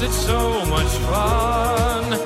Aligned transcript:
Finding 0.00 0.10
cues, 0.10 0.16
it's 0.16 0.16
so 0.26 0.64
much 0.66 0.86
fun. 1.08 2.20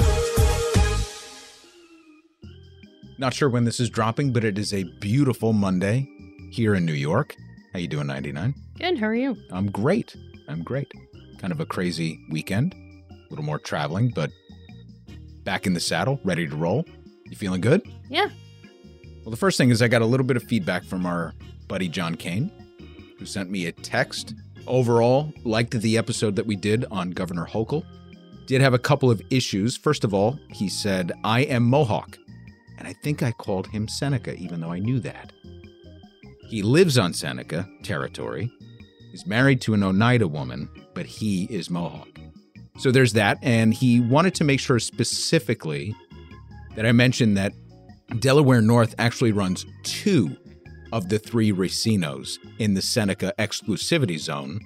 Not 3.18 3.34
sure 3.34 3.48
when 3.48 3.64
this 3.64 3.80
is 3.80 3.90
dropping, 3.90 4.32
but 4.32 4.44
it 4.44 4.58
is 4.58 4.72
a 4.72 4.84
beautiful 5.00 5.52
Monday 5.52 6.08
here 6.50 6.74
in 6.74 6.84
New 6.84 6.92
York. 6.92 7.36
How 7.72 7.78
you 7.78 7.88
doing, 7.88 8.06
99? 8.06 8.54
Good. 8.78 8.98
How 8.98 9.06
are 9.06 9.14
you? 9.14 9.36
I'm 9.50 9.70
great. 9.70 10.16
I'm 10.48 10.62
great. 10.62 10.92
Kind 11.38 11.52
of 11.52 11.60
a 11.60 11.66
crazy 11.66 12.24
weekend. 12.30 12.74
A 13.10 13.14
little 13.30 13.44
more 13.44 13.58
traveling, 13.58 14.10
but 14.14 14.30
back 15.44 15.66
in 15.66 15.74
the 15.74 15.80
saddle, 15.80 16.20
ready 16.24 16.46
to 16.46 16.56
roll. 16.56 16.84
You 17.26 17.36
feeling 17.36 17.60
good? 17.60 17.82
Yeah. 18.08 18.28
Well, 19.24 19.30
the 19.30 19.36
first 19.36 19.58
thing 19.58 19.70
is 19.70 19.80
I 19.80 19.88
got 19.88 20.02
a 20.02 20.06
little 20.06 20.26
bit 20.26 20.36
of 20.36 20.42
feedback 20.42 20.84
from 20.84 21.06
our 21.06 21.32
buddy 21.66 21.88
John 21.88 22.14
Kane, 22.14 22.50
who 23.18 23.26
sent 23.26 23.50
me 23.50 23.66
a 23.66 23.72
text. 23.72 24.34
Overall, 24.66 25.32
liked 25.44 25.72
the 25.72 25.98
episode 25.98 26.36
that 26.36 26.46
we 26.46 26.56
did 26.56 26.84
on 26.90 27.10
Governor 27.10 27.46
Hochul. 27.46 27.84
Did 28.46 28.60
have 28.60 28.74
a 28.74 28.78
couple 28.78 29.10
of 29.10 29.22
issues. 29.30 29.76
First 29.76 30.04
of 30.04 30.14
all, 30.14 30.38
he 30.50 30.68
said, 30.68 31.12
I 31.22 31.40
am 31.40 31.64
Mohawk. 31.64 32.18
And 32.78 32.88
I 32.88 32.92
think 32.92 33.22
I 33.22 33.32
called 33.32 33.66
him 33.68 33.88
Seneca, 33.88 34.34
even 34.36 34.60
though 34.60 34.72
I 34.72 34.78
knew 34.78 35.00
that. 35.00 35.32
He 36.48 36.62
lives 36.62 36.98
on 36.98 37.12
Seneca 37.12 37.68
territory. 37.82 38.50
He's 39.10 39.26
married 39.26 39.60
to 39.62 39.74
an 39.74 39.82
Oneida 39.82 40.28
woman, 40.28 40.68
but 40.94 41.06
he 41.06 41.44
is 41.44 41.70
Mohawk. 41.70 42.08
So 42.78 42.90
there's 42.90 43.12
that. 43.12 43.38
And 43.42 43.72
he 43.72 44.00
wanted 44.00 44.34
to 44.36 44.44
make 44.44 44.60
sure 44.60 44.78
specifically 44.78 45.94
that 46.74 46.84
I 46.86 46.92
mentioned 46.92 47.36
that 47.36 47.52
Delaware 48.18 48.60
North 48.60 48.94
actually 48.98 49.32
runs 49.32 49.64
two 49.84 50.36
of 50.94 51.08
the 51.08 51.18
three 51.18 51.50
racinos 51.50 52.38
in 52.60 52.74
the 52.74 52.80
Seneca 52.80 53.34
exclusivity 53.36 54.16
zone, 54.16 54.60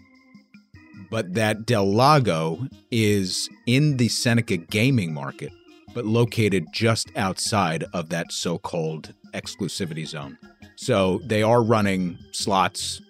but 1.10 1.32
that 1.32 1.64
Del 1.64 1.90
Lago 1.90 2.66
is 2.90 3.48
in 3.64 3.96
the 3.96 4.08
Seneca 4.08 4.58
gaming 4.58 5.14
market, 5.14 5.50
but 5.94 6.04
located 6.04 6.66
just 6.70 7.10
outside 7.16 7.82
of 7.94 8.10
that 8.10 8.30
so 8.30 8.58
called 8.58 9.14
exclusivity 9.32 10.06
zone. 10.06 10.36
So 10.76 11.22
they 11.24 11.42
are 11.42 11.62
running 11.62 12.18
slots 12.32 13.00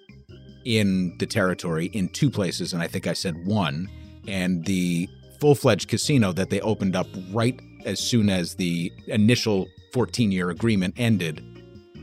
in 0.65 1.17
the 1.19 1.27
territory 1.27 1.87
in 1.87 2.11
two 2.11 2.31
places, 2.31 2.73
and 2.73 2.81
I 2.81 2.87
think 2.87 3.09
I 3.09 3.15
said 3.15 3.45
one. 3.45 3.89
And 4.29 4.65
the 4.65 5.09
full 5.41 5.57
fledged 5.57 5.89
casino 5.89 6.31
that 6.35 6.51
they 6.51 6.61
opened 6.61 6.95
up 6.95 7.09
right 7.33 7.61
as 7.85 7.99
soon 7.99 8.31
as 8.31 8.55
the 8.55 8.93
initial 9.09 9.67
14 9.93 10.31
year 10.31 10.51
agreement 10.51 10.95
ended 10.97 11.43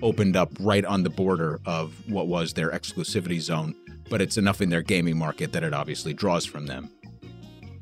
opened 0.01 0.35
up 0.35 0.51
right 0.59 0.85
on 0.85 1.03
the 1.03 1.09
border 1.09 1.59
of 1.65 1.93
what 2.09 2.27
was 2.27 2.53
their 2.53 2.71
exclusivity 2.71 3.39
zone, 3.39 3.75
but 4.09 4.21
it's 4.21 4.37
enough 4.37 4.61
in 4.61 4.69
their 4.69 4.81
gaming 4.81 5.17
market 5.17 5.51
that 5.53 5.63
it 5.63 5.73
obviously 5.73 6.13
draws 6.13 6.45
from 6.45 6.65
them. 6.65 6.89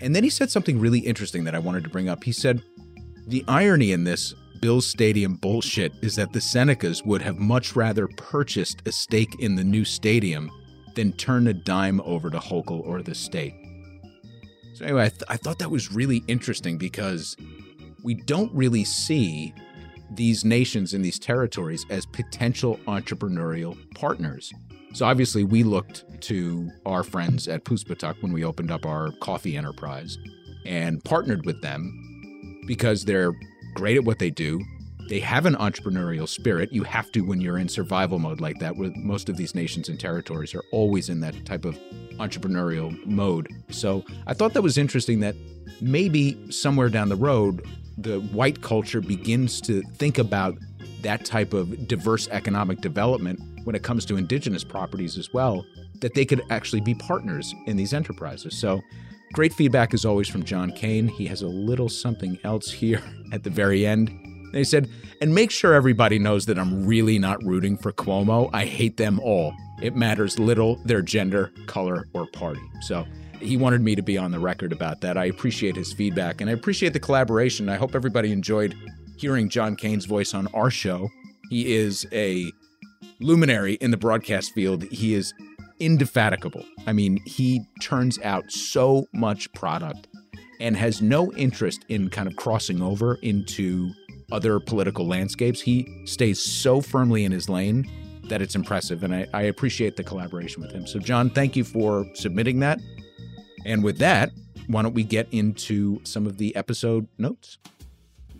And 0.01 0.15
then 0.15 0.23
he 0.23 0.29
said 0.29 0.51
something 0.51 0.79
really 0.79 0.99
interesting 0.99 1.45
that 1.45 1.55
I 1.55 1.59
wanted 1.59 1.83
to 1.83 1.89
bring 1.89 2.09
up. 2.09 2.23
He 2.23 2.31
said, 2.31 2.61
The 3.27 3.45
irony 3.47 3.91
in 3.91 4.03
this 4.03 4.33
Bills 4.59 4.87
Stadium 4.87 5.35
bullshit 5.35 5.93
is 6.01 6.15
that 6.15 6.31
the 6.31 6.39
Senecas 6.39 7.05
would 7.05 7.21
have 7.21 7.37
much 7.37 7.75
rather 7.75 8.07
purchased 8.07 8.81
a 8.85 8.91
stake 8.91 9.39
in 9.39 9.55
the 9.55 9.63
new 9.63 9.83
stadium 9.83 10.49
than 10.95 11.11
turn 11.13 11.47
a 11.47 11.53
dime 11.53 12.01
over 12.01 12.29
to 12.29 12.39
Hochul 12.39 12.85
or 12.85 13.01
the 13.01 13.15
state. 13.15 13.53
So, 14.73 14.85
anyway, 14.85 15.03
I, 15.03 15.09
th- 15.09 15.23
I 15.27 15.37
thought 15.37 15.59
that 15.59 15.69
was 15.69 15.91
really 15.91 16.23
interesting 16.27 16.77
because 16.77 17.35
we 18.03 18.13
don't 18.13 18.53
really 18.53 18.83
see 18.83 19.53
these 20.11 20.45
nations 20.45 20.93
and 20.93 21.03
these 21.03 21.19
territories 21.19 21.85
as 21.89 22.05
potential 22.05 22.79
entrepreneurial 22.87 23.77
partners. 23.95 24.51
So 24.93 25.05
obviously, 25.05 25.43
we 25.43 25.63
looked 25.63 26.05
to 26.21 26.69
our 26.85 27.03
friends 27.03 27.47
at 27.47 27.65
Puspatuk 27.65 28.21
when 28.21 28.31
we 28.31 28.43
opened 28.43 28.71
up 28.71 28.85
our 28.85 29.11
coffee 29.21 29.57
enterprise 29.57 30.17
and 30.65 31.03
partnered 31.03 31.45
with 31.45 31.61
them 31.61 32.63
because 32.67 33.05
they're 33.05 33.33
great 33.73 33.97
at 33.97 34.03
what 34.03 34.19
they 34.19 34.29
do. 34.29 34.61
They 35.09 35.19
have 35.19 35.45
an 35.45 35.55
entrepreneurial 35.55 36.27
spirit. 36.27 36.71
You 36.71 36.83
have 36.83 37.11
to 37.11 37.21
when 37.21 37.41
you're 37.41 37.57
in 37.57 37.67
survival 37.67 38.19
mode 38.19 38.39
like 38.39 38.59
that, 38.59 38.77
where 38.77 38.91
most 38.95 39.29
of 39.29 39.35
these 39.35 39.53
nations 39.53 39.89
and 39.89 39.99
territories 39.99 40.55
are 40.55 40.63
always 40.71 41.09
in 41.09 41.19
that 41.21 41.45
type 41.45 41.65
of 41.65 41.77
entrepreneurial 42.19 43.05
mode. 43.05 43.49
So 43.69 44.05
I 44.27 44.33
thought 44.33 44.53
that 44.53 44.61
was 44.61 44.77
interesting 44.77 45.19
that 45.21 45.35
maybe 45.81 46.51
somewhere 46.51 46.89
down 46.89 47.09
the 47.09 47.15
road, 47.15 47.67
the 47.97 48.19
white 48.19 48.61
culture 48.61 49.01
begins 49.01 49.61
to 49.61 49.81
think 49.81 50.17
about 50.17 50.57
that 51.01 51.25
type 51.25 51.53
of 51.53 51.87
diverse 51.87 52.27
economic 52.29 52.81
development 52.81 53.39
when 53.65 53.75
it 53.75 53.83
comes 53.83 54.05
to 54.05 54.17
indigenous 54.17 54.63
properties 54.63 55.17
as 55.17 55.33
well, 55.33 55.65
that 55.99 56.13
they 56.13 56.25
could 56.25 56.41
actually 56.49 56.81
be 56.81 56.93
partners 56.95 57.53
in 57.65 57.77
these 57.77 57.93
enterprises. 57.93 58.57
So, 58.57 58.81
great 59.33 59.53
feedback 59.53 59.93
as 59.93 60.05
always 60.05 60.27
from 60.27 60.43
John 60.43 60.71
Kane. 60.71 61.07
He 61.07 61.25
has 61.27 61.41
a 61.41 61.47
little 61.47 61.89
something 61.89 62.37
else 62.43 62.71
here 62.71 63.01
at 63.31 63.43
the 63.43 63.49
very 63.49 63.85
end. 63.85 64.09
He 64.53 64.63
said, 64.63 64.89
and 65.19 65.33
make 65.33 65.49
sure 65.49 65.73
everybody 65.73 66.19
knows 66.19 66.45
that 66.45 66.59
I'm 66.59 66.85
really 66.85 67.17
not 67.17 67.43
rooting 67.43 67.75
for 67.75 67.91
Cuomo. 67.91 68.49
I 68.53 68.65
hate 68.65 68.97
them 68.97 69.19
all. 69.19 69.53
It 69.81 69.95
matters 69.95 70.37
little 70.37 70.75
their 70.85 71.01
gender, 71.01 71.51
color, 71.65 72.07
or 72.13 72.27
party. 72.27 72.61
So, 72.81 73.05
he 73.43 73.57
wanted 73.57 73.81
me 73.81 73.95
to 73.95 74.01
be 74.01 74.17
on 74.17 74.31
the 74.31 74.39
record 74.39 74.71
about 74.71 75.01
that. 75.01 75.17
I 75.17 75.25
appreciate 75.25 75.75
his 75.75 75.93
feedback 75.93 76.41
and 76.41 76.49
I 76.49 76.53
appreciate 76.53 76.93
the 76.93 76.99
collaboration. 76.99 77.69
I 77.69 77.75
hope 77.75 77.95
everybody 77.95 78.31
enjoyed 78.31 78.75
hearing 79.17 79.49
John 79.49 79.75
Kane's 79.75 80.05
voice 80.05 80.33
on 80.33 80.47
our 80.53 80.71
show. 80.71 81.09
He 81.49 81.73
is 81.75 82.07
a 82.11 82.51
luminary 83.19 83.75
in 83.75 83.91
the 83.91 83.97
broadcast 83.97 84.53
field. 84.53 84.83
He 84.83 85.13
is 85.13 85.33
indefatigable. 85.79 86.63
I 86.87 86.93
mean, 86.93 87.19
he 87.25 87.61
turns 87.81 88.19
out 88.23 88.51
so 88.51 89.07
much 89.13 89.51
product 89.53 90.07
and 90.59 90.77
has 90.77 91.01
no 91.01 91.31
interest 91.33 91.85
in 91.89 92.09
kind 92.09 92.27
of 92.27 92.35
crossing 92.35 92.81
over 92.81 93.15
into 93.21 93.91
other 94.31 94.59
political 94.59 95.05
landscapes. 95.05 95.61
He 95.61 95.87
stays 96.05 96.41
so 96.41 96.81
firmly 96.81 97.25
in 97.25 97.31
his 97.31 97.49
lane 97.49 97.89
that 98.29 98.41
it's 98.41 98.55
impressive. 98.55 99.03
And 99.03 99.13
I, 99.13 99.27
I 99.33 99.41
appreciate 99.43 99.97
the 99.97 100.03
collaboration 100.03 100.61
with 100.61 100.71
him. 100.71 100.87
So, 100.87 100.99
John, 100.99 101.29
thank 101.29 101.55
you 101.55 101.63
for 101.63 102.05
submitting 102.15 102.59
that. 102.59 102.79
And 103.65 103.83
with 103.83 103.97
that, 103.99 104.31
why 104.67 104.81
don't 104.81 104.93
we 104.93 105.03
get 105.03 105.27
into 105.31 105.99
some 106.03 106.25
of 106.25 106.37
the 106.37 106.55
episode 106.55 107.07
notes? 107.17 107.57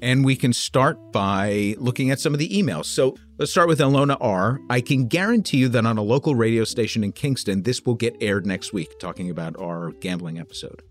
And 0.01 0.25
we 0.25 0.35
can 0.35 0.51
start 0.51 1.13
by 1.13 1.75
looking 1.77 2.11
at 2.11 2.19
some 2.19 2.33
of 2.33 2.39
the 2.39 2.49
emails. 2.49 2.85
So 2.85 3.15
let's 3.37 3.51
start 3.51 3.69
with 3.69 3.79
Ilona 3.79 4.17
R. 4.19 4.59
I 4.69 4.81
can 4.81 5.07
guarantee 5.07 5.57
you 5.57 5.69
that 5.69 5.85
on 5.85 5.97
a 5.97 6.01
local 6.01 6.35
radio 6.35 6.65
station 6.65 7.03
in 7.03 7.13
Kingston, 7.13 7.63
this 7.63 7.85
will 7.85 7.95
get 7.95 8.17
aired 8.19 8.45
next 8.45 8.73
week, 8.73 8.99
talking 8.99 9.29
about 9.29 9.55
our 9.57 9.91
gambling 9.91 10.39
episode. 10.39 10.83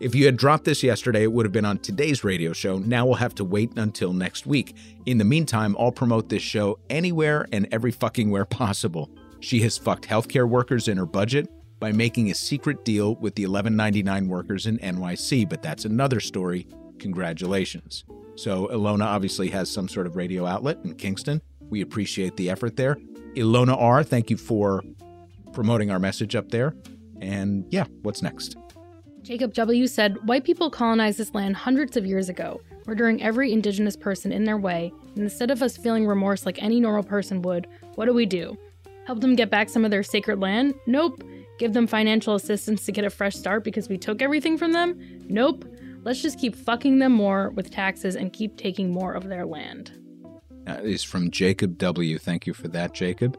If 0.00 0.14
you 0.14 0.26
had 0.26 0.36
dropped 0.36 0.64
this 0.64 0.82
yesterday, 0.82 1.24
it 1.24 1.32
would 1.32 1.46
have 1.46 1.52
been 1.52 1.64
on 1.64 1.78
today's 1.78 2.22
radio 2.22 2.52
show. 2.52 2.78
Now 2.78 3.06
we'll 3.06 3.16
have 3.16 3.34
to 3.36 3.44
wait 3.44 3.72
until 3.76 4.12
next 4.12 4.46
week. 4.46 4.76
In 5.06 5.18
the 5.18 5.24
meantime, 5.24 5.74
I'll 5.78 5.90
promote 5.90 6.28
this 6.28 6.42
show 6.42 6.78
anywhere 6.88 7.48
and 7.52 7.66
every 7.72 7.90
fucking 7.90 8.30
where 8.30 8.44
possible. 8.44 9.10
She 9.40 9.60
has 9.62 9.78
fucked 9.78 10.06
healthcare 10.06 10.48
workers 10.48 10.88
in 10.88 10.98
her 10.98 11.06
budget 11.06 11.48
by 11.78 11.92
making 11.92 12.30
a 12.30 12.34
secret 12.34 12.84
deal 12.84 13.14
with 13.16 13.34
the 13.34 13.44
1199 13.44 14.28
workers 14.28 14.66
in 14.66 14.78
NYC, 14.78 15.48
but 15.48 15.62
that's 15.62 15.84
another 15.84 16.20
story. 16.20 16.66
Congratulations. 16.98 18.04
So, 18.36 18.68
Ilona 18.68 19.04
obviously 19.04 19.48
has 19.50 19.70
some 19.70 19.88
sort 19.88 20.06
of 20.06 20.16
radio 20.16 20.46
outlet 20.46 20.78
in 20.84 20.94
Kingston. 20.94 21.42
We 21.70 21.80
appreciate 21.80 22.36
the 22.36 22.50
effort 22.50 22.76
there. 22.76 22.96
Ilona 23.34 23.76
R., 23.76 24.02
thank 24.02 24.30
you 24.30 24.36
for 24.36 24.82
promoting 25.52 25.90
our 25.90 25.98
message 25.98 26.34
up 26.34 26.50
there. 26.50 26.74
And 27.20 27.64
yeah, 27.70 27.86
what's 28.02 28.22
next? 28.22 28.56
Jacob 29.22 29.52
W. 29.54 29.86
said 29.86 30.26
White 30.26 30.44
people 30.44 30.70
colonized 30.70 31.18
this 31.18 31.34
land 31.34 31.56
hundreds 31.56 31.96
of 31.96 32.06
years 32.06 32.28
ago, 32.28 32.60
murdering 32.86 33.22
every 33.22 33.52
indigenous 33.52 33.96
person 33.96 34.32
in 34.32 34.44
their 34.44 34.56
way, 34.56 34.92
and 35.14 35.24
instead 35.24 35.50
of 35.50 35.62
us 35.62 35.76
feeling 35.76 36.06
remorse 36.06 36.46
like 36.46 36.62
any 36.62 36.80
normal 36.80 37.02
person 37.02 37.42
would, 37.42 37.66
what 37.96 38.06
do 38.06 38.14
we 38.14 38.24
do? 38.24 38.56
Help 39.06 39.20
them 39.20 39.34
get 39.36 39.50
back 39.50 39.68
some 39.68 39.84
of 39.84 39.90
their 39.90 40.02
sacred 40.02 40.40
land? 40.40 40.74
Nope. 40.86 41.22
Give 41.58 41.72
them 41.72 41.86
financial 41.86 42.34
assistance 42.36 42.86
to 42.86 42.92
get 42.92 43.04
a 43.04 43.10
fresh 43.10 43.34
start 43.34 43.64
because 43.64 43.88
we 43.88 43.98
took 43.98 44.22
everything 44.22 44.56
from 44.56 44.72
them? 44.72 44.98
Nope. 45.28 45.64
Let's 46.04 46.22
just 46.22 46.38
keep 46.38 46.54
fucking 46.54 47.00
them 47.00 47.12
more 47.12 47.50
with 47.50 47.70
taxes 47.70 48.14
and 48.14 48.32
keep 48.32 48.56
taking 48.56 48.90
more 48.90 49.12
of 49.12 49.28
their 49.28 49.44
land. 49.44 49.92
That 50.64 50.84
is 50.84 51.02
from 51.02 51.30
Jacob 51.30 51.76
W. 51.78 52.18
Thank 52.18 52.46
you 52.46 52.54
for 52.54 52.68
that, 52.68 52.94
Jacob. 52.94 53.38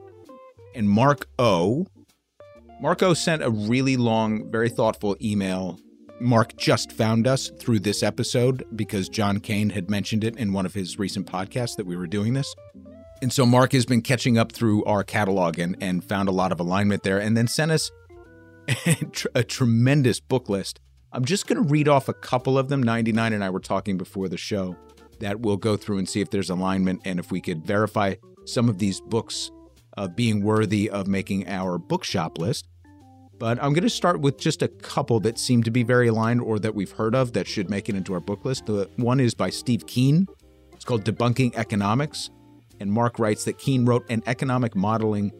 And 0.75 0.89
Mark 0.89 1.27
O. 1.39 1.87
Mark 2.81 3.01
O 3.01 3.13
sent 3.13 3.41
a 3.41 3.49
really 3.49 3.95
long, 3.95 4.51
very 4.51 4.69
thoughtful 4.69 5.15
email. 5.21 5.79
Mark 6.19 6.57
just 6.57 6.91
found 6.91 7.27
us 7.27 7.49
through 7.59 7.79
this 7.79 8.03
episode 8.03 8.65
because 8.75 9.07
John 9.07 9.39
Kane 9.39 9.69
had 9.69 9.89
mentioned 9.89 10.25
it 10.25 10.35
in 10.35 10.51
one 10.51 10.65
of 10.65 10.73
his 10.73 10.99
recent 10.99 11.25
podcasts 11.25 11.77
that 11.77 11.85
we 11.85 11.95
were 11.95 12.07
doing 12.07 12.33
this. 12.33 12.53
And 13.21 13.31
so 13.31 13.45
Mark 13.45 13.71
has 13.73 13.85
been 13.85 14.01
catching 14.01 14.37
up 14.37 14.51
through 14.51 14.83
our 14.85 15.03
catalog 15.03 15.59
and, 15.59 15.77
and 15.81 16.03
found 16.03 16.27
a 16.27 16.33
lot 16.33 16.51
of 16.51 16.59
alignment 16.59 17.03
there 17.03 17.19
and 17.19 17.37
then 17.37 17.47
sent 17.47 17.71
us 17.71 17.89
a 19.35 19.43
tremendous 19.43 20.19
book 20.19 20.49
list. 20.49 20.79
I'm 21.11 21.25
just 21.25 21.47
going 21.47 21.61
to 21.61 21.67
read 21.67 21.87
off 21.87 22.07
a 22.07 22.13
couple 22.13 22.57
of 22.57 22.69
them. 22.69 22.83
99 22.83 23.33
and 23.33 23.43
I 23.43 23.49
were 23.49 23.59
talking 23.59 23.97
before 23.97 24.29
the 24.29 24.37
show 24.37 24.75
that 25.19 25.39
we'll 25.39 25.57
go 25.57 25.75
through 25.75 25.97
and 25.97 26.07
see 26.07 26.21
if 26.21 26.29
there's 26.29 26.49
alignment 26.49 27.01
and 27.05 27.19
if 27.19 27.31
we 27.31 27.41
could 27.41 27.65
verify 27.65 28.15
some 28.45 28.69
of 28.69 28.77
these 28.77 29.01
books 29.01 29.51
uh, 29.97 30.07
being 30.07 30.43
worthy 30.43 30.89
of 30.89 31.07
making 31.07 31.47
our 31.47 31.77
bookshop 31.77 32.37
list. 32.37 32.67
But 33.39 33.57
I'm 33.63 33.73
going 33.73 33.83
to 33.83 33.89
start 33.89 34.19
with 34.19 34.37
just 34.37 34.61
a 34.61 34.67
couple 34.67 35.19
that 35.21 35.39
seem 35.39 35.63
to 35.63 35.71
be 35.71 35.83
very 35.83 36.07
aligned 36.07 36.41
or 36.41 36.59
that 36.59 36.75
we've 36.75 36.91
heard 36.91 37.15
of 37.15 37.33
that 37.33 37.47
should 37.47 37.69
make 37.69 37.89
it 37.89 37.95
into 37.95 38.13
our 38.13 38.19
book 38.19 38.45
list. 38.45 38.65
The 38.65 38.89
one 38.97 39.19
is 39.19 39.33
by 39.33 39.49
Steve 39.49 39.87
Keen. 39.87 40.27
It's 40.73 40.85
called 40.85 41.05
Debunking 41.05 41.55
Economics. 41.55 42.29
And 42.79 42.91
Mark 42.91 43.17
writes 43.17 43.45
that 43.45 43.57
Keen 43.57 43.85
wrote 43.85 44.05
an 44.09 44.23
economic 44.27 44.75
modeling 44.75 45.31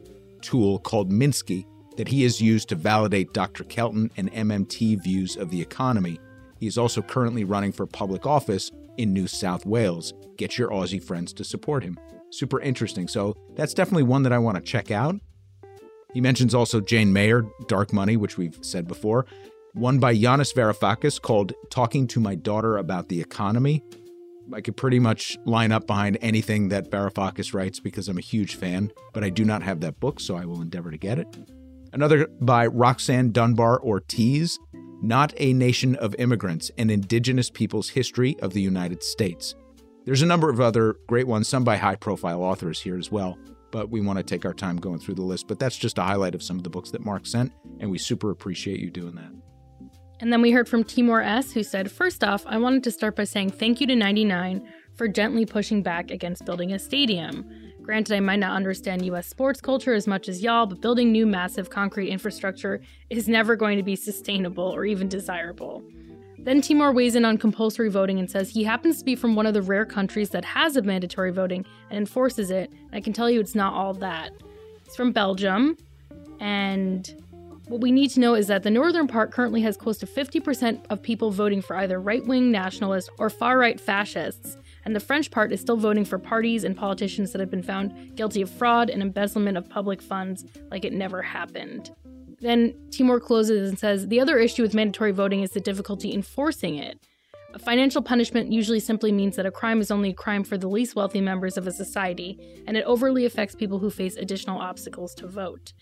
tool 0.42 0.80
called 0.80 1.12
Minsky 1.12 1.66
that 2.00 2.08
he 2.08 2.24
has 2.24 2.40
used 2.40 2.70
to 2.70 2.76
validate 2.76 3.34
Dr. 3.34 3.66
Kelton 3.66 4.10
and 4.16 4.32
MMT 4.32 5.04
views 5.04 5.36
of 5.36 5.50
the 5.50 5.62
economy. 5.62 6.18
He 6.58 6.66
is 6.66 6.78
also 6.78 7.02
currently 7.02 7.44
running 7.44 7.74
for 7.74 7.86
public 7.86 8.26
office 8.26 8.72
in 8.98 9.12
New 9.12 9.28
South 9.28 9.66
Wales. 9.66 10.14
Get 10.38 10.58
your 10.58 10.70
Aussie 10.70 11.04
friends 11.04 11.34
to 11.34 11.44
support 11.44 11.84
him. 11.84 12.00
Super 12.30 12.62
interesting. 12.62 13.10
So 13.10 13.36
that's 13.56 13.74
definitely 13.74 14.04
one 14.04 14.24
that 14.24 14.32
I 14.32 14.38
want 14.38 14.56
to 14.56 14.64
check 14.64 14.92
out. 14.92 15.18
He 16.14 16.22
mentions 16.22 16.56
also 16.56 16.80
Jane 16.80 17.12
Mayer, 17.12 17.44
Dark 17.68 17.92
Money, 17.92 18.16
which 18.16 18.38
we've 18.38 18.58
said 18.62 18.88
before. 18.88 19.26
One 19.74 20.00
by 20.00 20.16
Yanis 20.16 20.54
Varoufakis 20.54 21.22
called 21.22 21.52
Talking 21.70 22.08
to 22.08 22.22
My 22.22 22.34
Daughter 22.34 22.78
About 22.78 23.10
the 23.10 23.20
Economy. 23.20 23.84
I 24.54 24.62
could 24.62 24.78
pretty 24.78 25.00
much 25.00 25.38
line 25.44 25.74
up 25.74 25.86
behind 25.86 26.18
anything 26.22 26.70
that 26.70 26.90
Varoufakis 26.90 27.54
writes 27.54 27.82
because 27.82 28.08
I'm 28.08 28.18
a 28.18 28.22
huge 28.22 28.56
fan, 28.56 28.94
but 29.12 29.26
I 29.26 29.30
do 29.30 29.44
not 29.44 29.64
have 29.64 29.82
that 29.82 30.00
book, 30.00 30.22
so 30.22 30.38
I 30.38 30.46
will 30.46 30.62
endeavor 30.62 30.92
to 30.92 30.98
get 30.98 31.20
it. 31.20 31.28
Another 31.92 32.28
by 32.42 32.68
Roxanne 32.68 33.32
Dunbar 33.32 33.82
Ortiz, 33.82 34.60
Not 35.02 35.34
a 35.38 35.54
Nation 35.54 35.96
of 35.96 36.16
Immigrants 36.20 36.70
An 36.78 36.90
Indigenous 36.90 37.50
People's 37.50 37.90
History 37.90 38.40
of 38.42 38.54
the 38.54 38.62
United 38.62 39.02
States. 39.02 39.56
There's 40.06 40.22
a 40.22 40.28
number 40.28 40.50
of 40.50 40.62
other 40.62 40.98
great 41.08 41.28
ones, 41.28 41.48
some 41.48 41.64
by 41.64 41.78
high 41.78 41.96
profile 41.96 42.44
authors 42.44 42.80
here 42.80 42.98
as 42.98 43.12
well, 43.12 43.38
but 43.72 43.90
we 43.90 44.02
want 44.02 44.18
to 44.18 44.24
take 44.24 44.46
our 44.46 44.54
time 44.54 44.78
going 44.78 45.00
through 45.00 45.16
the 45.16 45.24
list. 45.24 45.48
But 45.48 45.58
that's 45.58 45.78
just 45.78 45.98
a 45.98 46.04
highlight 46.04 46.36
of 46.36 46.44
some 46.44 46.58
of 46.58 46.64
the 46.64 46.70
books 46.70 46.92
that 46.92 47.04
Mark 47.04 47.26
sent, 47.26 47.52
and 47.80 47.90
we 47.90 47.98
super 47.98 48.30
appreciate 48.30 48.80
you 48.80 48.92
doing 48.92 49.16
that. 49.16 49.32
And 50.20 50.32
then 50.32 50.42
we 50.42 50.52
heard 50.52 50.70
from 50.70 50.84
Timor 50.84 51.22
S., 51.22 51.54
who 51.54 51.64
said, 51.64 51.92
First 51.92 52.24
off, 52.24 52.46
I 52.46 52.58
wanted 52.58 52.84
to 52.84 52.92
start 52.92 53.16
by 53.16 53.24
saying 53.24 53.52
thank 53.52 53.82
you 53.82 53.88
to 53.88 53.96
99 53.96 54.68
for 54.96 55.08
gently 55.08 55.46
pushing 55.46 55.82
back 55.82 56.12
against 56.12 56.46
building 56.46 56.74
a 56.74 56.80
stadium. 56.80 57.50
Granted, 57.90 58.16
I 58.16 58.20
might 58.20 58.36
not 58.36 58.56
understand 58.56 59.04
US 59.06 59.26
sports 59.26 59.60
culture 59.60 59.96
as 59.96 60.06
much 60.06 60.30
as 60.30 60.44
y'all, 60.44 60.68
but 60.68 60.80
building 60.80 61.12
new 61.12 61.26
massive 61.26 61.72
concrete 61.72 62.12
infrastructure 62.12 62.82
is 63.10 63.28
never 63.28 63.56
going 63.56 63.78
to 63.78 63.84
be 63.84 63.96
sustainable 63.96 64.64
or 64.64 64.86
even 64.86 65.10
desirable. 65.10 65.82
Then 66.38 66.62
Timor 66.62 66.92
weighs 66.94 67.16
in 67.16 67.26
on 67.26 67.40
compulsory 67.40 67.90
voting 67.90 68.20
and 68.20 68.30
says 68.30 68.52
he 68.52 68.64
happens 68.64 69.00
to 69.00 69.06
be 69.06 69.16
from 69.16 69.36
one 69.36 69.48
of 69.48 69.56
the 69.56 69.64
rare 69.64 69.88
countries 69.88 70.30
that 70.30 70.46
has 70.46 70.78
a 70.78 70.84
mandatory 70.84 71.32
voting 71.32 71.66
and 71.90 71.98
enforces 71.98 72.52
it. 72.52 72.72
I 72.94 73.02
can 73.02 73.12
tell 73.12 73.28
you 73.28 73.40
it's 73.40 73.56
not 73.56 73.74
all 73.74 73.96
that. 73.96 74.34
He's 74.84 74.96
from 74.96 75.12
Belgium, 75.12 75.76
and 76.40 77.12
what 77.70 77.82
we 77.82 77.92
need 77.92 78.10
to 78.10 78.20
know 78.20 78.36
is 78.36 78.46
that 78.50 78.62
the 78.62 78.70
northern 78.70 79.08
part 79.08 79.32
currently 79.32 79.62
has 79.62 79.76
close 79.76 79.98
to 79.98 80.06
50% 80.06 80.86
of 80.92 81.02
people 81.02 81.32
voting 81.32 81.64
for 81.64 81.76
either 81.76 82.00
right 82.00 82.24
wing 82.24 82.52
nationalists 82.52 83.10
or 83.18 83.32
far 83.32 83.58
right 83.58 83.80
fascists 83.80 84.58
and 84.86 84.96
the 84.96 85.00
French 85.00 85.32
part 85.32 85.52
is 85.52 85.62
still 85.62 85.78
voting 85.78 86.06
for 86.06 86.18
parties 86.18 86.64
and 86.64 86.76
politicians 86.76 87.32
that 87.32 87.40
have 87.40 87.52
been 87.52 87.64
found 87.64 88.16
guilty 88.16 88.42
of 88.42 88.50
fraud 88.50 88.90
and 88.90 89.02
embezzlement 89.02 89.58
of 89.58 89.70
public 89.70 90.02
funds 90.02 90.46
like 90.72 90.86
it 90.86 90.94
never 90.94 91.22
happened. 91.22 91.92
Then 92.42 92.74
Timor 92.92 93.20
closes 93.20 93.70
and 93.70 93.78
says 93.78 94.08
the 94.08 94.20
other 94.20 94.38
issue 94.38 94.62
with 94.62 94.74
mandatory 94.74 95.12
voting 95.12 95.42
is 95.42 95.52
the 95.52 95.60
difficulty 95.60 96.14
enforcing 96.14 96.78
it. 96.78 97.00
A 97.52 97.60
financial 97.60 98.04
punishment 98.04 98.52
usually 98.52 98.80
simply 98.80 99.12
means 99.12 99.36
that 99.36 99.48
a 99.48 99.52
crime 99.52 99.82
is 99.82 99.90
only 99.90 100.12
a 100.12 100.14
crime 100.14 100.44
for 100.44 100.56
the 100.56 100.68
least 100.68 100.96
wealthy 100.96 101.20
members 101.20 101.58
of 101.58 101.66
a 101.66 101.72
society, 101.72 102.40
and 102.68 102.78
it 102.78 102.86
overly 102.86 103.26
affects 103.26 103.56
people 103.56 103.80
who 103.80 103.90
face 103.90 104.18
additional 104.18 104.60
obstacles 104.60 105.16
to 105.16 105.28
vote. 105.28 105.74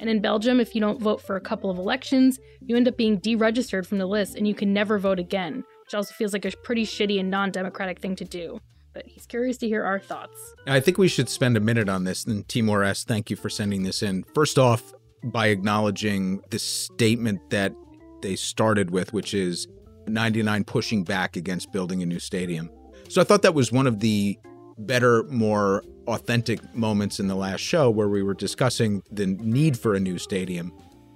And 0.00 0.10
in 0.10 0.20
Belgium, 0.20 0.58
if 0.58 0.74
you 0.74 0.80
don't 0.80 1.00
vote 1.00 1.22
for 1.22 1.36
a 1.36 1.40
couple 1.40 1.70
of 1.70 1.78
elections, 1.78 2.40
you 2.60 2.74
end 2.76 2.88
up 2.88 2.96
being 2.96 3.20
deregistered 3.20 3.86
from 3.86 3.98
the 3.98 4.06
list 4.06 4.34
and 4.34 4.48
you 4.48 4.54
can 4.54 4.72
never 4.72 4.98
vote 4.98 5.20
again, 5.20 5.62
which 5.92 5.98
also 5.98 6.14
feels 6.14 6.32
like 6.32 6.46
a 6.46 6.50
pretty 6.62 6.86
shitty 6.86 7.20
and 7.20 7.30
non 7.30 7.50
democratic 7.50 8.00
thing 8.00 8.16
to 8.16 8.24
do. 8.24 8.58
But 8.94 9.06
he's 9.06 9.26
curious 9.26 9.58
to 9.58 9.68
hear 9.68 9.84
our 9.84 9.98
thoughts. 9.98 10.54
I 10.66 10.80
think 10.80 10.96
we 10.96 11.08
should 11.08 11.28
spend 11.28 11.56
a 11.56 11.60
minute 11.60 11.88
on 11.88 12.04
this. 12.04 12.24
And 12.24 12.48
Timor 12.48 12.82
S., 12.82 13.04
thank 13.04 13.28
you 13.28 13.36
for 13.36 13.50
sending 13.50 13.82
this 13.82 14.02
in. 14.02 14.24
First 14.34 14.58
off, 14.58 14.94
by 15.24 15.48
acknowledging 15.48 16.40
the 16.50 16.58
statement 16.58 17.50
that 17.50 17.74
they 18.22 18.36
started 18.36 18.90
with, 18.90 19.12
which 19.12 19.34
is 19.34 19.66
99 20.06 20.64
pushing 20.64 21.04
back 21.04 21.36
against 21.36 21.72
building 21.72 22.02
a 22.02 22.06
new 22.06 22.18
stadium. 22.18 22.70
So 23.08 23.20
I 23.20 23.24
thought 23.24 23.42
that 23.42 23.54
was 23.54 23.70
one 23.70 23.86
of 23.86 24.00
the 24.00 24.38
better, 24.78 25.24
more 25.24 25.84
authentic 26.06 26.74
moments 26.74 27.20
in 27.20 27.28
the 27.28 27.34
last 27.34 27.60
show 27.60 27.90
where 27.90 28.08
we 28.08 28.22
were 28.22 28.34
discussing 28.34 29.02
the 29.10 29.26
need 29.26 29.78
for 29.78 29.94
a 29.94 30.00
new 30.00 30.18
stadium 30.18 30.72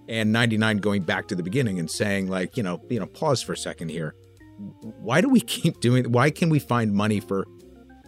and 0.08 0.32
99 0.32 0.78
going 0.78 1.02
back 1.02 1.28
to 1.28 1.34
the 1.34 1.42
beginning 1.42 1.78
and 1.78 1.90
saying 1.90 2.28
like, 2.28 2.56
you 2.58 2.62
know, 2.62 2.80
you 2.90 3.00
know, 3.00 3.06
pause 3.06 3.42
for 3.42 3.54
a 3.54 3.56
second 3.56 3.88
here 3.88 4.14
why 5.00 5.20
do 5.20 5.28
we 5.28 5.40
keep 5.40 5.80
doing 5.80 6.10
why 6.12 6.30
can 6.30 6.48
we 6.48 6.58
find 6.58 6.92
money 6.92 7.20
for 7.20 7.46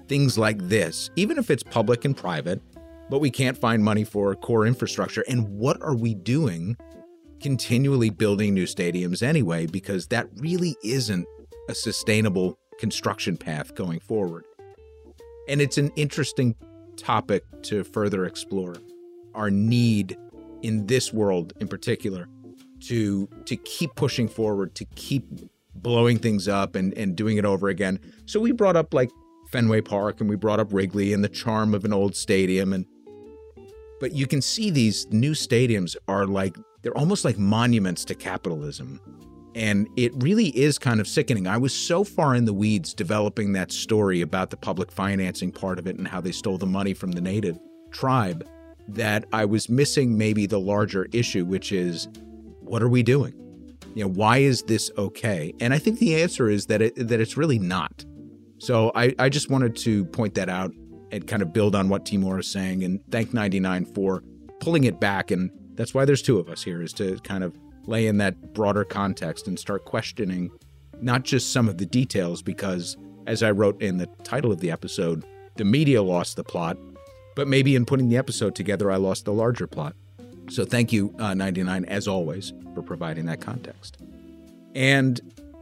things 0.07 0.39
like 0.39 0.59
this 0.69 1.11
even 1.17 1.37
if 1.37 1.51
it's 1.51 1.63
public 1.63 2.05
and 2.05 2.17
private 2.17 2.63
but 3.11 3.21
we 3.21 3.31
can't 3.31 3.57
find 3.57 3.83
money 3.83 4.05
for 4.05 4.35
core 4.35 4.67
infrastructure? 4.67 5.25
And 5.29 5.49
what 5.49 5.81
are 5.83 5.95
we 5.95 6.15
doing 6.15 6.77
continually 7.41 8.11
building 8.11 8.55
new 8.55 8.65
stadiums 8.65 9.23
anyway 9.23 9.67
because 9.67 10.09
that 10.09 10.29
really 10.37 10.77
isn't 10.85 11.27
a 11.69 11.75
sustainable 11.75 12.59
construction 12.79 13.37
path 13.37 13.75
going 13.75 14.01
forward? 14.01 14.45
And 15.49 15.61
it's 15.61 15.79
an 15.79 15.91
interesting 15.97 16.55
topic 16.97 17.45
to 17.63 17.85
further 17.85 18.27
explore 18.27 18.77
our 19.35 19.51
need 19.51 20.17
in 20.63 20.87
this 20.87 21.13
world 21.13 21.53
in 21.61 21.69
particular 21.69 22.29
to 22.81 23.29
to 23.45 23.57
keep 23.57 23.95
pushing 23.95 24.29
forward 24.29 24.75
to 24.75 24.85
keep 24.97 25.25
blowing 25.83 26.19
things 26.19 26.49
up 26.49 26.75
and, 26.75 26.93
and 26.95 27.17
doing 27.17 27.37
it 27.37 27.45
over 27.45 27.69
again. 27.69 27.99
So 28.27 28.41
we 28.41 28.53
brought 28.53 28.77
up 28.77 28.95
like 28.95 29.11
Fenway 29.51 29.81
Park 29.81 30.21
and 30.21 30.29
we 30.29 30.37
brought 30.37 30.61
up 30.61 30.73
Wrigley 30.73 31.13
and 31.13 31.25
the 31.25 31.29
charm 31.29 31.75
of 31.75 31.85
an 31.85 31.93
old 31.93 32.15
stadium 32.15 32.73
and 32.73 32.87
but 34.01 34.13
you 34.13 34.27
can 34.27 34.41
see 34.41 34.71
these 34.71 35.07
new 35.11 35.33
stadiums 35.33 35.97
are 36.07 36.27
like 36.27 36.57
they're 36.83 36.97
almost 36.97 37.25
like 37.25 37.39
monuments 37.39 38.05
to 38.07 38.15
capitalism. 38.15 39.01
And 39.55 39.89
it 39.97 40.13
really 40.23 40.57
is 40.57 40.79
kind 40.79 41.01
of 41.01 41.09
sickening. 41.09 41.49
I 41.49 41.57
was 41.57 41.75
so 41.75 42.05
far 42.05 42.37
in 42.37 42.45
the 42.45 42.53
weeds 42.53 42.95
developing 42.95 43.53
that 43.55 43.73
story 43.73 44.21
about 44.21 44.51
the 44.51 44.57
public 44.57 44.93
financing 44.93 45.51
part 45.51 45.81
of 45.81 45.89
it 45.89 45.97
and 45.97 46.07
how 46.07 46.21
they 46.21 46.31
stole 46.31 46.59
the 46.59 46.67
money 46.67 46.95
from 46.95 47.11
the 47.11 47.21
native 47.21 47.59
tribe 47.91 48.49
that 48.87 49.25
I 49.33 49.45
was 49.45 49.69
missing 49.69 50.17
maybe 50.17 50.47
the 50.47 50.61
larger 50.61 51.09
issue, 51.13 51.45
which 51.45 51.73
is 51.73 52.09
what 52.61 52.83
are 52.83 52.89
we 52.89 53.03
doing? 53.03 53.35
You 53.99 54.05
know, 54.05 54.11
why 54.11 54.39
is 54.39 54.63
this 54.63 54.93
okay? 54.97 55.53
And 55.59 55.75
I 55.75 55.79
think 55.81 55.99
the 55.99 56.23
answer 56.23 56.49
is 56.49 56.67
that 56.67 56.81
it, 56.81 57.09
that 57.09 57.21
it's 57.21 57.37
really 57.37 57.59
not. 57.59 58.05
So 58.59 58.93
I, 58.95 59.13
I 59.19 59.29
just 59.29 59.51
wanted 59.51 59.75
to 59.79 60.05
point 60.05 60.35
that 60.35 60.49
out 60.49 60.71
and 61.11 61.27
kind 61.27 61.43
of 61.43 61.53
build 61.53 61.75
on 61.75 61.89
what 61.89 62.07
Timor 62.07 62.39
is 62.39 62.47
saying 62.47 62.85
and 62.85 63.01
thank 63.11 63.35
99 63.35 63.87
for 63.87 64.23
pulling 64.61 64.85
it 64.85 65.01
back. 65.01 65.33
And 65.33 65.51
that's 65.75 65.95
why 65.95 66.05
there's 66.05 66.23
two 66.23 66.39
of 66.39 66.49
us 66.49 66.63
here 66.63 66.81
is 66.81 66.93
to 66.93 67.19
kind 67.25 67.43
of 67.43 67.59
lay 67.87 68.07
in 68.07 68.19
that 68.19 68.55
broader 68.55 68.85
context 68.85 69.49
and 69.49 69.59
start 69.59 69.85
questioning 69.85 70.53
not 71.01 71.25
just 71.25 71.53
some 71.53 71.69
of 71.69 71.79
the 71.79 71.87
details, 71.87 72.41
because 72.41 72.97
as 73.27 73.43
I 73.43 73.51
wrote 73.51 73.83
in 73.83 73.97
the 73.97 74.07
title 74.23 74.53
of 74.53 74.61
the 74.61 74.71
episode, 74.71 75.25
the 75.57 75.65
media 75.65 76.05
lost 76.05 76.37
the 76.37 76.45
plot, 76.45 76.79
but 77.35 77.49
maybe 77.49 77.75
in 77.75 77.85
putting 77.85 78.11
the 78.11 78.17
episode 78.17 78.55
together, 78.55 78.93
I 78.93 78.97
lost 78.97 79.25
the 79.25 79.33
larger 79.33 79.67
plot. 79.67 79.97
So 80.51 80.65
thank 80.65 80.93
you, 80.93 81.15
uh, 81.19 81.35
99, 81.35 81.85
as 81.87 82.09
always, 82.09 82.53
for 82.75 82.83
providing 82.83 83.27
that 83.27 83.41
context. 83.41 83.99
And 84.75 85.21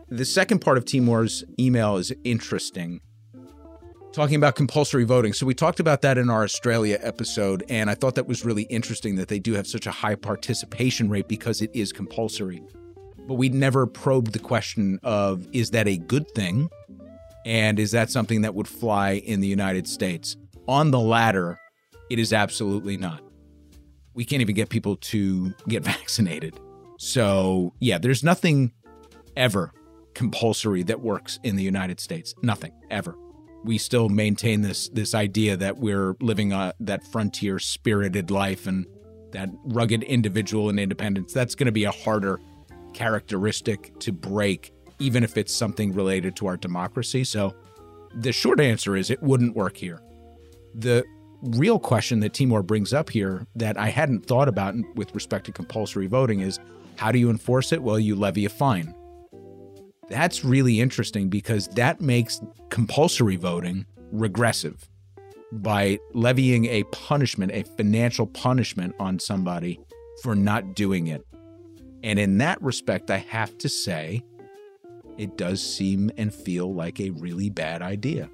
the 0.08 0.24
second 0.24 0.60
part 0.60 0.78
of 0.78 0.84
Timor's 0.84 1.44
email 1.58 1.96
is 1.96 2.12
interesting, 2.24 3.00
talking 4.12 4.36
about 4.36 4.54
compulsory 4.54 5.04
voting. 5.04 5.32
So 5.32 5.46
we 5.46 5.54
talked 5.54 5.80
about 5.80 6.02
that 6.02 6.18
in 6.18 6.30
our 6.30 6.44
Australia 6.44 6.98
episode, 7.02 7.64
and 7.68 7.90
I 7.90 7.94
thought 7.94 8.14
that 8.14 8.28
was 8.28 8.44
really 8.44 8.64
interesting 8.64 9.16
that 9.16 9.28
they 9.28 9.38
do 9.38 9.54
have 9.54 9.66
such 9.66 9.86
a 9.86 9.90
high 9.90 10.14
participation 10.14 11.08
rate 11.08 11.28
because 11.28 11.60
it 11.60 11.70
is 11.74 11.92
compulsory. 11.92 12.62
But 13.26 13.34
we 13.34 13.48
never 13.48 13.86
probed 13.86 14.32
the 14.32 14.38
question 14.38 15.00
of 15.02 15.46
is 15.52 15.72
that 15.72 15.88
a 15.88 15.96
good 15.96 16.30
thing? 16.32 16.70
And 17.44 17.78
is 17.78 17.90
that 17.92 18.10
something 18.10 18.42
that 18.42 18.54
would 18.54 18.68
fly 18.68 19.12
in 19.12 19.40
the 19.40 19.48
United 19.48 19.88
States? 19.88 20.36
On 20.68 20.90
the 20.90 21.00
latter, 21.00 21.58
it 22.10 22.18
is 22.18 22.32
absolutely 22.32 22.96
not 22.96 23.20
we 24.16 24.24
can't 24.24 24.40
even 24.42 24.54
get 24.54 24.68
people 24.70 24.96
to 24.96 25.54
get 25.68 25.84
vaccinated. 25.94 26.58
So, 26.98 27.74
yeah, 27.78 27.98
there's 27.98 28.24
nothing 28.24 28.72
ever 29.36 29.72
compulsory 30.14 30.82
that 30.82 31.00
works 31.02 31.38
in 31.44 31.54
the 31.56 31.62
United 31.62 32.00
States. 32.00 32.34
Nothing 32.42 32.72
ever. 32.90 33.14
We 33.64 33.78
still 33.78 34.08
maintain 34.08 34.62
this 34.62 34.88
this 34.88 35.14
idea 35.14 35.56
that 35.58 35.76
we're 35.76 36.16
living 36.20 36.52
a, 36.52 36.72
that 36.80 37.06
frontier 37.06 37.58
spirited 37.58 38.30
life 38.30 38.66
and 38.66 38.86
that 39.32 39.50
rugged 39.64 40.02
individual 40.04 40.70
and 40.70 40.80
independence. 40.80 41.32
That's 41.32 41.54
going 41.54 41.66
to 41.66 41.72
be 41.72 41.84
a 41.84 41.90
harder 41.90 42.40
characteristic 42.94 43.98
to 44.00 44.12
break, 44.12 44.72
even 44.98 45.22
if 45.22 45.36
it's 45.36 45.54
something 45.54 45.92
related 45.92 46.34
to 46.36 46.46
our 46.46 46.56
democracy. 46.56 47.24
So, 47.24 47.54
the 48.14 48.32
short 48.32 48.60
answer 48.60 48.96
is 48.96 49.10
it 49.10 49.22
wouldn't 49.22 49.54
work 49.54 49.76
here. 49.76 50.00
The 50.74 51.04
real 51.42 51.78
question 51.78 52.20
that 52.20 52.34
Timor 52.34 52.62
brings 52.62 52.92
up 52.92 53.10
here 53.10 53.46
that 53.56 53.78
I 53.78 53.88
hadn't 53.88 54.26
thought 54.26 54.48
about 54.48 54.74
with 54.94 55.14
respect 55.14 55.46
to 55.46 55.52
compulsory 55.52 56.06
voting 56.06 56.40
is 56.40 56.58
how 56.96 57.12
do 57.12 57.18
you 57.18 57.30
enforce 57.30 57.72
it? 57.72 57.82
Well, 57.82 57.98
you 57.98 58.16
levy 58.16 58.44
a 58.44 58.48
fine. 58.48 58.94
That's 60.08 60.44
really 60.44 60.80
interesting 60.80 61.28
because 61.28 61.68
that 61.68 62.00
makes 62.00 62.40
compulsory 62.70 63.36
voting 63.36 63.86
regressive 64.12 64.88
by 65.52 65.98
levying 66.14 66.66
a 66.66 66.84
punishment, 66.84 67.52
a 67.52 67.64
financial 67.76 68.26
punishment 68.26 68.94
on 68.98 69.18
somebody 69.18 69.80
for 70.22 70.34
not 70.34 70.74
doing 70.74 71.08
it. 71.08 71.26
And 72.02 72.18
in 72.18 72.38
that 72.38 72.60
respect, 72.62 73.10
I 73.10 73.18
have 73.18 73.56
to 73.58 73.68
say, 73.68 74.22
it 75.18 75.36
does 75.36 75.62
seem 75.62 76.10
and 76.16 76.32
feel 76.32 76.72
like 76.72 77.00
a 77.00 77.10
really 77.10 77.50
bad 77.50 77.82
idea 77.82 78.30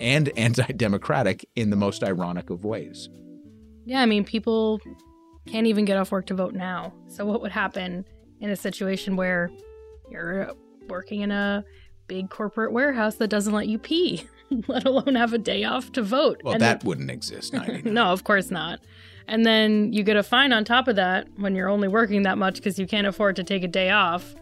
and 0.00 0.28
anti 0.36 0.64
democratic 0.72 1.48
in 1.56 1.70
the 1.70 1.76
most 1.76 2.02
ironic 2.02 2.50
of 2.50 2.64
ways. 2.64 3.08
Yeah, 3.86 4.00
I 4.00 4.06
mean, 4.06 4.24
people 4.24 4.80
can't 5.46 5.66
even 5.66 5.84
get 5.84 5.96
off 5.96 6.10
work 6.12 6.26
to 6.26 6.34
vote 6.34 6.54
now. 6.54 6.92
So, 7.08 7.24
what 7.26 7.42
would 7.42 7.52
happen 7.52 8.04
in 8.40 8.50
a 8.50 8.56
situation 8.56 9.16
where 9.16 9.50
you're 10.10 10.52
working 10.88 11.20
in 11.22 11.30
a 11.30 11.64
big 12.06 12.30
corporate 12.30 12.72
warehouse 12.72 13.16
that 13.16 13.28
doesn't 13.28 13.52
let 13.52 13.66
you 13.68 13.78
pee, 13.78 14.26
let 14.68 14.84
alone 14.86 15.14
have 15.14 15.32
a 15.32 15.38
day 15.38 15.64
off 15.64 15.92
to 15.92 16.02
vote? 16.02 16.40
Well, 16.44 16.54
And 16.54 16.62
that 16.62 16.80
then- 16.80 16.88
wouldn't 16.88 17.10
exist. 17.10 17.54
No, 17.84 18.06
of 18.06 18.24
course 18.24 18.50
not. 18.50 18.80
And 19.26 19.46
then 19.46 19.92
you 19.94 20.02
get 20.02 20.16
a 20.16 20.22
fine 20.22 20.52
on 20.52 20.64
top 20.66 20.86
of 20.88 20.96
that 20.96 21.26
when 21.36 21.54
you're 21.54 21.70
only 21.70 21.88
working 21.88 22.22
that 22.24 22.36
much 22.36 22.56
because 22.56 22.78
you 22.78 22.86
can't 22.86 23.06
afford 23.06 23.36
to 23.36 23.44
take 23.44 23.62
a 23.64 23.68
day 23.68 23.88
off. 23.88 24.34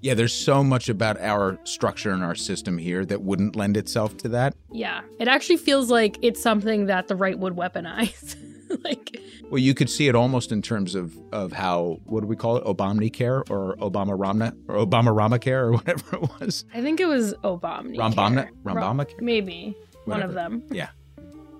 Yeah, 0.00 0.14
there's 0.14 0.32
so 0.32 0.62
much 0.62 0.88
about 0.88 1.20
our 1.20 1.58
structure 1.64 2.12
and 2.12 2.22
our 2.22 2.34
system 2.34 2.78
here 2.78 3.04
that 3.06 3.22
wouldn't 3.22 3.56
lend 3.56 3.76
itself 3.76 4.16
to 4.18 4.28
that. 4.28 4.54
Yeah, 4.70 5.00
it 5.18 5.26
actually 5.28 5.56
feels 5.56 5.90
like 5.90 6.18
it's 6.22 6.40
something 6.40 6.86
that 6.86 7.08
the 7.08 7.16
right 7.16 7.38
would 7.38 7.56
weaponize. 7.56 8.36
like, 8.84 9.20
Well, 9.50 9.58
you 9.58 9.74
could 9.74 9.90
see 9.90 10.08
it 10.08 10.14
almost 10.14 10.52
in 10.52 10.62
terms 10.62 10.94
of 10.94 11.18
of 11.32 11.52
how 11.52 12.00
what 12.04 12.20
do 12.20 12.26
we 12.26 12.36
call 12.36 12.56
it, 12.58 12.64
Obamacare 12.64 13.48
or 13.50 13.76
Obama 13.76 14.16
Ramna 14.16 14.54
or 14.68 14.76
Obama 14.76 15.08
Ramacare 15.14 15.62
or 15.62 15.72
whatever 15.78 16.16
it 16.16 16.30
was. 16.40 16.64
I 16.72 16.80
think 16.80 17.00
it 17.00 17.06
was 17.06 17.34
Obama. 17.44 17.96
Rambamna- 17.96 18.48
Rambamacare? 18.62 19.20
Maybe 19.20 19.74
one 20.04 20.22
of 20.22 20.34
them. 20.34 20.62
Yeah. 20.70 20.90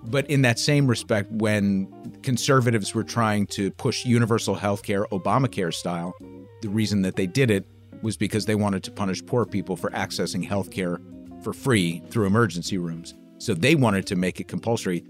But 0.05 0.29
in 0.29 0.43
that 0.43 0.59
same 0.59 0.87
respect, 0.87 1.29
when 1.29 1.87
conservatives 2.23 2.95
were 2.95 3.03
trying 3.03 3.47
to 3.47 3.69
push 3.71 4.05
universal 4.05 4.55
health 4.55 4.83
care, 4.83 5.05
Obamacare 5.11 5.73
style, 5.73 6.13
the 6.61 6.69
reason 6.69 7.01
that 7.01 7.17
they 7.17 7.27
did 7.27 7.51
it 7.51 7.65
was 8.01 8.17
because 8.17 8.45
they 8.45 8.55
wanted 8.55 8.83
to 8.83 8.91
punish 8.91 9.25
poor 9.25 9.45
people 9.45 9.75
for 9.75 9.89
accessing 9.91 10.45
health 10.45 10.71
care 10.71 10.99
for 11.43 11.53
free 11.53 12.01
through 12.09 12.25
emergency 12.25 12.77
rooms. 12.77 13.13
So 13.37 13.53
they 13.53 13.75
wanted 13.75 14.05
to 14.07 14.15
make 14.15 14.39
it 14.39 14.47
compulsory. 14.47 15.03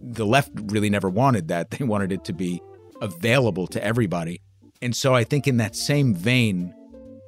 The 0.00 0.26
left 0.26 0.50
really 0.66 0.90
never 0.90 1.08
wanted 1.08 1.48
that. 1.48 1.70
They 1.78 1.84
wanted 1.84 2.12
it 2.12 2.24
to 2.24 2.32
be 2.32 2.62
available 3.00 3.66
to 3.68 3.82
everybody. 3.82 4.40
And 4.82 4.94
so 4.94 5.14
I 5.14 5.24
think, 5.24 5.46
in 5.46 5.56
that 5.58 5.74
same 5.74 6.14
vein, 6.14 6.74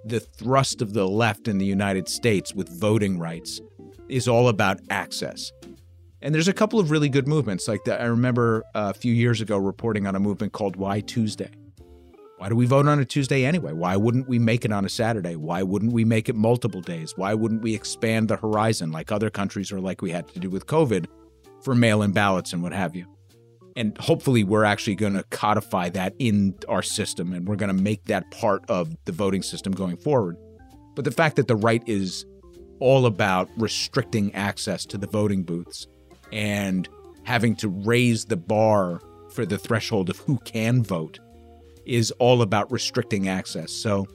the 0.04 0.20
thrust 0.20 0.82
of 0.82 0.92
the 0.92 1.08
left 1.08 1.48
in 1.48 1.58
the 1.58 1.64
United 1.64 2.08
States 2.08 2.54
with 2.54 2.68
voting 2.68 3.18
rights 3.18 3.60
is 4.08 4.28
all 4.28 4.48
about 4.48 4.78
access. 4.90 5.52
And 6.22 6.34
there's 6.34 6.48
a 6.48 6.52
couple 6.52 6.78
of 6.78 6.90
really 6.90 7.08
good 7.08 7.26
movements 7.26 7.68
like 7.68 7.84
that. 7.84 8.00
I 8.00 8.06
remember 8.06 8.62
a 8.74 8.94
few 8.94 9.12
years 9.12 9.40
ago 9.40 9.58
reporting 9.58 10.06
on 10.06 10.14
a 10.14 10.20
movement 10.20 10.52
called 10.52 10.76
Why 10.76 11.00
Tuesday. 11.00 11.50
Why 12.38 12.50
do 12.50 12.56
we 12.56 12.66
vote 12.66 12.86
on 12.86 12.98
a 12.98 13.04
Tuesday 13.04 13.46
anyway? 13.46 13.72
Why 13.72 13.96
wouldn't 13.96 14.28
we 14.28 14.38
make 14.38 14.66
it 14.66 14.72
on 14.72 14.84
a 14.84 14.90
Saturday? 14.90 15.36
Why 15.36 15.62
wouldn't 15.62 15.92
we 15.92 16.04
make 16.04 16.28
it 16.28 16.36
multiple 16.36 16.82
days? 16.82 17.16
Why 17.16 17.32
wouldn't 17.32 17.62
we 17.62 17.74
expand 17.74 18.28
the 18.28 18.36
horizon 18.36 18.92
like 18.92 19.10
other 19.10 19.30
countries 19.30 19.72
or 19.72 19.80
like 19.80 20.02
we 20.02 20.10
had 20.10 20.28
to 20.28 20.38
do 20.38 20.50
with 20.50 20.66
COVID 20.66 21.06
for 21.62 21.74
mail 21.74 22.02
in 22.02 22.12
ballots 22.12 22.52
and 22.52 22.62
what 22.62 22.74
have 22.74 22.94
you? 22.94 23.06
And 23.74 23.96
hopefully, 23.98 24.44
we're 24.44 24.64
actually 24.64 24.96
going 24.96 25.14
to 25.14 25.22
codify 25.24 25.88
that 25.90 26.14
in 26.18 26.54
our 26.68 26.82
system 26.82 27.32
and 27.32 27.48
we're 27.48 27.56
going 27.56 27.74
to 27.74 27.82
make 27.82 28.04
that 28.06 28.30
part 28.30 28.64
of 28.68 28.94
the 29.06 29.12
voting 29.12 29.42
system 29.42 29.72
going 29.72 29.96
forward. 29.96 30.36
But 30.94 31.06
the 31.06 31.10
fact 31.12 31.36
that 31.36 31.48
the 31.48 31.56
right 31.56 31.82
is 31.86 32.26
all 32.80 33.06
about 33.06 33.48
restricting 33.56 34.34
access 34.34 34.84
to 34.86 34.98
the 34.98 35.06
voting 35.06 35.42
booths 35.42 35.86
and 36.32 36.86
having 37.24 37.56
to 37.56 37.68
raise 37.68 38.26
the 38.26 38.36
bar 38.36 39.00
for 39.30 39.46
the 39.46 39.58
threshold 39.58 40.10
of 40.10 40.18
who 40.18 40.38
can 40.38 40.82
vote 40.82 41.18
is 41.86 42.10
all 42.12 42.42
about 42.42 42.70
restricting 42.70 43.28
access. 43.28 43.72
So 43.72 44.06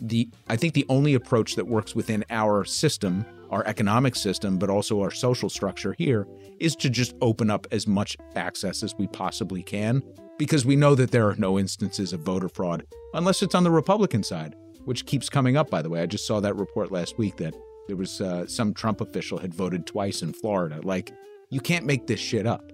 the 0.00 0.28
I 0.48 0.56
think 0.56 0.74
the 0.74 0.86
only 0.88 1.14
approach 1.14 1.56
that 1.56 1.66
works 1.66 1.94
within 1.94 2.24
our 2.30 2.64
system, 2.64 3.24
our 3.50 3.66
economic 3.66 4.16
system, 4.16 4.58
but 4.58 4.70
also 4.70 5.00
our 5.00 5.10
social 5.10 5.48
structure 5.48 5.94
here 5.98 6.26
is 6.58 6.76
to 6.76 6.90
just 6.90 7.14
open 7.20 7.50
up 7.50 7.66
as 7.70 7.86
much 7.86 8.16
access 8.36 8.82
as 8.82 8.94
we 8.96 9.06
possibly 9.08 9.62
can 9.62 10.02
because 10.38 10.64
we 10.64 10.76
know 10.76 10.94
that 10.94 11.10
there 11.10 11.28
are 11.28 11.36
no 11.36 11.58
instances 11.58 12.12
of 12.12 12.20
voter 12.20 12.48
fraud 12.48 12.84
unless 13.14 13.42
it's 13.42 13.54
on 13.54 13.64
the 13.64 13.70
Republican 13.70 14.22
side, 14.22 14.54
which 14.84 15.06
keeps 15.06 15.28
coming 15.28 15.56
up 15.56 15.70
by 15.70 15.82
the 15.82 15.90
way. 15.90 16.00
I 16.00 16.06
just 16.06 16.26
saw 16.26 16.40
that 16.40 16.56
report 16.56 16.90
last 16.90 17.18
week 17.18 17.36
that 17.36 17.54
there 17.86 17.96
was 17.96 18.20
uh, 18.20 18.46
some 18.46 18.72
Trump 18.72 19.00
official 19.00 19.38
had 19.38 19.54
voted 19.54 19.86
twice 19.86 20.22
in 20.22 20.32
Florida. 20.32 20.80
Like 20.82 21.12
you 21.50 21.60
can't 21.60 21.84
make 21.84 22.06
this 22.06 22.20
shit 22.20 22.46
up. 22.46 22.72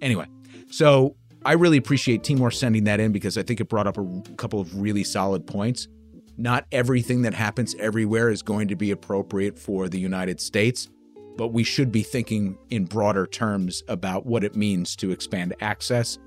Anyway, 0.00 0.26
so 0.70 1.16
I 1.44 1.52
really 1.52 1.78
appreciate 1.78 2.22
Timor 2.22 2.50
sending 2.50 2.84
that 2.84 3.00
in 3.00 3.12
because 3.12 3.38
I 3.38 3.42
think 3.42 3.60
it 3.60 3.68
brought 3.68 3.86
up 3.86 3.96
a 3.96 4.22
couple 4.36 4.60
of 4.60 4.80
really 4.80 5.04
solid 5.04 5.46
points. 5.46 5.88
Not 6.36 6.66
everything 6.72 7.22
that 7.22 7.34
happens 7.34 7.74
everywhere 7.78 8.30
is 8.30 8.42
going 8.42 8.68
to 8.68 8.76
be 8.76 8.90
appropriate 8.90 9.58
for 9.58 9.88
the 9.88 9.98
United 9.98 10.40
States, 10.40 10.88
but 11.36 11.48
we 11.48 11.64
should 11.64 11.90
be 11.90 12.02
thinking 12.02 12.58
in 12.68 12.84
broader 12.84 13.26
terms 13.26 13.82
about 13.88 14.26
what 14.26 14.44
it 14.44 14.54
means 14.54 14.96
to 14.96 15.10
expand 15.10 15.54
access 15.60 16.18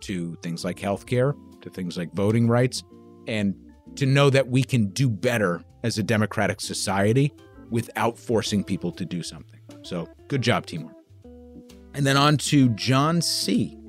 to 0.00 0.36
things 0.42 0.64
like 0.64 0.78
healthcare, 0.78 1.34
to 1.62 1.70
things 1.70 1.96
like 1.96 2.12
voting 2.14 2.48
rights, 2.48 2.82
and 3.26 3.54
to 3.96 4.06
know 4.06 4.30
that 4.30 4.48
we 4.48 4.62
can 4.62 4.86
do 4.90 5.08
better 5.08 5.62
as 5.82 5.98
a 5.98 6.02
democratic 6.02 6.60
society 6.60 7.32
without 7.70 8.18
forcing 8.18 8.62
people 8.62 8.92
to 8.92 9.04
do 9.04 9.22
something. 9.22 9.60
So, 9.82 10.08
good 10.28 10.42
job, 10.42 10.66
Timor. 10.66 10.94
And 11.94 12.06
then 12.06 12.16
on 12.16 12.36
to 12.38 12.68
John 12.70 13.20
C. 13.20 13.79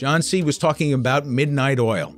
John 0.00 0.22
C. 0.22 0.42
was 0.42 0.56
talking 0.56 0.94
about 0.94 1.26
Midnight 1.26 1.78
Oil. 1.78 2.16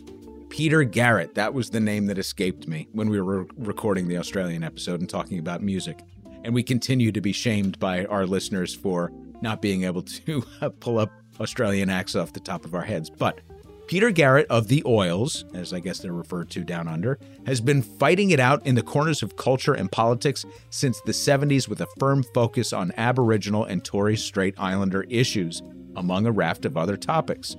Peter 0.50 0.84
Garrett, 0.84 1.34
that 1.34 1.52
was 1.52 1.70
the 1.70 1.80
name 1.80 2.06
that 2.06 2.16
escaped 2.16 2.68
me 2.68 2.86
when 2.92 3.10
we 3.10 3.20
were 3.20 3.44
recording 3.56 4.06
the 4.06 4.18
Australian 4.18 4.62
episode 4.62 5.00
and 5.00 5.10
talking 5.10 5.40
about 5.40 5.62
music. 5.62 5.98
And 6.44 6.54
we 6.54 6.62
continue 6.62 7.10
to 7.10 7.20
be 7.20 7.32
shamed 7.32 7.80
by 7.80 8.04
our 8.04 8.24
listeners 8.24 8.72
for 8.72 9.10
not 9.40 9.60
being 9.60 9.82
able 9.82 10.02
to 10.02 10.44
pull 10.78 11.00
up 11.00 11.10
Australian 11.40 11.90
acts 11.90 12.14
off 12.14 12.32
the 12.32 12.38
top 12.38 12.64
of 12.64 12.76
our 12.76 12.84
heads. 12.84 13.10
But 13.10 13.40
Peter 13.88 14.12
Garrett 14.12 14.46
of 14.48 14.68
the 14.68 14.84
Oils, 14.86 15.44
as 15.52 15.72
I 15.72 15.80
guess 15.80 15.98
they're 15.98 16.12
referred 16.12 16.50
to 16.50 16.62
down 16.62 16.86
under, 16.86 17.18
has 17.46 17.60
been 17.60 17.82
fighting 17.82 18.30
it 18.30 18.38
out 18.38 18.64
in 18.64 18.76
the 18.76 18.84
corners 18.84 19.24
of 19.24 19.34
culture 19.34 19.74
and 19.74 19.90
politics 19.90 20.44
since 20.70 21.00
the 21.00 21.10
70s 21.10 21.66
with 21.66 21.80
a 21.80 21.88
firm 21.98 22.22
focus 22.32 22.72
on 22.72 22.92
Aboriginal 22.96 23.64
and 23.64 23.84
Torres 23.84 24.22
Strait 24.22 24.54
Islander 24.56 25.02
issues, 25.10 25.64
among 25.96 26.26
a 26.26 26.32
raft 26.32 26.64
of 26.64 26.76
other 26.76 26.96
topics. 26.96 27.56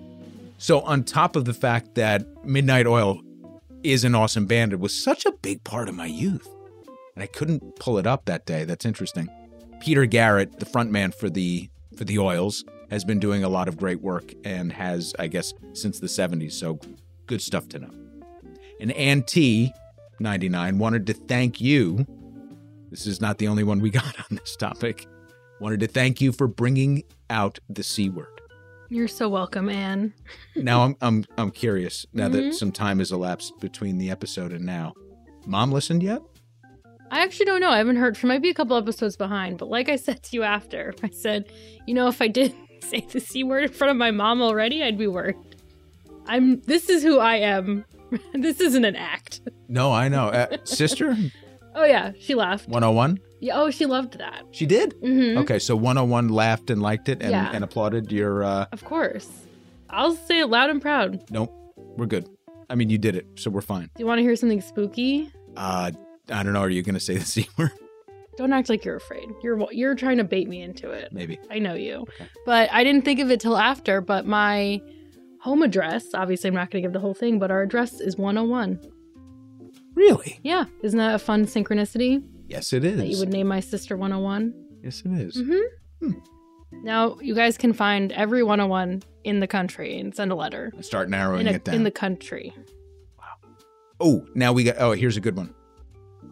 So, 0.64 0.80
on 0.80 1.04
top 1.04 1.36
of 1.36 1.44
the 1.44 1.54
fact 1.54 1.96
that 1.96 2.26
Midnight 2.46 2.88
Oil 2.88 3.20
is 3.84 4.06
an 4.06 4.16
awesome 4.16 4.46
band, 4.46 4.72
it 4.72 4.80
was 4.80 4.94
such 4.94 5.26
a 5.26 5.34
big 5.34 5.62
part 5.66 5.90
of 5.90 5.96
my 5.96 6.06
youth. 6.06 6.48
And 7.16 7.22
I 7.22 7.26
couldn't 7.26 7.76
pull 7.82 7.98
it 7.98 8.08
up 8.08 8.24
that 8.28 8.46
day. 8.46 8.64
That's 8.64 8.86
interesting. 8.86 9.28
Peter 9.82 10.06
Garrett, 10.06 10.62
the 10.62 10.66
frontman 10.66 11.14
for 11.14 11.30
the 11.30 11.70
for 11.98 12.06
the 12.06 12.18
Oils, 12.18 12.64
has 12.90 13.04
been 13.04 13.20
doing 13.20 13.44
a 13.44 13.50
lot 13.50 13.68
of 13.68 13.76
great 13.76 14.00
work 14.00 14.32
and 14.46 14.72
has, 14.72 15.14
I 15.20 15.28
guess, 15.28 15.54
since 15.74 16.00
the 16.00 16.08
70s. 16.08 16.54
So 16.54 16.80
good 17.28 17.42
stuff 17.42 17.68
to 17.68 17.80
know. 17.80 17.92
And 18.80 18.94
Ann 18.94 19.24
T, 19.24 19.74
99, 20.22 20.80
wanted 20.80 21.06
to 21.08 21.14
thank 21.14 21.60
you. 21.60 22.08
This 22.90 23.06
is 23.06 23.20
not 23.20 23.38
the 23.38 23.50
only 23.50 23.66
one 23.66 23.82
we 23.82 23.90
got 23.90 24.18
on 24.32 24.38
this 24.38 24.56
topic. 24.56 25.08
Wanted 25.60 25.82
to 25.82 25.88
thank 25.88 26.22
you 26.22 26.32
for 26.32 26.48
bringing 26.48 27.04
out 27.30 27.60
the 27.68 27.84
C 27.84 28.08
word. 28.08 28.33
You're 28.90 29.08
so 29.08 29.28
welcome, 29.30 29.70
Anne. 29.70 30.14
Now 30.56 30.84
I'm 30.84 30.96
I'm 31.02 31.26
I'm 31.38 31.52
curious. 31.52 32.06
Now 32.14 32.30
that 32.30 32.44
Mhm. 32.44 32.54
some 32.54 32.72
time 32.72 33.00
has 33.00 33.12
elapsed 33.12 33.60
between 33.60 33.98
the 33.98 34.10
episode 34.12 34.52
and 34.52 34.66
now, 34.66 34.94
Mom 35.46 35.72
listened 35.72 36.04
yet? 36.04 36.22
I 37.12 37.22
actually 37.24 37.46
don't 37.46 37.62
know. 37.62 37.70
I 37.70 37.78
haven't 37.78 37.98
heard. 37.98 38.18
She 38.18 38.28
might 38.28 38.42
be 38.42 38.50
a 38.50 38.54
couple 38.54 38.76
episodes 38.78 39.16
behind. 39.16 39.58
But 39.58 39.70
like 39.70 39.90
I 39.90 39.96
said 39.98 40.24
to 40.24 40.36
you 40.36 40.44
after, 40.44 40.94
I 41.04 41.10
said, 41.10 41.52
you 41.86 41.94
know, 41.94 42.08
if 42.08 42.22
I 42.22 42.28
did 42.28 42.54
say 42.82 43.02
the 43.12 43.20
c 43.20 43.44
word 43.44 43.64
in 43.64 43.72
front 43.72 43.92
of 43.92 43.98
my 43.98 44.12
mom 44.12 44.42
already, 44.42 44.84
I'd 44.84 44.98
be 44.98 45.08
worried. 45.08 45.36
I'm. 46.28 46.62
This 46.62 46.90
is 46.90 47.04
who 47.04 47.20
I 47.20 47.36
am. 47.38 47.86
this 48.34 48.60
isn't 48.62 48.86
an 48.86 48.96
act. 48.96 49.42
No, 49.68 49.92
I 49.92 50.08
know. 50.08 50.28
Uh, 50.28 50.58
sister, 50.66 51.18
Oh 51.76 51.86
yeah, 51.86 52.12
she 52.20 52.36
laughed. 52.36 52.68
101. 52.68 53.20
Yeah. 53.40 53.54
Oh, 53.58 53.70
she 53.72 53.86
loved 53.86 54.18
that. 54.20 54.44
She 54.52 54.66
did. 54.66 54.94
hmm 55.02 55.38
Okay, 55.40 55.60
so 55.60 55.76
101 55.76 56.30
laughed 56.30 56.70
and 56.70 56.82
liked 56.82 57.10
it 57.10 57.22
and, 57.22 57.32
Yeah. 57.32 57.52
and 57.54 57.64
applauded 57.64 58.12
your. 58.12 58.44
uh 58.44 58.66
Of 58.72 58.84
course. 58.86 59.30
I'll 59.90 60.16
say 60.16 60.40
it 60.40 60.48
loud 60.48 60.70
and 60.70 60.82
proud. 60.82 61.24
Nope, 61.30 61.52
we're 61.98 62.06
good. 62.06 62.28
I 62.70 62.76
mean, 62.76 62.90
you 62.90 62.98
did 62.98 63.16
it, 63.16 63.28
so 63.36 63.52
we're 63.52 63.62
fine. 63.62 63.90
Do 63.96 64.00
you 64.02 64.06
want 64.08 64.20
to 64.20 64.24
hear 64.24 64.36
something 64.36 64.62
spooky? 64.62 65.30
Uh, 65.58 65.92
I 66.32 66.44
don't 66.44 66.54
know. 66.54 66.62
Are 66.62 66.70
you 66.70 66.82
going 66.82 66.96
to 66.96 67.00
say 67.02 67.18
the 67.18 67.26
c 67.26 67.48
word? 67.58 67.72
Don't 68.38 68.52
act 68.54 68.68
like 68.70 68.84
you're 68.84 68.96
afraid. 68.96 69.30
You're 69.44 69.68
you're 69.72 69.94
trying 69.94 70.18
to 70.18 70.24
bait 70.24 70.48
me 70.50 70.62
into 70.64 70.90
it. 70.90 71.12
Maybe. 71.14 71.38
I 71.52 71.60
know 71.60 71.76
you. 71.76 71.98
Okay. 71.98 72.26
But 72.48 72.72
I 72.72 72.84
didn't 72.84 73.04
think 73.06 73.20
of 73.20 73.30
it 73.30 73.40
till 73.40 73.58
after. 73.58 74.02
But 74.02 74.26
my 74.26 74.82
home 75.42 75.62
address, 75.62 76.06
obviously, 76.16 76.48
I'm 76.48 76.56
not 76.56 76.72
going 76.72 76.82
to 76.82 76.86
give 76.88 76.94
the 76.94 77.00
whole 77.00 77.14
thing, 77.14 77.38
but 77.38 77.52
our 77.52 77.62
address 77.62 78.00
is 78.00 78.18
101. 78.18 78.80
Really? 79.96 80.40
Yeah. 80.44 80.66
Isn't 80.82 80.98
that 81.00 81.16
a 81.16 81.20
fun 81.20 81.46
synchronicity 81.46 82.24
Yes, 82.48 82.74
it 82.74 82.84
is. 82.84 82.98
that 82.98 83.08
you 83.08 83.18
would 83.20 83.30
name 83.30 83.48
my 83.48 83.60
sister 83.60 83.96
101? 83.98 84.54
yes, 84.84 85.02
it 85.06 85.12
is. 85.14 85.38
Mm-hmm. 85.38 86.08
Hmm. 86.08 86.20
Now, 86.84 87.18
you 87.22 87.36
guys 87.36 87.58
can 87.58 87.72
find 87.74 88.12
every 88.12 88.44
101 88.44 89.04
in 89.24 89.40
the 89.40 89.48
country 89.48 90.00
and 90.00 90.14
send 90.14 90.32
a 90.32 90.36
letter. 90.36 90.72
Start 90.82 91.10
narrowing 91.10 91.42
In, 91.42 91.54
a, 91.54 91.56
it 91.58 91.64
down. 91.66 91.76
in 91.76 91.84
the 91.84 91.92
country. 91.92 92.54
Wow. 93.18 93.26
Oh, 94.00 94.26
now 94.36 94.52
we 94.54 94.64
got. 94.64 94.76
Oh, 94.80 94.92
here's 94.94 95.16
a 95.16 95.22
good 95.22 95.38
one. 95.38 95.54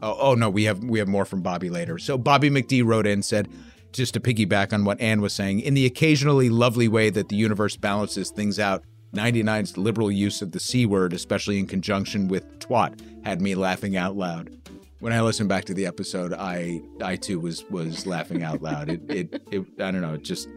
Oh, 0.02 0.18
oh 0.20 0.34
no, 0.34 0.50
we 0.50 0.64
have 0.64 0.84
we 0.84 0.98
have 1.00 1.08
more 1.08 1.26
from 1.26 1.42
Bobby 1.42 1.70
later. 1.70 1.98
So 2.00 2.18
Bobby 2.18 2.50
McD 2.50 2.84
wrote 2.84 3.06
in 3.06 3.22
said, 3.22 3.50
just 3.94 4.16
to 4.16 4.20
piggyback 4.20 4.74
on 4.74 4.84
what 4.84 5.00
Anne 5.00 5.22
was 5.22 5.32
saying, 5.34 5.60
in 5.60 5.76
the 5.76 5.86
occasionally 5.86 6.50
lovely 6.50 6.88
way 6.88 7.10
that 7.12 7.30
the 7.30 7.36
universe 7.36 7.78
balances 7.78 8.32
things 8.32 8.60
out. 8.60 8.84
99's 9.14 9.78
liberal 9.78 10.12
use 10.12 10.42
of 10.42 10.52
the 10.52 10.60
c 10.60 10.86
word, 10.86 11.14
especially 11.14 11.60
in 11.60 11.68
conjunction 11.68 12.28
with 12.28 12.60
twat, 12.60 13.00
had 13.24 13.42
me 13.42 13.56
laughing 13.56 13.98
out 13.98 14.16
loud. 14.16 14.56
When 15.00 15.14
I 15.14 15.22
listened 15.22 15.50
back 15.50 15.66
to 15.66 15.74
the 15.74 15.86
episode, 15.86 16.34
I 16.34 16.82
I 17.02 17.16
too 17.16 17.40
was 17.40 17.64
was 17.70 18.06
laughing 18.06 18.44
out 18.44 18.62
loud. 18.62 18.90
It 18.90 19.02
it, 19.10 19.44
it 19.52 19.66
I 19.80 19.92
don't 19.92 20.02
know, 20.02 20.14
it 20.14 20.24
just 20.24 20.48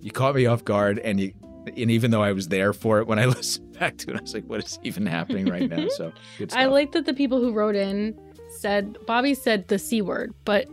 you 0.00 0.10
caught 0.10 0.34
me 0.34 0.46
off 0.46 0.64
guard, 0.64 0.98
and 1.00 1.20
you 1.20 1.32
and 1.66 1.90
even 1.90 2.10
though 2.10 2.22
I 2.22 2.32
was 2.32 2.48
there 2.48 2.72
for 2.72 3.00
it, 3.00 3.06
when 3.06 3.18
I 3.18 3.24
listened 3.26 3.78
back 3.78 3.98
to 3.98 4.10
it, 4.10 4.16
I 4.16 4.20
was 4.20 4.34
like, 4.34 4.44
"What 4.44 4.64
is 4.64 4.78
even 4.82 5.06
happening 5.06 5.46
right 5.46 5.68
now?" 5.68 5.88
So. 5.88 6.12
I 6.52 6.66
like 6.66 6.92
that 6.92 7.06
the 7.06 7.14
people 7.14 7.40
who 7.40 7.52
wrote 7.52 7.74
in 7.74 8.18
said, 8.48 8.96
Bobby 9.06 9.34
said 9.34 9.68
the 9.68 9.78
C 9.78 10.00
word, 10.02 10.34
but 10.44 10.66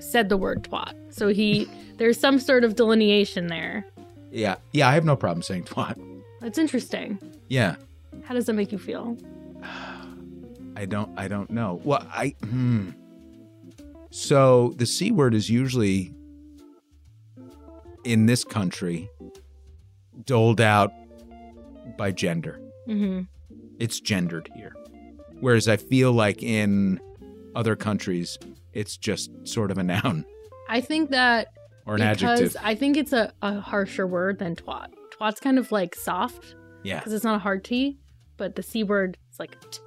said 0.00 0.28
the 0.28 0.36
word 0.36 0.64
twat. 0.64 0.94
So 1.10 1.28
he, 1.28 1.68
there's 1.96 2.18
some 2.18 2.38
sort 2.38 2.64
of 2.64 2.76
delineation 2.76 3.48
there. 3.48 3.84
Yeah, 4.30 4.56
yeah, 4.72 4.88
I 4.88 4.94
have 4.94 5.04
no 5.04 5.16
problem 5.16 5.42
saying 5.42 5.64
twat. 5.64 5.96
That's 6.40 6.58
interesting. 6.58 7.18
Yeah, 7.48 7.76
How 8.24 8.34
does 8.34 8.46
that 8.46 8.52
make 8.54 8.72
you 8.72 8.78
feel? 8.78 9.16
I 10.76 10.84
don't, 10.86 11.10
I 11.18 11.26
don't 11.28 11.50
know. 11.50 11.80
Well, 11.84 12.06
I, 12.12 12.34
hmm. 12.44 12.90
So 14.10 14.74
the 14.76 14.86
c 14.86 15.10
word 15.10 15.34
is 15.34 15.50
usually 15.50 16.14
in 18.04 18.26
this 18.26 18.44
country 18.44 19.08
doled 20.24 20.60
out 20.60 20.92
by 21.96 22.12
gender. 22.12 22.60
hmm 22.86 23.22
It's 23.78 24.00
gendered 24.00 24.48
here, 24.54 24.72
whereas 25.40 25.68
I 25.68 25.76
feel 25.76 26.12
like 26.12 26.42
in 26.42 27.00
other 27.54 27.74
countries 27.76 28.38
it's 28.72 28.96
just 28.96 29.30
sort 29.46 29.70
of 29.70 29.78
a 29.78 29.82
noun 29.82 30.24
I 30.68 30.80
think 30.80 31.10
that 31.10 31.48
or 31.86 31.94
an 31.96 32.00
because 32.00 32.40
adjective. 32.40 32.56
I 32.62 32.74
think 32.76 32.96
it's 32.96 33.12
a, 33.12 33.32
a 33.42 33.58
harsher 33.60 34.06
word 34.06 34.38
than 34.38 34.54
twat. 34.54 34.88
Twat's 35.18 35.40
kind 35.40 35.58
of 35.58 35.70
like 35.72 35.94
soft 35.94 36.54
Yeah, 36.82 36.98
because 36.98 37.12
it's 37.12 37.24
not 37.24 37.36
a 37.36 37.38
hard 37.40 37.64
T, 37.64 37.98
but 38.36 38.54
the 38.56 38.62
C 38.62 38.84
word 38.84 39.18
is 39.32 39.38
like 39.38 39.60
t, 39.70 39.78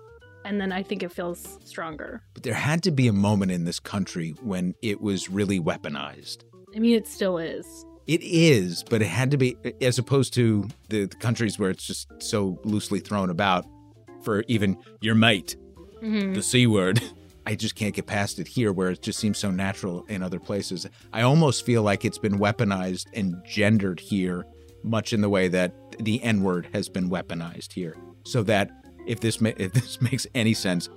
and 0.46 0.60
then 0.60 0.72
I 0.72 0.84
think 0.84 1.04
it 1.04 1.12
feels 1.12 1.58
stronger. 1.64 2.22
but 2.34 2.44
there 2.44 2.54
had 2.54 2.84
to 2.84 2.92
be 2.92 3.08
a 3.08 3.14
moment 3.14 3.52
in 3.52 3.66
this 3.66 3.80
country 3.80 4.32
when 4.42 4.76
it 4.82 5.02
was 5.02 5.30
really 5.30 5.60
weaponized. 5.60 6.44
I 6.76 6.80
mean, 6.80 6.96
it 6.96 7.08
still 7.08 7.38
is. 7.38 7.86
It 8.08 8.22
is, 8.24 8.84
but 8.90 9.02
it 9.02 9.08
had 9.08 9.32
to 9.32 9.38
be 9.38 9.56
as 9.82 9.98
opposed 10.00 10.34
to 10.34 10.68
the, 10.90 11.06
the 11.06 11.16
countries 11.18 11.60
where 11.60 11.70
it's 11.70 11.86
just 11.86 12.08
so 12.22 12.60
loosely 12.64 13.00
thrown 13.00 13.30
about 13.30 13.66
for 14.24 14.44
even 14.48 14.78
your 15.02 15.16
mate, 15.16 15.56
hmm 16.02 16.34
the 16.34 16.42
C 16.44 16.68
word. 16.68 17.02
I 17.46 17.56
just 17.56 17.74
can't 17.76 17.96
get 17.96 18.06
past 18.06 18.38
it 18.38 18.48
here 18.48 18.72
where 18.72 18.92
it 18.92 19.02
just 19.02 19.20
seems 19.20 19.40
so 19.40 19.50
natural 19.50 20.06
in 20.08 20.22
other 20.22 20.40
places. 20.40 20.86
I 21.12 21.24
almost 21.24 21.66
feel 21.66 21.82
like 21.82 22.06
it's 22.06 22.20
been 22.20 22.38
weaponized 22.38 23.08
and 23.14 23.36
gendered 23.46 24.00
here, 24.00 24.46
much 24.84 25.14
in 25.14 25.22
the 25.22 25.30
way 25.30 25.48
that 25.48 25.74
the 26.00 26.22
N 26.24 26.44
word 26.44 26.70
has 26.74 26.90
been 26.90 27.10
weaponized 27.10 27.74
here. 27.74 27.98
So 28.24 28.44
that 28.44 28.72
if 29.06 29.20
this 29.20 29.42
ma- 29.42 29.52
if 29.58 29.74
this 29.74 30.02
makes 30.12 30.28
any 30.34 30.54
sense, 30.54 30.90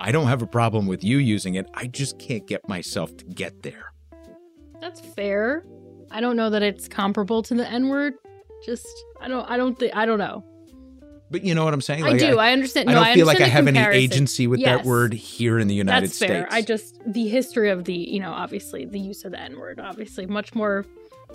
I 0.00 0.12
don't 0.12 0.26
have 0.26 0.42
a 0.42 0.46
problem 0.46 0.86
with 0.86 1.02
you 1.02 1.18
using 1.18 1.54
it. 1.54 1.66
I 1.74 1.86
just 1.86 2.18
can't 2.18 2.46
get 2.46 2.68
myself 2.68 3.16
to 3.18 3.24
get 3.24 3.62
there. 3.62 3.92
That's 4.80 5.00
fair. 5.00 5.64
I 6.10 6.20
don't 6.20 6.36
know 6.36 6.50
that 6.50 6.62
it's 6.62 6.88
comparable 6.88 7.42
to 7.44 7.54
the 7.54 7.68
N 7.68 7.88
word. 7.88 8.14
Just 8.64 8.86
I 9.20 9.28
don't 9.28 9.48
I 9.50 9.56
don't 9.56 9.78
think 9.78 9.94
I 9.96 10.06
don't 10.06 10.18
know. 10.18 10.44
But 11.30 11.42
you 11.42 11.54
know 11.54 11.64
what 11.64 11.74
I'm 11.74 11.80
saying? 11.80 12.04
I 12.04 12.16
do. 12.16 12.38
I, 12.38 12.52
understand. 12.52 12.88
I 12.88 12.94
don't 12.94 13.14
feel 13.14 13.26
like 13.26 13.40
I 13.40 13.48
have 13.48 13.66
any 13.66 13.80
agency 13.80 14.46
with 14.46 14.62
that 14.62 14.84
word 14.84 15.12
here 15.12 15.58
in 15.58 15.66
the 15.66 15.74
United 15.74 16.10
That's 16.10 16.18
fair. 16.18 16.42
States. 16.42 16.54
I 16.54 16.62
just 16.62 17.00
the 17.04 17.26
history 17.26 17.70
of 17.70 17.84
the 17.84 17.94
you 17.94 18.20
know 18.20 18.30
obviously 18.30 18.84
the 18.84 19.00
use 19.00 19.24
of 19.24 19.32
the 19.32 19.40
N 19.40 19.58
word 19.58 19.80
obviously 19.80 20.26
much 20.26 20.54
more 20.54 20.86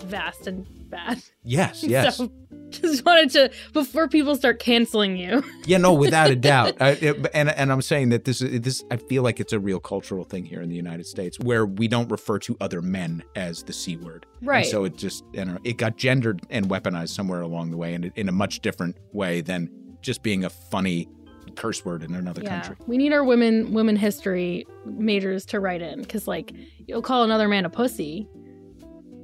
vast 0.02 0.46
and 0.46 0.66
bad. 0.90 1.22
yes, 1.44 1.82
yes, 1.86 2.16
So 2.18 2.30
just 2.70 3.04
wanted 3.04 3.30
to 3.30 3.50
before 3.72 4.08
people 4.08 4.34
start 4.36 4.58
canceling 4.58 5.16
you. 5.16 5.42
yeah, 5.66 5.78
no, 5.78 5.92
without 5.92 6.30
a 6.30 6.36
doubt. 6.36 6.74
I, 6.80 6.90
it- 6.92 7.26
and 7.34 7.50
and 7.50 7.70
I'm 7.72 7.82
saying 7.82 8.10
that 8.10 8.24
this 8.24 8.40
is 8.42 8.60
this. 8.62 8.84
I 8.90 8.96
feel 8.96 9.22
like 9.22 9.40
it's 9.40 9.52
a 9.52 9.60
real 9.60 9.80
cultural 9.80 10.24
thing 10.24 10.44
here 10.44 10.60
in 10.62 10.68
the 10.68 10.76
United 10.76 11.06
States 11.06 11.38
where 11.40 11.66
we 11.66 11.88
don't 11.88 12.10
refer 12.10 12.38
to 12.40 12.56
other 12.60 12.80
men 12.82 13.22
as 13.36 13.62
the 13.62 13.72
c 13.72 13.96
word. 13.96 14.26
And 14.40 14.48
Right. 14.48 14.66
so 14.66 14.84
it 14.84 14.96
just 14.96 15.24
know, 15.34 15.58
it 15.64 15.76
got 15.76 15.96
gendered 15.96 16.42
and 16.50 16.68
weaponized 16.68 17.10
somewhere 17.10 17.40
along 17.42 17.70
the 17.70 17.76
way, 17.76 17.94
and 17.94 18.10
in 18.16 18.28
a 18.28 18.32
much 18.32 18.60
different 18.60 18.96
way 19.12 19.40
than 19.40 19.70
just 20.00 20.22
being 20.22 20.44
a 20.44 20.50
funny 20.50 21.08
curse 21.56 21.84
word 21.84 22.02
in 22.02 22.14
another 22.14 22.42
yeah. 22.42 22.60
country. 22.60 22.76
We 22.86 22.96
need 22.96 23.12
our 23.12 23.24
women 23.24 23.72
women 23.74 23.96
history 23.96 24.66
majors 24.86 25.44
to 25.46 25.60
write 25.60 25.82
in 25.82 26.04
cuz 26.06 26.26
like 26.26 26.52
you'll 26.86 27.02
call 27.02 27.24
another 27.24 27.48
man 27.48 27.64
a 27.66 27.70
pussy. 27.70 28.26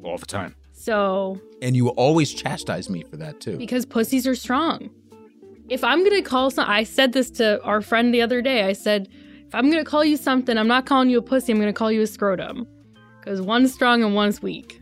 All 0.05 0.19
the 0.19 0.27
time. 0.27 0.55
So, 0.89 1.39
And 1.61 1.77
you 1.77 1.91
always 1.91 2.33
chastise 2.33 2.89
me 2.89 3.03
for 3.03 3.19
that 3.19 3.41
too. 3.41 3.59
because 3.59 3.85
pussies 3.85 4.27
are 4.27 4.35
strong. 4.35 4.89
If 5.69 5.85
I'm 5.85 5.99
going 6.03 6.17
to 6.17 6.27
call 6.27 6.51
some 6.51 6.65
I 6.67 6.83
said 6.85 7.13
this 7.13 7.31
to 7.33 7.63
our 7.63 7.83
friend 7.83 8.15
the 8.15 8.23
other 8.23 8.41
day. 8.41 8.65
I 8.65 8.73
said 8.73 9.07
if 9.47 9.55
I'm 9.55 9.71
going 9.71 9.85
to 9.85 9.91
call 9.91 10.03
you 10.03 10.17
something, 10.17 10.57
I'm 10.57 10.67
not 10.67 10.87
calling 10.87 11.11
you 11.11 11.19
a 11.19 11.23
pussy. 11.23 11.53
I'm 11.53 11.59
going 11.61 11.69
to 11.69 11.79
call 11.79 11.93
you 11.93 12.01
a 12.01 12.07
scrotum. 12.07 12.67
Cuz 13.23 13.43
one's 13.43 13.75
strong 13.75 14.03
and 14.03 14.15
one's 14.15 14.41
weak. 14.41 14.81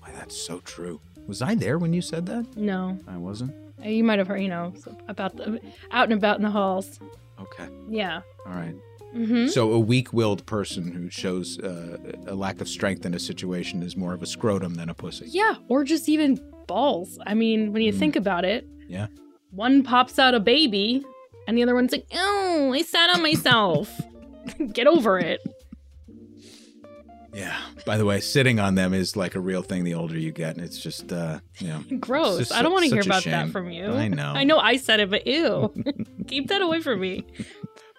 Why, 0.00 0.10
that's 0.10 0.36
so 0.36 0.58
true. 0.58 1.00
Was 1.28 1.40
I 1.40 1.54
there 1.54 1.78
when 1.78 1.92
you 1.92 2.02
said 2.02 2.26
that? 2.26 2.56
No. 2.56 2.98
I 3.06 3.16
wasn't. 3.16 3.52
You 3.84 4.02
might 4.02 4.18
have 4.18 4.26
heard, 4.26 4.42
you 4.42 4.48
know, 4.48 4.74
about 5.06 5.36
the 5.36 5.60
out 5.92 6.10
and 6.10 6.14
about 6.14 6.38
in 6.38 6.42
the 6.42 6.50
halls. 6.50 6.98
Okay. 7.40 7.68
Yeah. 7.88 8.22
All 8.44 8.54
right. 8.54 8.74
Hmm 9.12 9.46
So 9.48 9.72
a 9.72 9.78
weak-willed 9.78 10.44
person 10.46 10.92
who 10.92 11.08
shows 11.10 11.58
uh, 11.60 11.96
a 12.26 12.34
lack 12.34 12.60
of 12.60 12.68
strength 12.68 13.06
in 13.06 13.14
a 13.14 13.18
situation 13.18 13.82
is 13.82 13.96
more 13.96 14.12
of 14.14 14.22
a 14.22 14.26
scrotum 14.26 14.74
than 14.74 14.88
a 14.88 14.94
pussy. 14.94 15.26
Yeah, 15.28 15.54
or 15.68 15.84
just 15.84 16.08
even 16.08 16.38
balls. 16.66 17.18
I 17.26 17.34
mean, 17.34 17.72
when 17.72 17.82
you 17.82 17.92
Mm. 17.92 17.98
think 17.98 18.16
about 18.16 18.44
it, 18.44 18.66
Yeah. 18.88 19.06
one 19.50 19.82
pops 19.82 20.18
out 20.18 20.34
a 20.34 20.40
baby, 20.40 21.02
and 21.46 21.56
the 21.56 21.62
other 21.62 21.74
one's 21.74 21.92
like, 21.92 22.06
"Oh, 22.14 22.72
I 22.74 22.82
sat 22.82 23.08
on 23.14 23.22
myself." 23.22 23.90
Get 24.72 24.86
over 24.86 25.18
it. 25.18 25.40
Yeah. 27.34 27.56
By 27.86 27.96
the 27.98 28.04
way, 28.04 28.20
sitting 28.20 28.58
on 28.58 28.74
them 28.74 28.92
is 28.94 29.16
like 29.16 29.34
a 29.34 29.40
real 29.40 29.62
thing. 29.62 29.84
The 29.84 29.94
older 29.94 30.18
you 30.18 30.32
get, 30.32 30.56
and 30.56 30.64
it's 30.64 30.78
just 30.78 31.12
uh, 31.12 31.40
you 31.58 31.68
know, 31.68 31.82
Gross. 32.00 32.50
I 32.50 32.62
don't 32.62 32.72
want 32.72 32.84
to 32.84 32.90
hear 32.90 33.02
about 33.02 33.24
that 33.24 33.50
from 33.50 33.70
you. 33.70 33.86
I 33.86 34.08
know. 34.08 34.32
I 34.34 34.44
know 34.44 34.58
I 34.58 34.76
said 34.76 35.00
it, 35.00 35.10
but 35.10 35.26
ew. 35.26 35.72
Keep 36.26 36.48
that 36.48 36.62
away 36.62 36.80
from 36.80 37.00
me. 37.00 37.24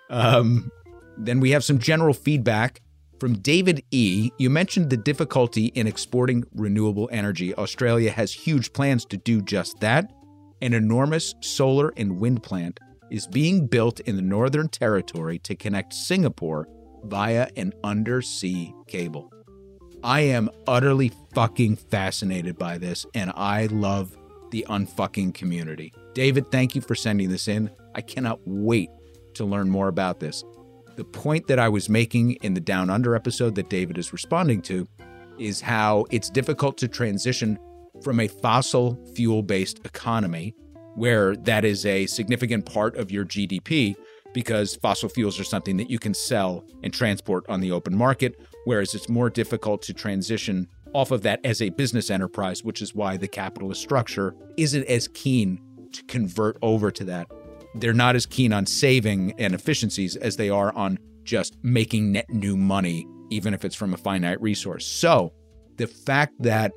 Um, 0.09 0.71
then 1.19 1.39
we 1.39 1.51
have 1.51 1.63
some 1.63 1.79
general 1.79 2.13
feedback 2.13 2.81
from 3.19 3.33
David 3.39 3.83
E. 3.91 4.31
You 4.37 4.49
mentioned 4.49 4.89
the 4.89 4.97
difficulty 4.97 5.65
in 5.67 5.87
exporting 5.87 6.45
renewable 6.55 7.09
energy. 7.11 7.53
Australia 7.55 8.11
has 8.11 8.31
huge 8.31 8.71
plans 8.73 9.05
to 9.05 9.17
do 9.17 9.41
just 9.41 9.79
that. 9.81 10.11
An 10.61 10.73
enormous 10.73 11.35
solar 11.41 11.93
and 11.97 12.19
wind 12.19 12.43
plant 12.43 12.79
is 13.11 13.27
being 13.27 13.67
built 13.67 13.99
in 14.01 14.15
the 14.15 14.21
Northern 14.21 14.69
Territory 14.69 15.39
to 15.39 15.55
connect 15.55 15.93
Singapore 15.93 16.67
via 17.03 17.49
an 17.55 17.73
undersea 17.83 18.73
cable. 18.87 19.31
I 20.03 20.21
am 20.21 20.49
utterly 20.67 21.11
fucking 21.33 21.75
fascinated 21.75 22.57
by 22.57 22.77
this, 22.77 23.05
and 23.13 23.33
I 23.35 23.65
love 23.65 24.17
the 24.51 24.65
unfucking 24.69 25.33
community. 25.33 25.93
David, 26.13 26.51
thank 26.51 26.75
you 26.75 26.81
for 26.81 26.95
sending 26.95 27.29
this 27.29 27.47
in. 27.47 27.69
I 27.95 28.01
cannot 28.01 28.39
wait 28.45 28.89
to 29.33 29.45
learn 29.45 29.69
more 29.69 29.87
about 29.87 30.19
this. 30.19 30.43
The 30.99 31.05
point 31.05 31.47
that 31.47 31.59
I 31.59 31.69
was 31.69 31.87
making 31.87 32.31
in 32.41 32.55
the 32.55 32.59
Down 32.59 32.89
Under 32.89 33.15
episode 33.15 33.55
that 33.55 33.69
David 33.69 33.97
is 33.97 34.11
responding 34.11 34.61
to 34.63 34.85
is 35.37 35.61
how 35.61 36.05
it's 36.11 36.29
difficult 36.29 36.77
to 36.79 36.89
transition 36.89 37.57
from 38.03 38.19
a 38.19 38.27
fossil 38.27 38.99
fuel 39.15 39.41
based 39.41 39.79
economy, 39.85 40.53
where 40.95 41.37
that 41.37 41.63
is 41.63 41.85
a 41.85 42.05
significant 42.05 42.65
part 42.65 42.97
of 42.97 43.11
your 43.11 43.23
GDP, 43.23 43.95
because 44.33 44.75
fossil 44.75 45.07
fuels 45.07 45.39
are 45.39 45.45
something 45.45 45.77
that 45.77 45.89
you 45.89 45.99
can 45.99 46.13
sell 46.13 46.65
and 46.83 46.93
transport 46.93 47.45
on 47.47 47.61
the 47.61 47.71
open 47.71 47.95
market, 47.95 48.35
whereas 48.65 48.93
it's 48.93 49.07
more 49.07 49.29
difficult 49.29 49.81
to 49.83 49.93
transition 49.93 50.67
off 50.91 51.11
of 51.11 51.21
that 51.21 51.39
as 51.45 51.61
a 51.61 51.69
business 51.69 52.09
enterprise, 52.09 52.61
which 52.65 52.81
is 52.81 52.93
why 52.93 53.15
the 53.15 53.25
capitalist 53.25 53.81
structure 53.81 54.35
isn't 54.57 54.83
as 54.87 55.07
keen 55.07 55.61
to 55.93 56.03
convert 56.03 56.57
over 56.61 56.91
to 56.91 57.05
that 57.05 57.25
they're 57.75 57.93
not 57.93 58.15
as 58.15 58.25
keen 58.25 58.53
on 58.53 58.65
saving 58.65 59.33
and 59.37 59.53
efficiencies 59.53 60.15
as 60.15 60.37
they 60.37 60.49
are 60.49 60.73
on 60.75 60.97
just 61.23 61.55
making 61.63 62.11
net 62.11 62.29
new 62.29 62.57
money 62.57 63.05
even 63.29 63.53
if 63.53 63.63
it's 63.63 63.75
from 63.75 63.93
a 63.93 63.97
finite 63.97 64.41
resource. 64.41 64.85
So 64.85 65.33
the 65.77 65.87
fact 65.87 66.33
that 66.41 66.71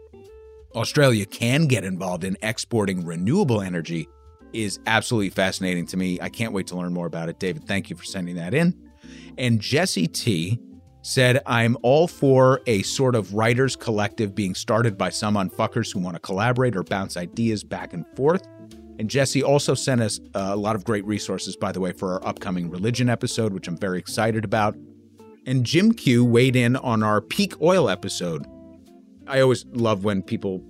Australia 0.74 1.26
can 1.26 1.66
get 1.66 1.84
involved 1.84 2.24
in 2.24 2.36
exporting 2.42 3.04
renewable 3.04 3.60
energy 3.60 4.08
is 4.52 4.78
absolutely 4.86 5.30
fascinating 5.30 5.86
to 5.86 5.96
me. 5.96 6.20
I 6.20 6.28
can't 6.28 6.52
wait 6.52 6.66
to 6.68 6.76
learn 6.76 6.92
more 6.92 7.06
about 7.06 7.28
it. 7.28 7.38
David, 7.38 7.64
thank 7.64 7.90
you 7.90 7.96
for 7.96 8.04
sending 8.04 8.36
that 8.36 8.54
in. 8.54 8.74
And 9.38 9.60
Jesse 9.60 10.06
T 10.06 10.58
said, 11.02 11.40
I'm 11.46 11.76
all 11.82 12.06
for 12.06 12.60
a 12.66 12.82
sort 12.82 13.16
of 13.16 13.34
writers 13.34 13.74
collective 13.74 14.34
being 14.34 14.54
started 14.54 14.96
by 14.96 15.10
some 15.10 15.34
unfuckers 15.34 15.92
who 15.92 15.98
want 15.98 16.14
to 16.14 16.20
collaborate 16.20 16.76
or 16.76 16.84
bounce 16.84 17.16
ideas 17.16 17.64
back 17.64 17.92
and 17.92 18.06
forth. 18.14 18.46
And 19.02 19.10
Jesse 19.10 19.42
also 19.42 19.74
sent 19.74 20.00
us 20.00 20.20
uh, 20.32 20.50
a 20.52 20.56
lot 20.56 20.76
of 20.76 20.84
great 20.84 21.04
resources, 21.04 21.56
by 21.56 21.72
the 21.72 21.80
way, 21.80 21.90
for 21.90 22.12
our 22.12 22.24
upcoming 22.24 22.70
religion 22.70 23.08
episode, 23.08 23.52
which 23.52 23.66
I'm 23.66 23.76
very 23.76 23.98
excited 23.98 24.44
about. 24.44 24.76
And 25.44 25.66
Jim 25.66 25.92
Q 25.92 26.24
weighed 26.24 26.54
in 26.54 26.76
on 26.76 27.02
our 27.02 27.20
peak 27.20 27.60
oil 27.60 27.90
episode. 27.90 28.46
I 29.26 29.40
always 29.40 29.66
love 29.72 30.04
when 30.04 30.22
people 30.22 30.62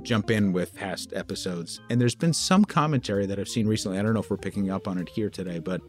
jump 0.00 0.30
in 0.30 0.54
with 0.54 0.74
past 0.74 1.12
episodes. 1.12 1.82
And 1.90 2.00
there's 2.00 2.14
been 2.14 2.32
some 2.32 2.64
commentary 2.64 3.26
that 3.26 3.38
I've 3.38 3.46
seen 3.46 3.66
recently. 3.66 3.98
I 3.98 4.02
don't 4.02 4.14
know 4.14 4.20
if 4.20 4.30
we're 4.30 4.38
picking 4.38 4.70
up 4.70 4.88
on 4.88 4.96
it 4.96 5.10
here 5.10 5.28
today, 5.28 5.58
but 5.58 5.82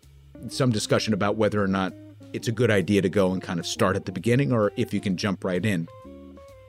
some 0.50 0.72
discussion 0.72 1.14
about 1.14 1.38
whether 1.38 1.64
or 1.64 1.70
not 1.70 1.94
it's 2.34 2.50
a 2.50 2.52
good 2.52 2.70
idea 2.70 3.02
to 3.02 3.08
go 3.08 3.32
and 3.32 3.42
kind 3.42 3.62
of 3.62 3.66
start 3.66 3.96
at 3.96 4.04
the 4.04 4.12
beginning 4.12 4.52
or 4.52 4.74
if 4.76 4.94
you 4.94 5.00
can 5.00 5.16
jump 5.16 5.46
right 5.46 5.66
in. 5.66 5.88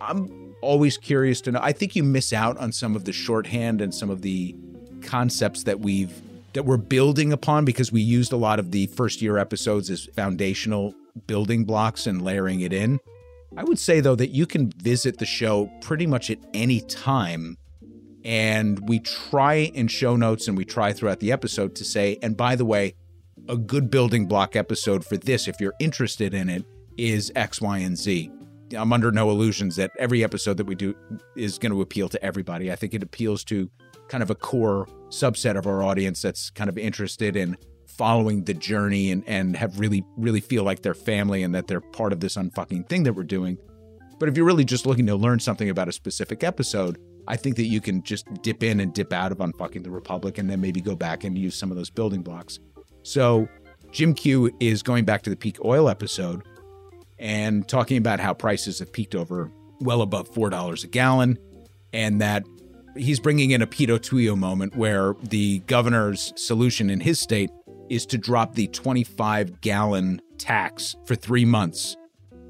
I'm 0.00 0.54
always 0.62 0.96
curious 0.96 1.40
to 1.40 1.50
know. 1.50 1.60
I 1.60 1.72
think 1.72 1.96
you 1.96 2.04
miss 2.04 2.32
out 2.32 2.56
on 2.58 2.70
some 2.70 2.94
of 2.94 3.04
the 3.04 3.12
shorthand 3.12 3.80
and 3.80 3.92
some 3.92 4.10
of 4.10 4.22
the 4.22 4.54
concepts 5.08 5.64
that 5.64 5.80
we've 5.80 6.12
that 6.54 6.64
we're 6.64 6.76
building 6.76 7.32
upon 7.32 7.64
because 7.64 7.92
we 7.92 8.00
used 8.00 8.32
a 8.32 8.36
lot 8.36 8.58
of 8.58 8.70
the 8.70 8.86
first 8.88 9.20
year 9.20 9.38
episodes 9.38 9.90
as 9.90 10.06
foundational 10.06 10.94
building 11.26 11.64
blocks 11.64 12.06
and 12.06 12.22
layering 12.22 12.60
it 12.60 12.72
in. 12.72 13.00
I 13.56 13.64
would 13.64 13.78
say 13.78 14.00
though 14.00 14.16
that 14.16 14.30
you 14.30 14.46
can 14.46 14.70
visit 14.72 15.18
the 15.18 15.26
show 15.26 15.70
pretty 15.80 16.06
much 16.06 16.30
at 16.30 16.38
any 16.54 16.80
time 16.80 17.56
and 18.24 18.88
we 18.88 18.98
try 19.00 19.54
in 19.54 19.88
show 19.88 20.16
notes 20.16 20.48
and 20.48 20.56
we 20.56 20.64
try 20.64 20.92
throughout 20.92 21.20
the 21.20 21.32
episode 21.32 21.74
to 21.76 21.84
say 21.84 22.18
and 22.22 22.36
by 22.36 22.56
the 22.56 22.64
way 22.64 22.94
a 23.48 23.56
good 23.56 23.90
building 23.90 24.26
block 24.26 24.56
episode 24.56 25.04
for 25.04 25.16
this, 25.16 25.48
if 25.48 25.60
you're 25.60 25.74
interested 25.78 26.34
in 26.34 26.48
it, 26.48 26.64
is 26.96 27.32
X, 27.34 27.60
Y, 27.60 27.78
and 27.78 27.96
Z. 27.96 28.30
I'm 28.76 28.92
under 28.92 29.10
no 29.10 29.30
illusions 29.30 29.76
that 29.76 29.92
every 29.98 30.22
episode 30.22 30.58
that 30.58 30.66
we 30.66 30.74
do 30.74 30.94
is 31.36 31.58
going 31.58 31.72
to 31.72 31.80
appeal 31.80 32.08
to 32.10 32.22
everybody. 32.22 32.70
I 32.70 32.76
think 32.76 32.92
it 32.92 33.02
appeals 33.02 33.44
to 33.44 33.70
kind 34.08 34.22
of 34.22 34.30
a 34.30 34.34
core 34.34 34.86
subset 35.10 35.56
of 35.56 35.66
our 35.66 35.82
audience 35.82 36.22
that's 36.22 36.50
kind 36.50 36.68
of 36.68 36.76
interested 36.78 37.36
in 37.36 37.56
following 37.86 38.44
the 38.44 38.54
journey 38.54 39.10
and, 39.10 39.24
and 39.26 39.56
have 39.56 39.78
really, 39.78 40.04
really 40.16 40.40
feel 40.40 40.62
like 40.62 40.82
they're 40.82 40.94
family 40.94 41.42
and 41.42 41.54
that 41.54 41.66
they're 41.66 41.80
part 41.80 42.12
of 42.12 42.20
this 42.20 42.36
unfucking 42.36 42.88
thing 42.88 43.02
that 43.02 43.12
we're 43.12 43.24
doing. 43.24 43.58
But 44.18 44.28
if 44.28 44.36
you're 44.36 44.46
really 44.46 44.64
just 44.64 44.86
looking 44.86 45.06
to 45.06 45.16
learn 45.16 45.40
something 45.40 45.68
about 45.70 45.88
a 45.88 45.92
specific 45.92 46.42
episode, 46.42 46.98
I 47.28 47.36
think 47.36 47.56
that 47.56 47.66
you 47.66 47.80
can 47.80 48.02
just 48.02 48.26
dip 48.42 48.62
in 48.62 48.80
and 48.80 48.92
dip 48.92 49.12
out 49.12 49.32
of 49.32 49.38
Unfucking 49.38 49.84
the 49.84 49.90
Republic 49.90 50.38
and 50.38 50.48
then 50.48 50.60
maybe 50.60 50.80
go 50.80 50.96
back 50.96 51.24
and 51.24 51.36
use 51.36 51.54
some 51.54 51.70
of 51.70 51.76
those 51.76 51.90
building 51.90 52.22
blocks. 52.22 52.58
So 53.02 53.48
Jim 53.92 54.14
Q 54.14 54.50
is 54.60 54.82
going 54.82 55.04
back 55.04 55.22
to 55.22 55.30
the 55.30 55.36
peak 55.36 55.62
oil 55.64 55.88
episode 55.88 56.42
and 57.18 57.68
talking 57.68 57.96
about 57.96 58.18
how 58.20 58.32
prices 58.32 58.78
have 58.78 58.92
peaked 58.92 59.14
over 59.14 59.52
well 59.80 60.02
above 60.02 60.30
$4 60.30 60.84
a 60.84 60.86
gallon 60.86 61.38
and 61.92 62.20
that 62.20 62.44
he's 62.98 63.20
bringing 63.20 63.50
in 63.50 63.62
a 63.62 63.66
Pito 63.66 63.98
Tuyo 63.98 64.36
moment 64.36 64.76
where 64.76 65.14
the 65.22 65.60
governor's 65.60 66.32
solution 66.36 66.90
in 66.90 67.00
his 67.00 67.20
state 67.20 67.50
is 67.88 68.04
to 68.06 68.18
drop 68.18 68.54
the 68.54 68.66
25 68.68 69.60
gallon 69.60 70.20
tax 70.36 70.96
for 71.04 71.14
three 71.14 71.44
months, 71.44 71.96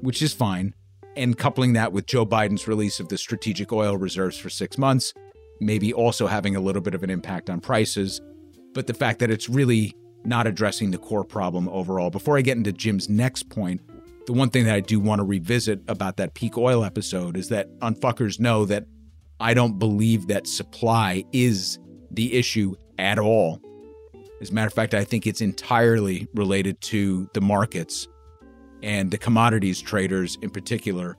which 0.01 0.21
is 0.21 0.33
fine. 0.33 0.73
And 1.15 1.37
coupling 1.37 1.73
that 1.73 1.91
with 1.91 2.05
Joe 2.05 2.25
Biden's 2.25 2.67
release 2.67 2.99
of 2.99 3.09
the 3.09 3.17
strategic 3.17 3.71
oil 3.71 3.97
reserves 3.97 4.37
for 4.37 4.49
six 4.49 4.77
months, 4.77 5.13
maybe 5.59 5.93
also 5.93 6.27
having 6.27 6.55
a 6.55 6.61
little 6.61 6.81
bit 6.81 6.93
of 6.93 7.03
an 7.03 7.09
impact 7.09 7.49
on 7.49 7.59
prices. 7.59 8.21
But 8.73 8.87
the 8.87 8.93
fact 8.93 9.19
that 9.19 9.31
it's 9.31 9.49
really 9.49 9.95
not 10.25 10.47
addressing 10.47 10.91
the 10.91 10.97
core 10.97 11.23
problem 11.23 11.69
overall. 11.69 12.09
Before 12.09 12.37
I 12.37 12.41
get 12.41 12.57
into 12.57 12.71
Jim's 12.71 13.09
next 13.09 13.49
point, 13.49 13.81
the 14.27 14.33
one 14.33 14.49
thing 14.49 14.65
that 14.65 14.75
I 14.75 14.79
do 14.81 14.99
want 14.99 15.19
to 15.19 15.23
revisit 15.23 15.81
about 15.87 16.17
that 16.17 16.33
peak 16.33 16.57
oil 16.57 16.83
episode 16.83 17.37
is 17.37 17.49
that 17.49 17.67
unfuckers 17.79 18.39
know 18.39 18.65
that 18.65 18.85
I 19.39 19.53
don't 19.53 19.79
believe 19.79 20.27
that 20.27 20.47
supply 20.47 21.23
is 21.31 21.79
the 22.11 22.33
issue 22.33 22.75
at 22.97 23.17
all. 23.17 23.61
As 24.41 24.49
a 24.49 24.53
matter 24.53 24.67
of 24.67 24.73
fact, 24.73 24.93
I 24.93 25.03
think 25.03 25.27
it's 25.27 25.41
entirely 25.41 26.27
related 26.33 26.79
to 26.81 27.29
the 27.33 27.41
markets 27.41 28.07
and 28.83 29.11
the 29.11 29.17
commodities 29.17 29.81
traders 29.81 30.37
in 30.41 30.49
particular 30.49 31.17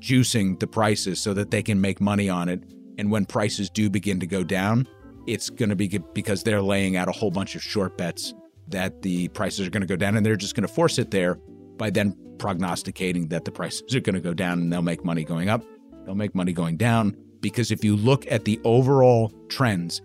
juicing 0.00 0.58
the 0.60 0.66
prices 0.66 1.20
so 1.20 1.34
that 1.34 1.50
they 1.50 1.62
can 1.62 1.80
make 1.80 2.00
money 2.00 2.28
on 2.28 2.48
it. 2.48 2.62
And 2.98 3.10
when 3.10 3.26
prices 3.26 3.68
do 3.70 3.90
begin 3.90 4.20
to 4.20 4.26
go 4.26 4.44
down, 4.44 4.86
it's 5.26 5.50
going 5.50 5.68
to 5.68 5.76
be 5.76 5.88
because 6.14 6.42
they're 6.42 6.62
laying 6.62 6.96
out 6.96 7.08
a 7.08 7.12
whole 7.12 7.30
bunch 7.30 7.54
of 7.54 7.62
short 7.62 7.98
bets 7.98 8.32
that 8.68 9.02
the 9.02 9.28
prices 9.28 9.66
are 9.66 9.70
going 9.70 9.80
to 9.82 9.86
go 9.86 9.96
down 9.96 10.16
and 10.16 10.24
they're 10.24 10.36
just 10.36 10.54
going 10.54 10.66
to 10.66 10.72
force 10.72 10.98
it 10.98 11.10
there 11.10 11.34
by 11.76 11.90
then 11.90 12.16
prognosticating 12.38 13.28
that 13.28 13.44
the 13.44 13.50
prices 13.50 13.94
are 13.94 14.00
going 14.00 14.14
to 14.14 14.20
go 14.20 14.34
down 14.34 14.58
and 14.60 14.72
they'll 14.72 14.82
make 14.82 15.04
money 15.04 15.24
going 15.24 15.48
up. 15.48 15.62
They'll 16.04 16.14
make 16.14 16.34
money 16.34 16.52
going 16.52 16.76
down 16.76 17.16
because 17.40 17.70
if 17.70 17.84
you 17.84 17.96
look 17.96 18.30
at 18.30 18.44
the 18.44 18.60
overall 18.64 19.32
trends, 19.48 20.00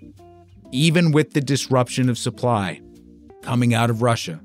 even 0.72 1.12
with 1.12 1.34
the 1.34 1.42
disruption 1.42 2.10
of 2.10 2.18
supply 2.18 2.82
coming 3.42 3.74
out 3.74 3.90
of 3.90 4.02
Russia, 4.02 4.42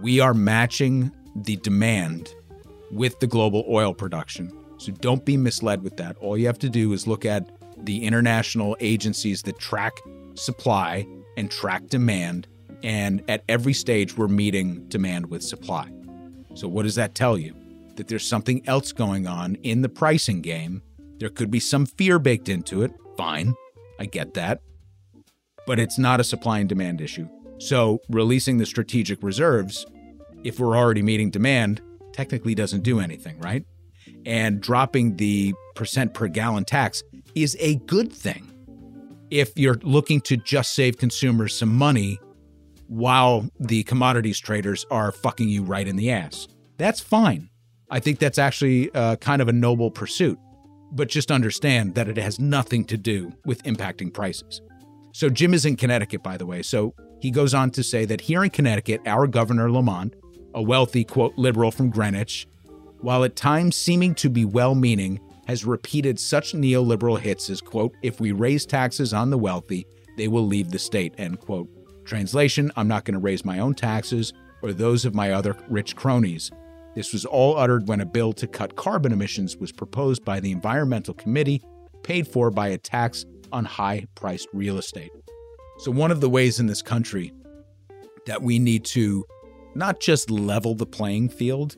we 0.00 0.20
are 0.20 0.34
matching 0.34 1.10
the 1.36 1.56
demand 1.56 2.34
with 2.90 3.18
the 3.20 3.26
global 3.26 3.64
oil 3.68 3.94
production. 3.94 4.52
So 4.78 4.92
don't 4.92 5.24
be 5.24 5.36
misled 5.36 5.82
with 5.82 5.96
that. 5.96 6.16
All 6.18 6.36
you 6.36 6.46
have 6.46 6.58
to 6.60 6.68
do 6.68 6.92
is 6.92 7.06
look 7.06 7.24
at 7.24 7.50
the 7.76 8.04
international 8.04 8.76
agencies 8.80 9.42
that 9.42 9.58
track 9.58 9.94
supply 10.34 11.06
and 11.36 11.50
track 11.50 11.88
demand 11.88 12.46
and 12.84 13.24
at 13.28 13.42
every 13.48 13.72
stage, 13.72 14.16
we're 14.16 14.28
meeting 14.28 14.86
demand 14.88 15.30
with 15.30 15.42
supply. 15.42 15.90
So, 16.54 16.68
what 16.68 16.82
does 16.82 16.94
that 16.96 17.14
tell 17.14 17.38
you? 17.38 17.54
That 17.96 18.08
there's 18.08 18.26
something 18.26 18.62
else 18.68 18.92
going 18.92 19.26
on 19.26 19.54
in 19.62 19.80
the 19.80 19.88
pricing 19.88 20.42
game. 20.42 20.82
There 21.18 21.28
could 21.28 21.50
be 21.50 21.60
some 21.60 21.86
fear 21.86 22.18
baked 22.18 22.48
into 22.48 22.82
it. 22.82 22.92
Fine. 23.16 23.54
I 23.98 24.06
get 24.06 24.34
that. 24.34 24.60
But 25.66 25.78
it's 25.78 25.98
not 25.98 26.20
a 26.20 26.24
supply 26.24 26.58
and 26.58 26.68
demand 26.68 27.00
issue. 27.00 27.28
So, 27.58 28.00
releasing 28.10 28.58
the 28.58 28.66
strategic 28.66 29.22
reserves, 29.22 29.86
if 30.42 30.58
we're 30.58 30.76
already 30.76 31.02
meeting 31.02 31.30
demand, 31.30 31.80
technically 32.12 32.54
doesn't 32.54 32.82
do 32.82 33.00
anything, 33.00 33.38
right? 33.38 33.64
And 34.26 34.60
dropping 34.60 35.16
the 35.16 35.54
percent 35.74 36.14
per 36.14 36.28
gallon 36.28 36.64
tax 36.64 37.02
is 37.34 37.56
a 37.60 37.76
good 37.76 38.12
thing. 38.12 38.50
If 39.30 39.58
you're 39.58 39.78
looking 39.82 40.20
to 40.22 40.36
just 40.36 40.74
save 40.74 40.98
consumers 40.98 41.54
some 41.54 41.74
money 41.74 42.18
while 42.88 43.48
the 43.58 43.82
commodities 43.84 44.38
traders 44.38 44.84
are 44.90 45.12
fucking 45.12 45.48
you 45.48 45.62
right 45.62 45.88
in 45.88 45.96
the 45.96 46.10
ass. 46.10 46.46
That's 46.76 47.00
fine. 47.00 47.48
I 47.90 48.00
think 48.00 48.18
that's 48.18 48.38
actually 48.38 48.92
uh, 48.94 49.16
kind 49.16 49.40
of 49.40 49.48
a 49.48 49.52
noble 49.52 49.90
pursuit. 49.90 50.38
But 50.94 51.08
just 51.08 51.30
understand 51.30 51.94
that 51.96 52.08
it 52.08 52.16
has 52.16 52.38
nothing 52.38 52.84
to 52.86 52.96
do 52.96 53.32
with 53.44 53.62
impacting 53.64 54.12
prices. 54.12 54.62
So, 55.12 55.28
Jim 55.28 55.54
is 55.54 55.66
in 55.66 55.76
Connecticut, 55.76 56.22
by 56.22 56.36
the 56.36 56.46
way. 56.46 56.62
So, 56.62 56.94
he 57.20 57.30
goes 57.30 57.54
on 57.54 57.70
to 57.72 57.82
say 57.82 58.04
that 58.04 58.20
here 58.20 58.44
in 58.44 58.50
Connecticut, 58.50 59.00
our 59.06 59.26
governor, 59.26 59.70
Lamont, 59.70 60.14
a 60.54 60.62
wealthy, 60.62 61.04
quote, 61.04 61.36
liberal 61.36 61.70
from 61.70 61.90
Greenwich, 61.90 62.46
while 63.00 63.24
at 63.24 63.36
times 63.36 63.76
seeming 63.76 64.14
to 64.16 64.30
be 64.30 64.44
well 64.44 64.74
meaning, 64.74 65.20
has 65.46 65.64
repeated 65.64 66.18
such 66.18 66.52
neoliberal 66.52 67.18
hits 67.18 67.50
as, 67.50 67.60
quote, 67.60 67.94
if 68.02 68.20
we 68.20 68.32
raise 68.32 68.64
taxes 68.64 69.12
on 69.12 69.30
the 69.30 69.38
wealthy, 69.38 69.86
they 70.16 70.28
will 70.28 70.46
leave 70.46 70.70
the 70.70 70.78
state, 70.78 71.14
end 71.18 71.40
quote. 71.40 71.68
Translation 72.04 72.70
I'm 72.76 72.88
not 72.88 73.04
going 73.04 73.14
to 73.14 73.20
raise 73.20 73.44
my 73.44 73.58
own 73.58 73.74
taxes 73.74 74.32
or 74.62 74.72
those 74.72 75.04
of 75.04 75.14
my 75.14 75.32
other 75.32 75.56
rich 75.68 75.96
cronies. 75.96 76.50
This 76.94 77.12
was 77.12 77.24
all 77.24 77.56
uttered 77.56 77.88
when 77.88 78.00
a 78.00 78.06
bill 78.06 78.32
to 78.34 78.46
cut 78.46 78.76
carbon 78.76 79.12
emissions 79.12 79.56
was 79.56 79.72
proposed 79.72 80.24
by 80.24 80.40
the 80.40 80.52
Environmental 80.52 81.14
Committee, 81.14 81.62
paid 82.02 82.28
for 82.28 82.50
by 82.50 82.68
a 82.68 82.78
tax 82.78 83.24
on 83.52 83.64
high 83.64 84.06
priced 84.14 84.48
real 84.52 84.78
estate. 84.78 85.10
So, 85.78 85.90
one 85.90 86.10
of 86.10 86.20
the 86.20 86.30
ways 86.30 86.60
in 86.60 86.66
this 86.66 86.82
country 86.82 87.32
that 88.26 88.42
we 88.42 88.58
need 88.58 88.84
to 88.86 89.24
not 89.74 90.00
just 90.00 90.30
level 90.30 90.74
the 90.74 90.86
playing 90.86 91.28
field, 91.28 91.76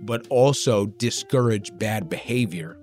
but 0.00 0.26
also 0.28 0.86
discourage 0.86 1.76
bad 1.78 2.08
behavior 2.08 2.78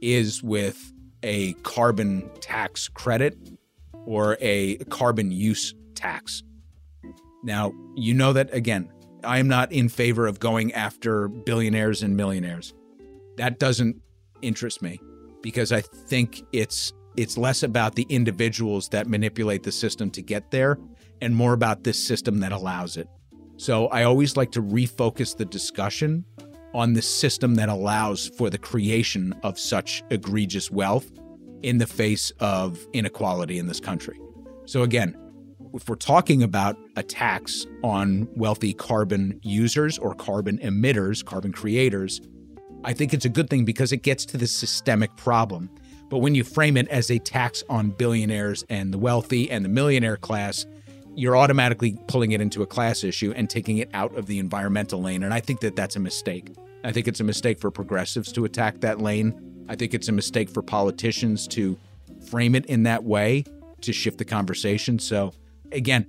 is 0.00 0.42
with 0.42 0.92
a 1.22 1.54
carbon 1.64 2.30
tax 2.40 2.88
credit 2.88 3.36
or 4.06 4.36
a 4.40 4.76
carbon 4.90 5.32
use 5.32 5.74
tax. 5.94 6.42
Now, 7.42 7.72
you 7.96 8.14
know 8.14 8.32
that, 8.32 8.52
again, 8.54 8.90
I 9.26 9.38
am 9.38 9.48
not 9.48 9.72
in 9.72 9.88
favor 9.88 10.26
of 10.26 10.40
going 10.40 10.72
after 10.72 11.28
billionaires 11.28 12.02
and 12.02 12.16
millionaires. 12.16 12.74
That 13.36 13.58
doesn't 13.58 14.00
interest 14.42 14.82
me 14.82 15.00
because 15.42 15.72
I 15.72 15.80
think 15.80 16.42
it's 16.52 16.92
it's 17.16 17.38
less 17.38 17.62
about 17.62 17.94
the 17.94 18.06
individuals 18.10 18.90
that 18.90 19.06
manipulate 19.06 19.62
the 19.62 19.72
system 19.72 20.10
to 20.10 20.22
get 20.22 20.50
there 20.50 20.78
and 21.22 21.34
more 21.34 21.54
about 21.54 21.82
this 21.82 22.02
system 22.02 22.40
that 22.40 22.52
allows 22.52 22.98
it. 22.98 23.08
So 23.56 23.86
I 23.88 24.02
always 24.02 24.36
like 24.36 24.52
to 24.52 24.62
refocus 24.62 25.34
the 25.34 25.46
discussion 25.46 26.26
on 26.74 26.92
the 26.92 27.00
system 27.00 27.54
that 27.54 27.70
allows 27.70 28.28
for 28.36 28.50
the 28.50 28.58
creation 28.58 29.34
of 29.42 29.58
such 29.58 30.02
egregious 30.10 30.70
wealth 30.70 31.10
in 31.62 31.78
the 31.78 31.86
face 31.86 32.30
of 32.38 32.86
inequality 32.92 33.58
in 33.58 33.66
this 33.66 33.80
country. 33.80 34.20
So, 34.66 34.82
again, 34.82 35.16
if 35.76 35.88
we're 35.90 35.94
talking 35.94 36.42
about 36.42 36.78
a 36.96 37.02
tax 37.02 37.66
on 37.84 38.26
wealthy 38.34 38.72
carbon 38.72 39.38
users 39.42 39.98
or 39.98 40.14
carbon 40.14 40.58
emitters, 40.58 41.22
carbon 41.22 41.52
creators, 41.52 42.22
I 42.84 42.94
think 42.94 43.12
it's 43.12 43.26
a 43.26 43.28
good 43.28 43.50
thing 43.50 43.66
because 43.66 43.92
it 43.92 43.98
gets 43.98 44.24
to 44.26 44.38
the 44.38 44.46
systemic 44.46 45.14
problem. 45.16 45.70
But 46.08 46.18
when 46.18 46.34
you 46.34 46.44
frame 46.44 46.78
it 46.78 46.88
as 46.88 47.10
a 47.10 47.18
tax 47.18 47.62
on 47.68 47.90
billionaires 47.90 48.64
and 48.70 48.92
the 48.92 48.98
wealthy 48.98 49.50
and 49.50 49.64
the 49.64 49.68
millionaire 49.68 50.16
class, 50.16 50.64
you're 51.14 51.36
automatically 51.36 51.98
pulling 52.08 52.32
it 52.32 52.40
into 52.40 52.62
a 52.62 52.66
class 52.66 53.04
issue 53.04 53.32
and 53.36 53.50
taking 53.50 53.78
it 53.78 53.90
out 53.92 54.16
of 54.16 54.26
the 54.26 54.38
environmental 54.38 55.02
lane. 55.02 55.22
And 55.22 55.34
I 55.34 55.40
think 55.40 55.60
that 55.60 55.76
that's 55.76 55.96
a 55.96 56.00
mistake. 56.00 56.54
I 56.84 56.92
think 56.92 57.06
it's 57.06 57.20
a 57.20 57.24
mistake 57.24 57.60
for 57.60 57.70
progressives 57.70 58.32
to 58.32 58.44
attack 58.46 58.80
that 58.80 59.00
lane. 59.00 59.66
I 59.68 59.76
think 59.76 59.92
it's 59.92 60.08
a 60.08 60.12
mistake 60.12 60.48
for 60.48 60.62
politicians 60.62 61.46
to 61.48 61.78
frame 62.30 62.54
it 62.54 62.64
in 62.66 62.84
that 62.84 63.04
way 63.04 63.44
to 63.82 63.92
shift 63.92 64.18
the 64.18 64.24
conversation. 64.24 64.98
So, 64.98 65.32
again, 65.72 66.06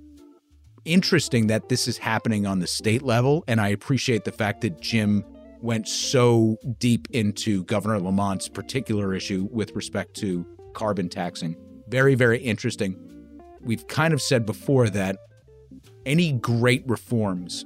interesting 0.84 1.48
that 1.48 1.68
this 1.68 1.86
is 1.86 1.98
happening 1.98 2.46
on 2.46 2.58
the 2.60 2.66
state 2.66 3.02
level. 3.02 3.44
And 3.46 3.60
I 3.60 3.68
appreciate 3.68 4.24
the 4.24 4.32
fact 4.32 4.62
that 4.62 4.80
Jim 4.80 5.24
went 5.60 5.88
so 5.88 6.56
deep 6.78 7.08
into 7.10 7.64
Governor 7.64 7.98
Lamont's 7.98 8.48
particular 8.48 9.14
issue 9.14 9.48
with 9.50 9.74
respect 9.74 10.14
to 10.16 10.46
carbon 10.72 11.08
taxing. 11.08 11.56
Very, 11.88 12.14
very 12.14 12.38
interesting. 12.38 12.96
We've 13.60 13.86
kind 13.86 14.14
of 14.14 14.22
said 14.22 14.46
before 14.46 14.88
that 14.90 15.16
any 16.06 16.32
great 16.32 16.84
reforms 16.86 17.64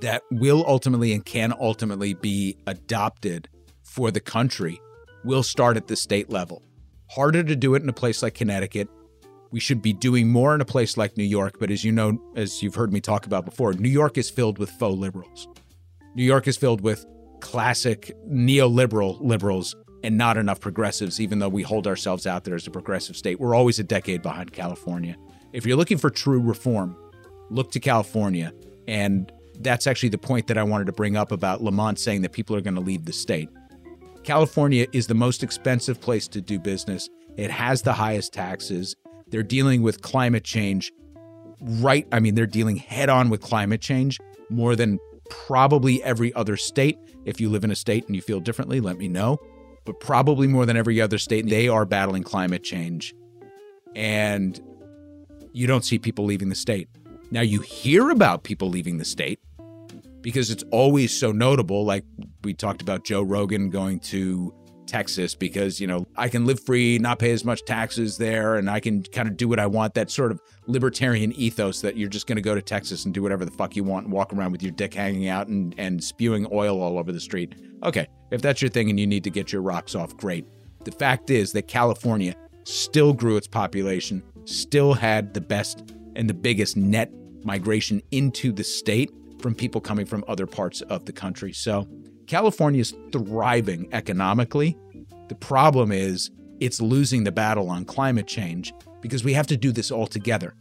that 0.00 0.22
will 0.30 0.64
ultimately 0.66 1.12
and 1.12 1.24
can 1.24 1.52
ultimately 1.58 2.14
be 2.14 2.56
adopted 2.66 3.48
for 3.82 4.10
the 4.10 4.20
country 4.20 4.80
will 5.24 5.42
start 5.42 5.76
at 5.76 5.86
the 5.86 5.96
state 5.96 6.30
level. 6.30 6.62
Harder 7.10 7.42
to 7.42 7.56
do 7.56 7.74
it 7.74 7.82
in 7.82 7.88
a 7.88 7.92
place 7.92 8.22
like 8.22 8.34
Connecticut. 8.34 8.88
We 9.50 9.60
should 9.60 9.80
be 9.80 9.92
doing 9.92 10.28
more 10.28 10.54
in 10.54 10.60
a 10.60 10.66
place 10.66 10.96
like 10.96 11.16
New 11.16 11.24
York, 11.24 11.58
but 11.58 11.70
as 11.70 11.84
you 11.84 11.92
know, 11.92 12.20
as 12.36 12.62
you've 12.62 12.74
heard 12.74 12.92
me 12.92 13.00
talk 13.00 13.26
about 13.26 13.44
before, 13.44 13.72
New 13.72 13.88
York 13.88 14.18
is 14.18 14.28
filled 14.28 14.58
with 14.58 14.70
faux 14.70 14.96
liberals. 14.96 15.48
New 16.14 16.24
York 16.24 16.46
is 16.46 16.56
filled 16.56 16.80
with 16.82 17.06
classic 17.40 18.12
neoliberal 18.28 19.18
liberals 19.20 19.74
and 20.04 20.16
not 20.18 20.36
enough 20.36 20.60
progressives, 20.60 21.20
even 21.20 21.38
though 21.38 21.48
we 21.48 21.62
hold 21.62 21.86
ourselves 21.86 22.26
out 22.26 22.44
there 22.44 22.54
as 22.54 22.66
a 22.66 22.70
progressive 22.70 23.16
state. 23.16 23.40
We're 23.40 23.54
always 23.54 23.78
a 23.78 23.84
decade 23.84 24.22
behind 24.22 24.52
California. 24.52 25.16
If 25.52 25.64
you're 25.64 25.76
looking 25.76 25.98
for 25.98 26.10
true 26.10 26.40
reform, 26.40 26.96
look 27.50 27.72
to 27.72 27.80
California. 27.80 28.52
And 28.86 29.32
that's 29.60 29.86
actually 29.86 30.10
the 30.10 30.18
point 30.18 30.46
that 30.48 30.58
I 30.58 30.62
wanted 30.62 30.86
to 30.86 30.92
bring 30.92 31.16
up 31.16 31.32
about 31.32 31.62
Lamont 31.62 31.98
saying 31.98 32.22
that 32.22 32.32
people 32.32 32.54
are 32.54 32.60
going 32.60 32.74
to 32.74 32.80
leave 32.80 33.06
the 33.06 33.12
state. 33.12 33.48
California 34.24 34.86
is 34.92 35.06
the 35.06 35.14
most 35.14 35.42
expensive 35.42 36.00
place 36.00 36.28
to 36.28 36.40
do 36.40 36.58
business. 36.58 37.08
It 37.36 37.50
has 37.50 37.82
the 37.82 37.92
highest 37.92 38.32
taxes. 38.32 38.94
They're 39.30 39.42
dealing 39.42 39.82
with 39.82 40.02
climate 40.02 40.44
change 40.44 40.92
right. 41.60 42.06
I 42.12 42.20
mean, 42.20 42.34
they're 42.34 42.46
dealing 42.46 42.76
head 42.76 43.08
on 43.08 43.30
with 43.30 43.40
climate 43.40 43.80
change 43.80 44.18
more 44.50 44.76
than 44.76 44.98
probably 45.30 46.02
every 46.02 46.32
other 46.34 46.56
state. 46.56 46.98
If 47.24 47.40
you 47.40 47.48
live 47.48 47.64
in 47.64 47.70
a 47.70 47.76
state 47.76 48.06
and 48.06 48.16
you 48.16 48.22
feel 48.22 48.40
differently, 48.40 48.80
let 48.80 48.96
me 48.96 49.08
know. 49.08 49.38
But 49.84 50.00
probably 50.00 50.46
more 50.46 50.66
than 50.66 50.76
every 50.76 51.00
other 51.00 51.18
state, 51.18 51.48
they 51.48 51.68
are 51.68 51.84
battling 51.84 52.22
climate 52.22 52.62
change. 52.62 53.14
And 53.94 54.60
you 55.52 55.66
don't 55.66 55.84
see 55.84 55.98
people 55.98 56.24
leaving 56.24 56.48
the 56.48 56.54
state. 56.54 56.88
Now, 57.30 57.40
you 57.42 57.60
hear 57.60 58.10
about 58.10 58.44
people 58.44 58.68
leaving 58.68 58.98
the 58.98 59.04
state 59.04 59.40
because 60.20 60.50
it's 60.50 60.64
always 60.70 61.16
so 61.16 61.32
notable. 61.32 61.84
Like 61.84 62.04
we 62.44 62.54
talked 62.54 62.82
about 62.82 63.04
Joe 63.04 63.22
Rogan 63.22 63.70
going 63.70 64.00
to 64.00 64.54
Texas 64.88 65.34
because, 65.34 65.80
you 65.80 65.86
know, 65.86 66.08
I 66.16 66.28
can 66.28 66.46
live 66.46 66.58
free, 66.58 66.98
not 66.98 67.18
pay 67.18 67.30
as 67.30 67.44
much 67.44 67.64
taxes 67.64 68.18
there, 68.18 68.56
and 68.56 68.68
I 68.68 68.80
can 68.80 69.04
kind 69.04 69.28
of 69.28 69.36
do 69.36 69.46
what 69.46 69.60
I 69.60 69.66
want. 69.66 69.94
That 69.94 70.10
sort 70.10 70.32
of 70.32 70.40
libertarian 70.66 71.32
ethos 71.32 71.80
that 71.82 71.96
you're 71.96 72.08
just 72.08 72.26
going 72.26 72.36
to 72.36 72.42
go 72.42 72.54
to 72.54 72.62
Texas 72.62 73.04
and 73.04 73.14
do 73.14 73.22
whatever 73.22 73.44
the 73.44 73.50
fuck 73.52 73.76
you 73.76 73.84
want 73.84 74.06
and 74.06 74.12
walk 74.12 74.32
around 74.32 74.50
with 74.50 74.62
your 74.62 74.72
dick 74.72 74.94
hanging 74.94 75.28
out 75.28 75.46
and, 75.46 75.74
and 75.78 76.02
spewing 76.02 76.48
oil 76.50 76.82
all 76.82 76.98
over 76.98 77.12
the 77.12 77.20
street. 77.20 77.54
Okay, 77.84 78.08
if 78.32 78.42
that's 78.42 78.60
your 78.60 78.70
thing 78.70 78.90
and 78.90 78.98
you 78.98 79.06
need 79.06 79.24
to 79.24 79.30
get 79.30 79.52
your 79.52 79.62
rocks 79.62 79.94
off, 79.94 80.16
great. 80.16 80.46
The 80.84 80.92
fact 80.92 81.30
is 81.30 81.52
that 81.52 81.68
California 81.68 82.34
still 82.64 83.12
grew 83.12 83.36
its 83.36 83.46
population, 83.46 84.22
still 84.44 84.94
had 84.94 85.34
the 85.34 85.40
best 85.40 85.94
and 86.16 86.28
the 86.28 86.34
biggest 86.34 86.76
net 86.76 87.12
migration 87.44 88.02
into 88.10 88.52
the 88.52 88.64
state 88.64 89.10
from 89.40 89.54
people 89.54 89.80
coming 89.80 90.04
from 90.04 90.24
other 90.26 90.46
parts 90.46 90.80
of 90.82 91.04
the 91.04 91.12
country. 91.12 91.52
So 91.52 91.86
California 92.28 92.82
is 92.82 92.94
thriving 93.10 93.88
economically. 93.92 94.76
The 95.28 95.34
problem 95.34 95.90
is 95.90 96.30
it's 96.60 96.80
losing 96.80 97.24
the 97.24 97.32
battle 97.32 97.70
on 97.70 97.86
climate 97.86 98.26
change 98.26 98.72
because 99.00 99.24
we 99.24 99.32
have 99.32 99.46
to 99.46 99.56
do 99.56 99.72
this 99.72 99.90
all 99.90 100.06
together. 100.06 100.54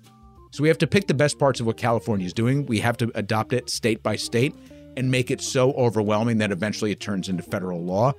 So 0.51 0.63
we 0.63 0.69
have 0.69 0.77
to 0.77 0.87
pick 0.87 1.07
the 1.07 1.13
best 1.13 1.37
parts 1.37 1.59
of 1.59 1.65
what 1.65 1.75
California 1.75 2.25
is 2.25 2.33
doing. 2.33 2.65
We 2.65 2.79
have 2.79 2.95
to 2.97 3.11
adopt 3.15 3.51
it 3.51 3.69
state 3.69 4.01
by 4.01 4.15
state 4.15 4.55
and 4.95 5.11
make 5.11 5.29
it 5.29 5.41
so 5.41 5.73
overwhelming 5.73 6.37
that 6.37 6.51
eventually 6.51 6.91
it 6.91 7.01
turns 7.01 7.27
into 7.27 7.43
federal 7.43 7.83
law. 7.83 8.13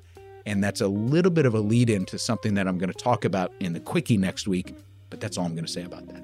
And 0.45 0.63
that's 0.63 0.83
a 0.83 0.89
little 0.89 1.31
bit 1.31 1.47
of 1.47 1.55
a 1.55 1.61
lead 1.61 1.89
in 1.89 2.05
to 2.07 2.19
something 2.19 2.53
that 2.55 2.69
I'm 2.69 2.77
going 2.77 2.93
to 2.93 2.99
talk 2.99 3.25
about 3.25 3.53
in 3.61 3.73
the 3.73 3.81
quickie 3.81 4.19
next 4.19 4.47
week. 4.47 4.75
But 5.09 5.21
that's 5.21 5.39
all 5.39 5.47
I'm 5.47 5.55
going 5.55 5.65
to 5.65 5.73
say 5.73 5.85
about 5.85 6.07
that. 6.09 6.23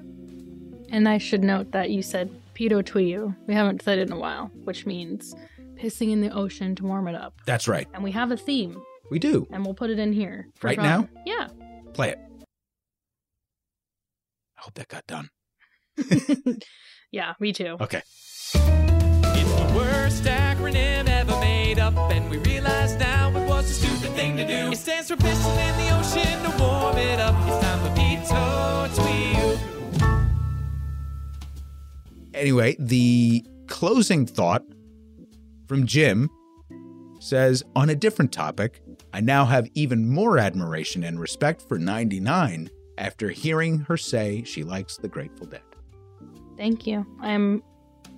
And 0.91 1.09
I 1.09 1.17
should 1.17 1.43
note 1.43 1.71
that 1.71 1.89
you 1.89 2.03
said 2.03 2.29
Pito 2.53 2.83
Tuyo. 2.83 3.35
We 3.47 3.55
haven't 3.55 3.81
said 3.81 3.97
it 3.97 4.07
in 4.07 4.13
a 4.13 4.19
while, 4.19 4.51
which 4.63 4.85
means 4.85 5.35
pissing 5.75 6.11
in 6.11 6.21
the 6.21 6.29
ocean 6.31 6.75
to 6.75 6.83
warm 6.85 7.07
it 7.07 7.15
up. 7.15 7.33
That's 7.45 7.67
right. 7.67 7.87
And 7.93 8.03
we 8.03 8.11
have 8.11 8.31
a 8.31 8.37
theme, 8.37 8.81
We 9.11 9.19
do. 9.19 9.47
and 9.51 9.63
we'll 9.65 9.73
put 9.75 9.89
it 9.89 9.99
in 9.99 10.13
here. 10.13 10.47
Right 10.61 10.75
fun. 10.77 10.85
now? 10.85 11.09
Yeah. 11.25 11.47
Play 11.93 12.09
it. 12.11 12.19
I 14.57 14.61
hope 14.61 14.73
that 14.75 14.87
got 14.87 15.05
done. 15.07 15.29
yeah, 17.11 17.33
me 17.39 17.53
too. 17.53 17.77
Okay. 17.79 18.01
It's 18.53 18.53
the 18.53 19.73
worst 19.75 20.23
acronym 20.23 21.07
ever 21.07 21.39
made 21.39 21.79
up, 21.79 21.93
and 22.11 22.29
we 22.29 22.37
realize 22.39 22.95
now 22.95 23.29
it 23.29 23.47
was 23.47 23.69
a 23.69 23.73
stupid 23.73 24.11
thing 24.15 24.37
to 24.37 24.45
do. 24.47 24.71
It 24.71 24.77
stands 24.77 25.09
for 25.09 25.15
pissing 25.17 25.57
in 25.57 25.77
the 25.77 25.89
ocean 25.97 26.43
to 26.43 26.57
warm 26.63 26.97
it 26.97 27.19
up. 27.19 27.35
It's 27.47 27.59
time 27.65 27.79
for 27.79 27.91
Pito 27.99 28.95
Tweet. 28.95 29.59
Anyway, 32.33 32.75
the 32.79 33.45
closing 33.67 34.25
thought 34.25 34.63
from 35.67 35.85
Jim 35.85 36.29
says 37.19 37.63
on 37.75 37.89
a 37.89 37.95
different 37.95 38.31
topic, 38.31 38.81
I 39.13 39.21
now 39.21 39.45
have 39.45 39.67
even 39.73 40.09
more 40.09 40.37
admiration 40.37 41.03
and 41.03 41.19
respect 41.19 41.67
for 41.67 41.77
99 41.79 42.69
after 42.97 43.29
hearing 43.29 43.79
her 43.79 43.97
say 43.97 44.43
she 44.43 44.63
likes 44.63 44.97
the 44.97 45.07
Grateful 45.07 45.47
Dead. 45.47 45.61
Thank 46.57 46.87
you. 46.87 47.05
I'm 47.21 47.63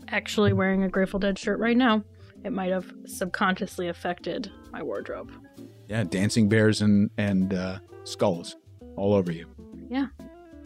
actually 0.09 0.53
wearing 0.53 0.83
a 0.83 0.89
Grateful 0.89 1.19
Dead 1.19 1.39
shirt 1.39 1.59
right 1.59 1.77
now. 1.77 2.03
It 2.43 2.51
might 2.51 2.71
have 2.71 2.91
subconsciously 3.05 3.87
affected 3.87 4.51
my 4.71 4.83
wardrobe. 4.83 5.31
Yeah, 5.87 6.03
dancing 6.03 6.49
bears 6.49 6.81
and 6.81 7.09
and 7.17 7.53
uh, 7.53 7.79
skulls 8.03 8.57
all 8.95 9.13
over 9.13 9.31
you. 9.31 9.47
Yeah, 9.89 10.07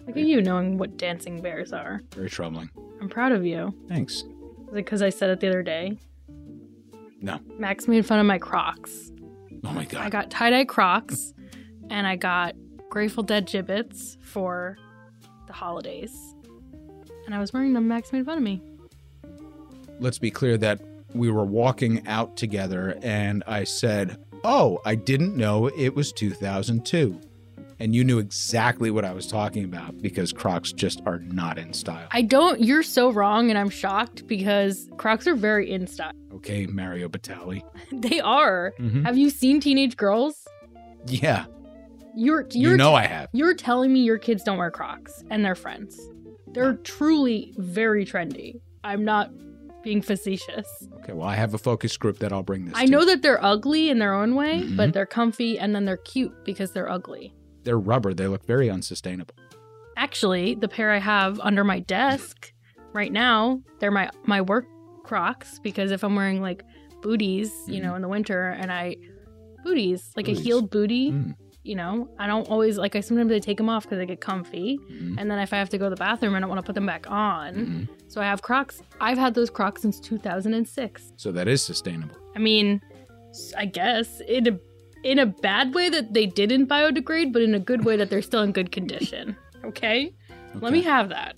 look 0.08 0.17
at 0.17 0.24
you 0.24 0.41
knowing 0.41 0.78
what 0.78 0.98
dancing 0.98 1.41
bears 1.41 1.72
are. 1.72 2.02
Very 2.13 2.30
troubling. 2.30 2.70
I'm 3.00 3.10
proud 3.10 3.32
of 3.32 3.46
you. 3.46 3.74
Thanks. 3.88 4.15
Is 4.15 4.24
it 4.24 4.76
because 4.76 5.02
I 5.02 5.10
said 5.10 5.30
it 5.30 5.39
the 5.39 5.48
other 5.48 5.63
day? 5.63 5.98
No. 7.22 7.40
Max 7.58 7.88
made 7.88 8.06
fun 8.06 8.20
of 8.20 8.26
my 8.26 8.40
Crocs. 8.40 9.12
Oh 9.64 9.72
my 9.72 9.86
god. 9.86 10.02
I 10.02 10.10
got 10.10 10.32
tie 10.32 10.50
dye 10.50 10.66
Crocs 10.66 11.34
and 11.90 12.08
I 12.08 12.16
got 12.16 12.56
Grateful 12.90 13.24
Dead 13.24 13.48
Jibbitz 13.48 14.18
for 14.24 14.78
the 15.48 15.54
holidays. 15.54 16.12
And 17.26 17.36
I 17.36 17.40
was 17.40 17.54
wearing 17.54 17.74
them. 17.74 17.88
Max 17.88 18.12
made 18.12 18.26
fun 18.26 18.38
of 18.38 18.44
me. 18.44 18.62
Let's 20.00 20.18
be 20.18 20.32
clear 20.32 20.58
that 20.58 20.82
we 21.14 21.30
were 21.30 21.46
walking 21.46 22.08
out 22.08 22.36
together 22.38 22.98
and 23.04 23.44
I 23.46 23.66
said, 23.66 24.18
"Oh, 24.44 24.80
I 24.84 24.96
didn't 24.96 25.36
know 25.38 25.68
it 25.68 25.96
was 25.96 26.12
2002." 26.12 27.20
And 27.82 27.96
you 27.96 28.04
knew 28.04 28.20
exactly 28.20 28.91
what 28.91 29.04
I 29.06 29.12
was 29.12 29.26
talking 29.26 29.63
about 29.63 30.00
because 30.02 30.32
Crocs 30.32 30.72
just 30.72 31.02
are 31.08 31.17
not 31.20 31.58
in 31.58 31.74
style. 31.74 32.08
I 32.12 32.22
don't, 32.22 32.62
you're 32.62 32.84
so 32.84 33.12
wrong, 33.12 33.50
and 33.50 33.58
I'm 33.58 33.70
shocked 33.72 34.28
because 34.28 34.88
Crocs 34.98 35.26
are 35.26 35.34
very 35.34 35.72
in 35.72 35.88
style. 35.88 36.12
Okay, 36.36 36.67
Mario 36.67 37.10
Batali. 37.10 37.62
They 37.91 38.20
are. 38.20 38.74
Mhm. 38.80 39.04
Have 39.04 39.17
you 39.17 39.30
seen 39.32 39.60
teenage 39.60 39.98
girls? 39.98 40.48
Yeah, 41.08 41.46
You're, 42.15 42.46
you're 42.52 42.72
you 42.72 42.78
know 42.78 42.94
I 42.94 43.08
have. 43.08 43.30
You're 43.34 43.56
telling 43.56 43.91
me 43.91 44.02
your 44.02 44.20
kids 44.20 44.44
don't 44.44 44.58
wear 44.60 44.70
Crocs 44.72 45.24
and 45.32 45.44
they're 45.44 45.56
friends. 45.56 46.00
They're 46.54 46.76
truly 46.76 47.54
very 47.58 48.06
trendy. 48.06 48.60
I'm 48.84 49.04
not 49.04 49.32
being 49.84 50.02
facetious. 50.04 50.67
Okay, 51.00 51.13
well, 51.13 51.28
I 51.28 51.36
have 51.36 51.56
a 51.56 51.58
focus 51.58 51.98
group 51.98 52.20
that 52.20 52.32
I'll 52.32 52.44
bring 52.44 52.65
this. 52.65 52.76
I 52.76 52.86
to. 52.86 52.91
know 52.91 53.06
that 53.06 53.24
they're 53.24 53.44
ugly 53.44 53.89
in 53.89 53.98
their 53.98 54.13
own 54.13 54.36
way, 54.36 54.62
Mhm. 54.62 54.78
but 54.78 54.94
they're 54.94 55.08
comfy 55.08 55.58
and 55.58 55.74
then 55.74 55.86
they're 55.86 55.98
cute 55.98 56.34
because 56.46 56.72
they're 56.74 56.89
ugly. 56.89 57.34
They're 57.63 57.80
rubber. 57.80 58.13
They 58.13 58.28
look 58.28 58.45
very 58.45 58.69
unsustainable. 58.69 59.36
Actually, 59.97 60.56
the 60.56 60.67
pair 60.67 60.91
I 60.91 60.97
have 61.00 61.39
under 61.41 61.63
my 61.63 61.80
desk 61.80 62.52
right 62.93 63.12
now, 63.12 63.62
they're 63.80 63.91
my 63.91 64.10
my 64.26 64.41
work 64.41 64.65
Crocs 65.04 65.60
because 65.60 65.91
if 65.91 66.04
I'm 66.04 66.15
wearing 66.15 66.41
like 66.41 66.63
booties, 67.02 67.52
you 67.67 67.76
Mm-hmm. 67.80 67.88
know, 67.88 67.95
in 67.95 68.02
the 68.02 68.08
winter, 68.08 68.50
and 68.50 68.71
I 68.71 68.95
booties 69.63 70.12
like 70.15 70.26
Booties. 70.26 70.39
a 70.39 70.43
heeled 70.43 70.69
booty. 70.71 71.12
Mm. 71.12 71.36
You 71.63 71.76
know, 71.76 72.10
I 72.17 72.26
don't 72.26 72.47
always 72.50 72.78
like. 72.80 72.95
I 72.95 73.02
sometimes 73.02 73.32
I 73.32 73.38
take 73.38 73.58
them 73.58 73.69
off 73.69 73.84
because 73.84 74.00
they 74.00 74.08
get 74.08 74.19
comfy, 74.19 74.80
Mhm. 74.91 75.15
and 75.19 75.30
then 75.30 75.38
if 75.38 75.54
I 75.54 75.58
have 75.58 75.69
to 75.69 75.78
go 75.78 75.86
to 75.86 75.89
the 75.91 75.95
bathroom, 76.00 76.34
I 76.34 76.39
don't 76.39 76.50
want 76.50 76.60
to 76.60 76.65
put 76.65 76.74
them 76.74 76.88
back 76.88 77.06
on. 77.12 77.54
Mhm. 77.54 77.89
So 78.12 78.19
I 78.19 78.26
have 78.26 78.41
Crocs. 78.41 78.82
I've 79.00 79.19
had 79.19 79.36
those 79.36 79.52
Crocs 79.52 79.84
since 79.84 80.00
2006. 80.00 81.13
So 81.17 81.32
that 81.34 81.47
is 81.47 81.63
sustainable. 81.63 82.15
I 82.36 82.39
mean, 82.39 82.82
I 83.56 83.65
guess 83.67 84.21
a 84.28 84.41
in 85.04 85.20
a 85.20 85.26
bad 85.26 85.74
way 85.74 85.90
that 85.90 86.14
they 86.14 86.26
didn't 86.26 86.68
biodegrade, 86.68 87.34
but 87.34 87.42
in 87.42 87.54
a 87.56 87.60
good 87.60 87.86
way 87.86 87.96
that 87.98 88.10
they're 88.10 88.22
still 88.22 88.42
in 88.42 88.52
good 88.52 88.72
condition. 88.72 89.36
Okay, 89.64 90.14
let 90.56 90.74
me 90.74 90.82
have 90.82 91.10
that. 91.10 91.38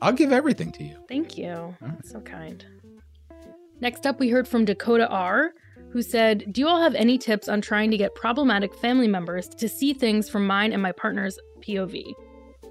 I'll 0.00 0.12
give 0.12 0.32
everything 0.32 0.70
to 0.72 0.84
you. 0.84 0.96
Thank 1.08 1.36
you. 1.36 1.74
right. 1.80 2.06
So 2.06 2.20
kind. 2.20 2.64
Next 3.80 4.06
up, 4.06 4.20
we 4.20 4.28
heard 4.28 4.46
from 4.46 4.64
Dakota 4.64 5.08
R, 5.08 5.52
who 5.90 6.02
said, 6.02 6.52
Do 6.52 6.60
you 6.60 6.68
all 6.68 6.80
have 6.80 6.94
any 6.94 7.18
tips 7.18 7.48
on 7.48 7.60
trying 7.60 7.90
to 7.90 7.96
get 7.96 8.14
problematic 8.14 8.74
family 8.74 9.08
members 9.08 9.48
to 9.48 9.68
see 9.68 9.92
things 9.92 10.28
from 10.28 10.46
mine 10.46 10.72
and 10.72 10.82
my 10.82 10.92
partner's 10.92 11.38
POV? 11.60 12.12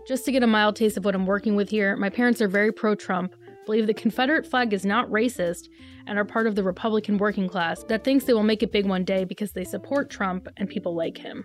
Just 0.07 0.25
to 0.25 0.31
get 0.31 0.43
a 0.43 0.47
mild 0.47 0.75
taste 0.75 0.95
of 0.97 1.05
what 1.05 1.15
I'm 1.15 1.25
working 1.25 1.55
with 1.55 1.69
here, 1.69 1.95
my 1.97 2.09
parents 2.09 2.41
are 2.41 2.47
very 2.47 2.71
pro 2.71 2.95
Trump, 2.95 3.35
believe 3.67 3.85
the 3.85 3.93
Confederate 3.93 4.47
flag 4.47 4.73
is 4.73 4.83
not 4.85 5.07
racist, 5.09 5.67
and 6.07 6.17
are 6.17 6.25
part 6.25 6.47
of 6.47 6.55
the 6.55 6.63
Republican 6.63 7.17
working 7.17 7.47
class 7.47 7.83
that 7.83 8.03
thinks 8.03 8.25
they 8.25 8.33
will 8.33 8.41
make 8.41 8.63
it 8.63 8.71
big 8.71 8.87
one 8.87 9.03
day 9.03 9.25
because 9.25 9.51
they 9.51 9.65
support 9.65 10.09
Trump 10.09 10.47
and 10.57 10.67
people 10.67 10.95
like 10.95 11.17
him. 11.17 11.43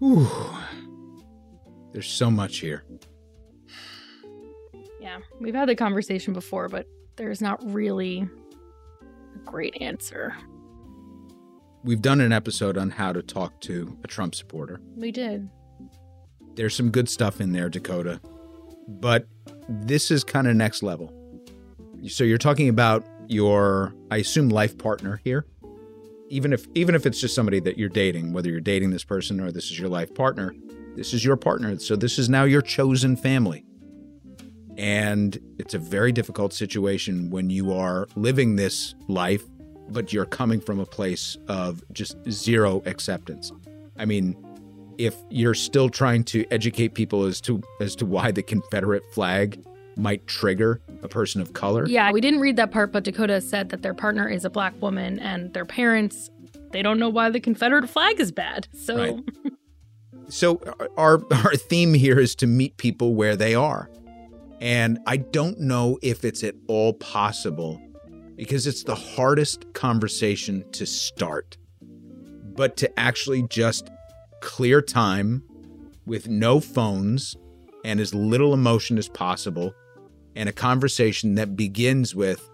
Whew. 0.00 0.28
There's 1.92 2.08
so 2.08 2.30
much 2.30 2.58
here. 2.58 2.84
Yeah, 5.00 5.18
we've 5.38 5.54
had 5.54 5.68
the 5.68 5.76
conversation 5.76 6.32
before, 6.32 6.68
but 6.68 6.86
there's 7.16 7.40
not 7.40 7.60
really 7.62 8.26
a 9.34 9.38
great 9.44 9.80
answer. 9.80 10.34
We've 11.84 12.02
done 12.02 12.22
an 12.22 12.32
episode 12.32 12.78
on 12.78 12.88
how 12.90 13.12
to 13.12 13.22
talk 13.22 13.60
to 13.62 13.96
a 14.02 14.08
Trump 14.08 14.34
supporter. 14.34 14.80
We 14.96 15.12
did. 15.12 15.50
There's 16.54 16.74
some 16.74 16.90
good 16.90 17.10
stuff 17.10 17.42
in 17.42 17.52
there, 17.52 17.68
Dakota. 17.68 18.20
But 18.88 19.26
this 19.68 20.10
is 20.10 20.24
kind 20.24 20.46
of 20.46 20.56
next 20.56 20.82
level. 20.82 21.12
So 22.08 22.24
you're 22.24 22.38
talking 22.38 22.68
about 22.68 23.04
your, 23.28 23.94
I 24.10 24.18
assume, 24.18 24.48
life 24.48 24.76
partner 24.76 25.20
here. 25.24 25.46
Even 26.30 26.52
if 26.52 26.66
even 26.74 26.94
if 26.94 27.06
it's 27.06 27.20
just 27.20 27.34
somebody 27.34 27.60
that 27.60 27.78
you're 27.78 27.88
dating, 27.88 28.32
whether 28.32 28.48
you're 28.50 28.60
dating 28.60 28.90
this 28.90 29.04
person 29.04 29.40
or 29.40 29.52
this 29.52 29.70
is 29.70 29.78
your 29.78 29.88
life 29.88 30.14
partner, 30.14 30.54
this 30.96 31.12
is 31.12 31.24
your 31.24 31.36
partner. 31.36 31.78
So 31.78 31.96
this 31.96 32.18
is 32.18 32.28
now 32.28 32.44
your 32.44 32.62
chosen 32.62 33.16
family. 33.16 33.64
And 34.76 35.38
it's 35.58 35.74
a 35.74 35.78
very 35.78 36.12
difficult 36.12 36.52
situation 36.52 37.30
when 37.30 37.50
you 37.50 37.72
are 37.72 38.08
living 38.16 38.56
this 38.56 38.94
life, 39.06 39.44
but 39.90 40.12
you're 40.12 40.24
coming 40.24 40.60
from 40.60 40.80
a 40.80 40.86
place 40.86 41.36
of 41.46 41.82
just 41.92 42.16
zero 42.28 42.82
acceptance. 42.86 43.52
I 43.96 44.04
mean, 44.04 44.34
if 44.98 45.14
you're 45.30 45.54
still 45.54 45.88
trying 45.88 46.24
to 46.24 46.44
educate 46.50 46.94
people 46.94 47.24
as 47.24 47.40
to 47.42 47.62
as 47.80 47.96
to 47.96 48.06
why 48.06 48.30
the 48.30 48.42
Confederate 48.42 49.04
flag 49.12 49.64
might 49.96 50.26
trigger 50.26 50.80
a 51.02 51.08
person 51.08 51.40
of 51.40 51.52
color. 51.52 51.86
Yeah, 51.86 52.10
we 52.10 52.20
didn't 52.20 52.40
read 52.40 52.56
that 52.56 52.70
part, 52.70 52.92
but 52.92 53.04
Dakota 53.04 53.40
said 53.40 53.68
that 53.68 53.82
their 53.82 53.94
partner 53.94 54.28
is 54.28 54.44
a 54.44 54.50
black 54.50 54.74
woman 54.82 55.20
and 55.20 55.52
their 55.54 55.64
parents, 55.64 56.30
they 56.72 56.82
don't 56.82 56.98
know 56.98 57.08
why 57.08 57.30
the 57.30 57.38
Confederate 57.38 57.88
flag 57.88 58.18
is 58.18 58.32
bad. 58.32 58.66
So, 58.72 58.96
Right. 58.96 59.24
So 60.28 60.56
uh, 60.56 60.86
our 60.96 61.20
our 61.44 61.54
theme 61.56 61.94
here 61.94 62.18
is 62.18 62.34
to 62.36 62.46
meet 62.46 62.76
people 62.76 63.14
where 63.14 63.36
they 63.36 63.54
are. 63.54 63.90
And 64.60 64.98
I 65.06 65.18
don't 65.18 65.60
know 65.60 65.98
if 66.02 66.24
it's 66.24 66.42
at 66.42 66.54
all 66.68 66.94
possible 66.94 67.80
because 68.36 68.66
it's 68.66 68.84
the 68.84 68.94
hardest 68.94 69.72
conversation 69.74 70.64
to 70.72 70.86
start. 70.86 71.56
But 72.56 72.76
to 72.78 73.00
actually 73.00 73.42
just 73.48 73.90
clear 74.44 74.82
time 74.82 75.42
with 76.04 76.28
no 76.28 76.60
phones 76.60 77.34
and 77.82 77.98
as 77.98 78.14
little 78.14 78.52
emotion 78.52 78.98
as 78.98 79.08
possible 79.08 79.74
and 80.36 80.50
a 80.50 80.52
conversation 80.52 81.34
that 81.34 81.56
begins 81.56 82.14
with 82.14 82.48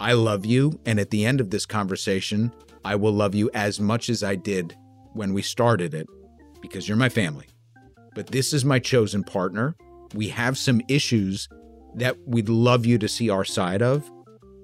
I 0.00 0.14
love 0.14 0.44
you 0.44 0.80
and 0.84 0.98
at 0.98 1.10
the 1.10 1.24
end 1.24 1.40
of 1.40 1.50
this 1.50 1.64
conversation 1.64 2.52
I 2.84 2.96
will 2.96 3.12
love 3.12 3.36
you 3.36 3.48
as 3.54 3.78
much 3.78 4.10
as 4.10 4.24
I 4.24 4.34
did 4.34 4.76
when 5.12 5.32
we 5.32 5.42
started 5.42 5.94
it 5.94 6.08
because 6.60 6.88
you're 6.88 6.96
my 6.96 7.08
family. 7.08 7.46
But 8.16 8.26
this 8.26 8.52
is 8.52 8.64
my 8.64 8.80
chosen 8.80 9.22
partner. 9.22 9.76
We 10.14 10.28
have 10.30 10.58
some 10.58 10.82
issues 10.88 11.48
that 11.94 12.16
we'd 12.26 12.48
love 12.48 12.84
you 12.84 12.98
to 12.98 13.06
see 13.06 13.30
our 13.30 13.44
side 13.44 13.80
of. 13.80 14.10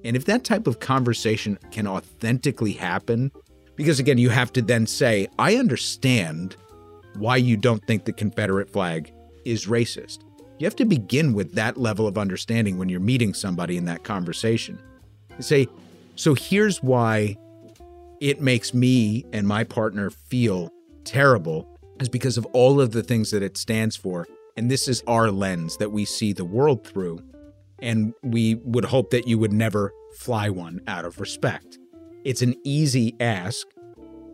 And 0.05 0.16
if 0.16 0.25
that 0.25 0.42
type 0.42 0.66
of 0.66 0.81
conversation 0.81 1.57
can 1.71 1.87
authentically 1.87 2.73
happen, 2.73 3.31
because 3.78 4.00
again, 4.00 4.18
you 4.18 4.28
have 4.28 4.52
to 4.54 4.60
then 4.60 4.86
say, 4.88 5.28
I 5.38 5.54
understand 5.54 6.56
why 7.14 7.36
you 7.36 7.56
don't 7.56 7.82
think 7.86 8.04
the 8.04 8.12
Confederate 8.12 8.68
flag 8.68 9.12
is 9.44 9.66
racist. 9.66 10.18
You 10.58 10.66
have 10.66 10.74
to 10.76 10.84
begin 10.84 11.32
with 11.32 11.54
that 11.54 11.76
level 11.76 12.08
of 12.08 12.18
understanding 12.18 12.76
when 12.76 12.88
you're 12.88 12.98
meeting 12.98 13.32
somebody 13.32 13.76
in 13.76 13.84
that 13.84 14.02
conversation. 14.02 14.80
You 15.36 15.42
say, 15.44 15.68
so 16.16 16.34
here's 16.34 16.82
why 16.82 17.36
it 18.20 18.40
makes 18.40 18.74
me 18.74 19.24
and 19.32 19.46
my 19.46 19.62
partner 19.62 20.10
feel 20.10 20.70
terrible 21.04 21.78
is 22.00 22.08
because 22.08 22.36
of 22.36 22.46
all 22.46 22.80
of 22.80 22.90
the 22.90 23.04
things 23.04 23.30
that 23.30 23.44
it 23.44 23.56
stands 23.56 23.94
for. 23.94 24.26
And 24.56 24.68
this 24.68 24.88
is 24.88 25.04
our 25.06 25.30
lens 25.30 25.76
that 25.76 25.92
we 25.92 26.04
see 26.04 26.32
the 26.32 26.44
world 26.44 26.84
through. 26.84 27.20
And 27.78 28.12
we 28.24 28.56
would 28.56 28.86
hope 28.86 29.10
that 29.10 29.28
you 29.28 29.38
would 29.38 29.52
never 29.52 29.92
fly 30.16 30.50
one 30.50 30.80
out 30.88 31.04
of 31.04 31.20
respect. 31.20 31.78
It's 32.28 32.42
an 32.42 32.56
easy 32.62 33.16
ask, 33.20 33.66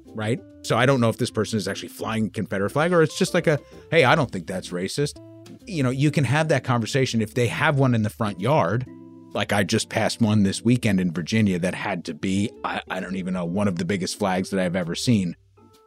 right? 0.06 0.40
So 0.62 0.76
I 0.76 0.84
don't 0.84 1.00
know 1.00 1.10
if 1.10 1.18
this 1.18 1.30
person 1.30 1.58
is 1.58 1.68
actually 1.68 1.90
flying 1.90 2.28
Confederate 2.28 2.70
flag 2.70 2.92
or 2.92 3.04
it's 3.04 3.16
just 3.16 3.34
like 3.34 3.46
a, 3.46 3.60
hey, 3.92 4.02
I 4.02 4.16
don't 4.16 4.28
think 4.32 4.48
that's 4.48 4.70
racist. 4.70 5.20
You 5.68 5.84
know, 5.84 5.90
you 5.90 6.10
can 6.10 6.24
have 6.24 6.48
that 6.48 6.64
conversation 6.64 7.22
if 7.22 7.34
they 7.34 7.46
have 7.46 7.78
one 7.78 7.94
in 7.94 8.02
the 8.02 8.10
front 8.10 8.40
yard. 8.40 8.84
Like 9.32 9.52
I 9.52 9.62
just 9.62 9.90
passed 9.90 10.20
one 10.20 10.42
this 10.42 10.60
weekend 10.60 10.98
in 10.98 11.12
Virginia 11.12 11.56
that 11.60 11.76
had 11.76 12.04
to 12.06 12.14
be, 12.14 12.50
I, 12.64 12.82
I 12.90 12.98
don't 12.98 13.14
even 13.14 13.32
know, 13.32 13.44
one 13.44 13.68
of 13.68 13.78
the 13.78 13.84
biggest 13.84 14.18
flags 14.18 14.50
that 14.50 14.58
I've 14.58 14.74
ever 14.74 14.96
seen. 14.96 15.36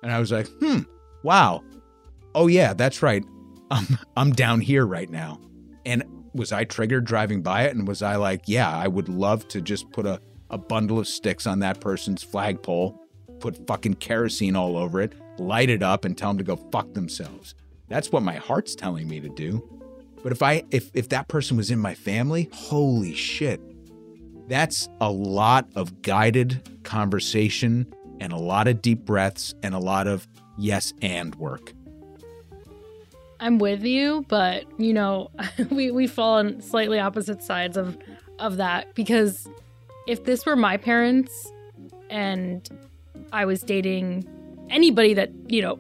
And 0.01 0.09
I 0.09 0.19
was 0.21 0.31
like, 0.31 0.47
hmm, 0.61 0.83
wow. 1.23 1.61
Oh 2.33 2.47
yeah, 2.47 2.71
that's 2.73 3.01
right. 3.01 3.25
I'm 3.71 3.99
I'm 4.15 4.31
down 4.31 4.61
here 4.61 4.85
right 4.85 5.09
now. 5.09 5.41
And 5.85 6.05
was 6.33 6.53
I 6.53 6.63
triggered 6.63 7.03
driving 7.03 7.41
by 7.41 7.63
it? 7.63 7.75
And 7.75 7.85
was 7.85 8.01
I 8.01 8.15
like, 8.15 8.43
yeah, 8.45 8.69
I 8.69 8.87
would 8.87 9.09
love 9.09 9.45
to 9.49 9.59
just 9.59 9.91
put 9.91 10.05
a, 10.05 10.21
a 10.49 10.57
bundle 10.57 10.99
of 10.99 11.07
sticks 11.07 11.45
on 11.45 11.59
that 11.59 11.79
person's 11.79 12.23
flagpole, 12.23 12.99
put 13.39 13.67
fucking 13.67 13.95
kerosene 13.95 14.55
all 14.55 14.77
over 14.77 15.01
it, 15.01 15.13
light 15.39 15.69
it 15.69 15.83
up, 15.83 16.05
and 16.05 16.17
tell 16.17 16.29
them 16.29 16.37
to 16.37 16.43
go 16.43 16.55
fuck 16.71 16.93
themselves. 16.93 17.55
That's 17.89 18.11
what 18.11 18.23
my 18.23 18.35
heart's 18.35 18.75
telling 18.75 19.07
me 19.07 19.19
to 19.19 19.29
do. 19.29 19.63
But 20.23 20.31
if 20.31 20.41
I 20.41 20.63
if 20.71 20.89
if 20.93 21.09
that 21.09 21.27
person 21.27 21.57
was 21.57 21.71
in 21.71 21.79
my 21.79 21.95
family, 21.95 22.49
holy 22.51 23.13
shit. 23.13 23.61
That's 24.47 24.87
a 25.01 25.11
lot 25.11 25.67
of 25.75 26.01
guided 26.01 26.83
conversation 26.83 27.93
and 28.19 28.31
a 28.33 28.37
lot 28.37 28.67
of 28.67 28.81
deep 28.81 29.05
breaths 29.05 29.53
and 29.61 29.75
a 29.75 29.79
lot 29.79 30.07
of 30.07 30.27
yes 30.57 30.93
and 31.01 31.35
work. 31.35 31.73
I'm 33.39 33.59
with 33.59 33.83
you, 33.83 34.25
but 34.27 34.65
you 34.79 34.93
know, 34.93 35.29
we 35.69 35.91
we 35.91 36.07
fall 36.07 36.37
on 36.39 36.61
slightly 36.61 36.99
opposite 36.99 37.43
sides 37.43 37.77
of 37.77 37.97
of 38.39 38.57
that 38.57 38.95
because 38.95 39.47
if 40.07 40.23
this 40.23 40.45
were 40.45 40.55
my 40.55 40.77
parents 40.77 41.51
and 42.09 42.67
I 43.31 43.45
was 43.45 43.61
dating 43.61 44.25
anybody 44.69 45.13
that, 45.13 45.29
you 45.47 45.61
know, 45.61 45.79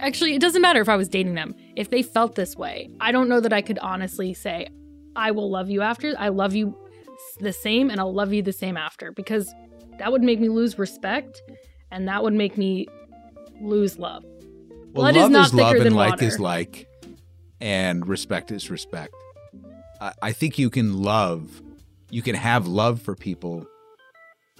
actually 0.00 0.34
it 0.34 0.40
doesn't 0.40 0.62
matter 0.62 0.80
if 0.80 0.88
I 0.88 0.96
was 0.96 1.08
dating 1.08 1.34
them. 1.34 1.54
If 1.74 1.90
they 1.90 2.02
felt 2.02 2.36
this 2.36 2.56
way, 2.56 2.88
I 3.00 3.12
don't 3.12 3.28
know 3.28 3.40
that 3.40 3.52
I 3.52 3.60
could 3.60 3.78
honestly 3.80 4.32
say 4.32 4.68
I 5.16 5.30
will 5.32 5.50
love 5.50 5.68
you 5.68 5.82
after. 5.82 6.14
I 6.18 6.28
love 6.28 6.54
you 6.54 6.76
the 7.40 7.52
same 7.52 7.90
and 7.90 8.00
I'll 8.00 8.14
love 8.14 8.32
you 8.32 8.42
the 8.42 8.52
same 8.52 8.76
after 8.76 9.12
because 9.12 9.52
that 9.98 10.12
would 10.12 10.22
make 10.22 10.40
me 10.40 10.48
lose 10.48 10.78
respect 10.78 11.42
and 11.90 12.06
that 12.08 12.22
would 12.22 12.34
make 12.34 12.56
me 12.56 12.86
lose 13.60 13.98
love. 13.98 14.24
Well, 14.92 15.12
Blood 15.12 15.16
is 15.16 15.22
love 15.22 15.30
not 15.32 15.46
is 15.46 15.54
love 15.54 15.74
and 15.76 15.86
than 15.86 15.94
like 15.94 16.10
water. 16.10 16.24
is 16.24 16.38
like, 16.40 16.88
and 17.60 18.06
respect 18.06 18.50
is 18.50 18.70
respect. 18.70 19.14
I, 20.00 20.12
I 20.22 20.32
think 20.32 20.58
you 20.58 20.70
can 20.70 21.02
love, 21.02 21.62
you 22.16 22.22
can 22.22 22.34
have 22.34 22.66
love 22.66 23.02
for 23.02 23.14
people 23.14 23.66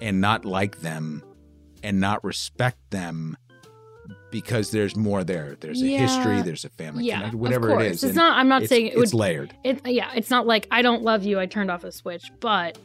and 0.02 0.20
not 0.20 0.44
like 0.44 0.82
them 0.82 1.22
and 1.82 1.98
not 1.98 2.22
respect 2.22 2.76
them 2.90 3.34
because 4.30 4.72
there's 4.72 4.94
more 4.94 5.24
there. 5.24 5.57
There's 5.59 5.82
a 5.82 5.86
history, 5.86 6.42
there's 6.42 6.66
a 6.66 6.68
family 6.68 7.04
Yeah, 7.04 7.14
connection, 7.14 7.34
of 7.36 7.40
whatever 7.40 7.68
course. 7.68 7.82
it 7.82 7.86
is. 7.92 7.94
It's 7.94 8.11
and 8.11 8.16
not- 8.16 8.36
I'm 8.36 8.48
not 8.48 8.62
it's- 8.64 8.68
saying 8.68 8.86
it 8.88 8.98
it's 8.98 9.14
would- 9.14 9.18
layered. 9.18 9.54
It 9.64 9.80
yeah, 9.86 10.11
it's 10.14 10.28
not 10.28 10.46
like 10.46 10.68
I 10.70 10.82
don't 10.82 11.02
love 11.02 11.24
you, 11.24 11.40
I 11.40 11.46
turned 11.46 11.70
off 11.70 11.82
a 11.82 11.90
switch, 11.92 12.30
but 12.40 12.76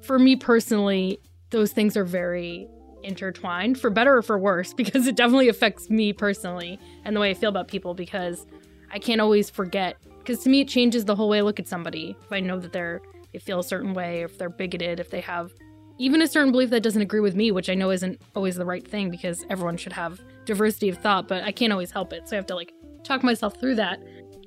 for 0.00 0.18
me 0.18 0.36
personally, 0.36 1.18
those 1.50 1.72
things 1.72 1.94
are 1.94 2.04
very 2.06 2.66
intertwined 3.02 3.78
for 3.78 3.90
better 3.90 4.16
or 4.16 4.22
for 4.22 4.38
worse 4.38 4.72
because 4.82 5.06
it 5.06 5.16
definitely 5.16 5.48
affects 5.50 5.90
me 5.90 6.14
personally 6.14 6.78
and 7.04 7.14
the 7.14 7.20
way 7.20 7.28
I 7.30 7.34
feel 7.34 7.50
about 7.50 7.68
people 7.68 7.92
because 7.92 8.46
I 8.90 8.98
can't 9.00 9.20
always 9.20 9.50
forget 9.50 9.96
because 10.20 10.42
to 10.44 10.48
me 10.48 10.62
it 10.62 10.68
changes 10.68 11.04
the 11.04 11.14
whole 11.14 11.28
way 11.28 11.38
I 11.38 11.42
look 11.42 11.60
at 11.60 11.68
somebody. 11.68 12.16
If 12.24 12.32
I 12.32 12.40
know 12.40 12.58
that 12.58 12.72
they're 12.72 13.02
they 13.32 13.38
feel 13.38 13.60
a 13.60 13.64
certain 13.64 13.94
way, 13.94 14.22
if 14.22 14.38
they're 14.38 14.48
bigoted, 14.48 15.00
if 15.00 15.10
they 15.10 15.20
have 15.20 15.52
even 15.98 16.22
a 16.22 16.28
certain 16.28 16.52
belief 16.52 16.70
that 16.70 16.82
doesn't 16.82 17.02
agree 17.02 17.20
with 17.20 17.34
me, 17.34 17.50
which 17.50 17.68
I 17.68 17.74
know 17.74 17.90
isn't 17.90 18.20
always 18.36 18.54
the 18.54 18.64
right 18.64 18.86
thing 18.86 19.10
because 19.10 19.44
everyone 19.50 19.76
should 19.76 19.92
have 19.92 20.20
diversity 20.44 20.88
of 20.88 20.98
thought, 20.98 21.26
but 21.26 21.42
I 21.42 21.50
can't 21.50 21.72
always 21.72 21.90
help 21.90 22.12
it. 22.12 22.28
So 22.28 22.36
I 22.36 22.38
have 22.38 22.46
to 22.46 22.54
like 22.54 22.72
talk 23.02 23.24
myself 23.24 23.58
through 23.58 23.74
that. 23.76 24.00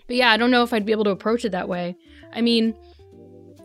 But 0.07 0.15
yeah, 0.15 0.31
I 0.31 0.37
don't 0.37 0.51
know 0.51 0.63
if 0.63 0.73
I'd 0.73 0.85
be 0.85 0.93
able 0.93 1.03
to 1.05 1.09
approach 1.09 1.43
it 1.43 1.51
that 1.51 1.67
way. 1.67 1.95
I 2.33 2.41
mean, 2.41 2.73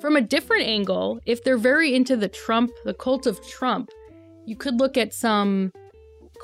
from 0.00 0.16
a 0.16 0.20
different 0.20 0.64
angle, 0.64 1.20
if 1.26 1.44
they're 1.44 1.56
very 1.56 1.94
into 1.94 2.16
the 2.16 2.28
Trump, 2.28 2.72
the 2.84 2.94
cult 2.94 3.26
of 3.26 3.46
Trump, 3.48 3.90
you 4.46 4.56
could 4.56 4.78
look 4.78 4.96
at 4.96 5.14
some 5.14 5.72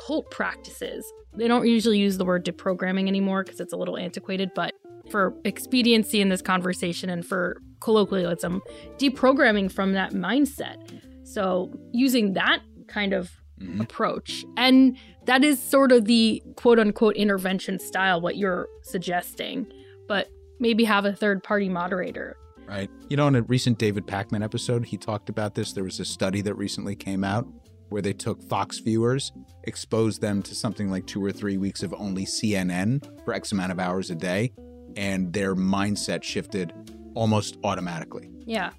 cult 0.06 0.30
practices. 0.30 1.04
They 1.34 1.48
don't 1.48 1.66
usually 1.66 1.98
use 1.98 2.18
the 2.18 2.24
word 2.24 2.44
deprogramming 2.44 3.08
anymore 3.08 3.42
because 3.42 3.60
it's 3.60 3.72
a 3.72 3.76
little 3.76 3.96
antiquated, 3.96 4.52
but 4.54 4.74
for 5.10 5.34
expediency 5.44 6.20
in 6.20 6.28
this 6.28 6.42
conversation 6.42 7.10
and 7.10 7.26
for 7.26 7.60
colloquialism, 7.82 8.62
deprogramming 8.98 9.70
from 9.70 9.92
that 9.92 10.12
mindset. 10.12 10.76
So 11.24 11.72
using 11.92 12.32
that 12.34 12.60
kind 12.86 13.12
of 13.12 13.30
Mhm. 13.60 13.80
approach. 13.80 14.44
And 14.56 14.96
that 15.26 15.44
is 15.44 15.60
sort 15.60 15.92
of 15.92 16.06
the 16.06 16.42
quote 16.56 16.78
unquote 16.78 17.16
intervention 17.16 17.78
style, 17.78 18.20
what 18.20 18.36
you're 18.36 18.68
suggesting, 18.82 19.66
but 20.08 20.28
maybe 20.58 20.84
have 20.84 21.04
a 21.04 21.12
third 21.12 21.42
party 21.42 21.68
moderator. 21.68 22.36
Right. 22.66 22.90
You 23.08 23.16
know, 23.16 23.28
in 23.28 23.34
a 23.34 23.42
recent 23.42 23.78
David 23.78 24.06
Pakman 24.06 24.42
episode, 24.42 24.86
he 24.86 24.96
talked 24.96 25.28
about 25.28 25.54
this. 25.54 25.72
There 25.72 25.84
was 25.84 26.00
a 26.00 26.04
study 26.04 26.40
that 26.42 26.54
recently 26.54 26.94
came 26.96 27.24
out 27.24 27.46
where 27.88 28.00
they 28.02 28.12
took 28.14 28.42
Fox 28.42 28.78
viewers, 28.78 29.32
exposed 29.64 30.20
them 30.22 30.42
to 30.42 30.54
something 30.54 30.90
like 30.90 31.06
two 31.06 31.22
or 31.22 31.30
three 31.30 31.58
weeks 31.58 31.82
of 31.82 31.92
only 31.98 32.24
CNN 32.24 33.04
for 33.24 33.34
X 33.34 33.52
amount 33.52 33.72
of 33.72 33.78
hours 33.78 34.10
a 34.10 34.14
day, 34.14 34.52
and 34.96 35.32
their 35.32 35.54
mindset 35.54 36.22
shifted 36.22 36.72
almost 37.14 37.58
automatically. 37.64 38.30
Yeah. 38.44 38.70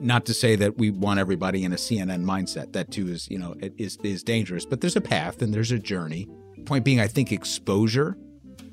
Not 0.00 0.26
to 0.26 0.34
say 0.34 0.56
that 0.56 0.78
we 0.78 0.90
want 0.90 1.20
everybody 1.20 1.64
in 1.64 1.72
a 1.72 1.76
CNN 1.76 2.24
mindset. 2.24 2.72
That 2.72 2.90
too 2.90 3.08
is, 3.08 3.30
you 3.30 3.38
know, 3.38 3.54
it 3.60 3.74
is 3.78 3.98
is 4.02 4.22
dangerous. 4.22 4.66
But 4.66 4.80
there's 4.80 4.96
a 4.96 5.00
path 5.00 5.42
and 5.42 5.54
there's 5.54 5.72
a 5.72 5.78
journey. 5.78 6.28
Point 6.64 6.84
being, 6.84 7.00
I 7.00 7.06
think 7.06 7.32
exposure 7.32 8.16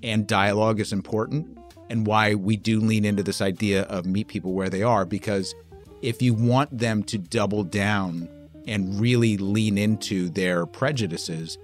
and 0.02 0.28
dialogue 0.28 0.80
is 0.80 0.92
important, 0.92 1.58
and 1.90 2.06
why 2.06 2.36
we 2.36 2.58
do 2.58 2.80
lean 2.80 3.06
into 3.06 3.24
this 3.24 3.42
idea 3.42 3.84
of 3.84 4.06
meet 4.06 4.28
people 4.28 4.54
where 4.54 4.70
they 4.70 4.84
are. 4.84 5.06
Because 5.06 5.56
if 6.02 6.22
you 6.22 6.34
want 6.34 6.78
them 6.78 7.04
to 7.04 7.18
double 7.18 7.64
down 7.64 8.28
and 8.68 9.00
really 9.00 9.38
lean 9.38 9.78
into 9.78 10.30
their 10.30 10.66
prejudices, 10.66 11.58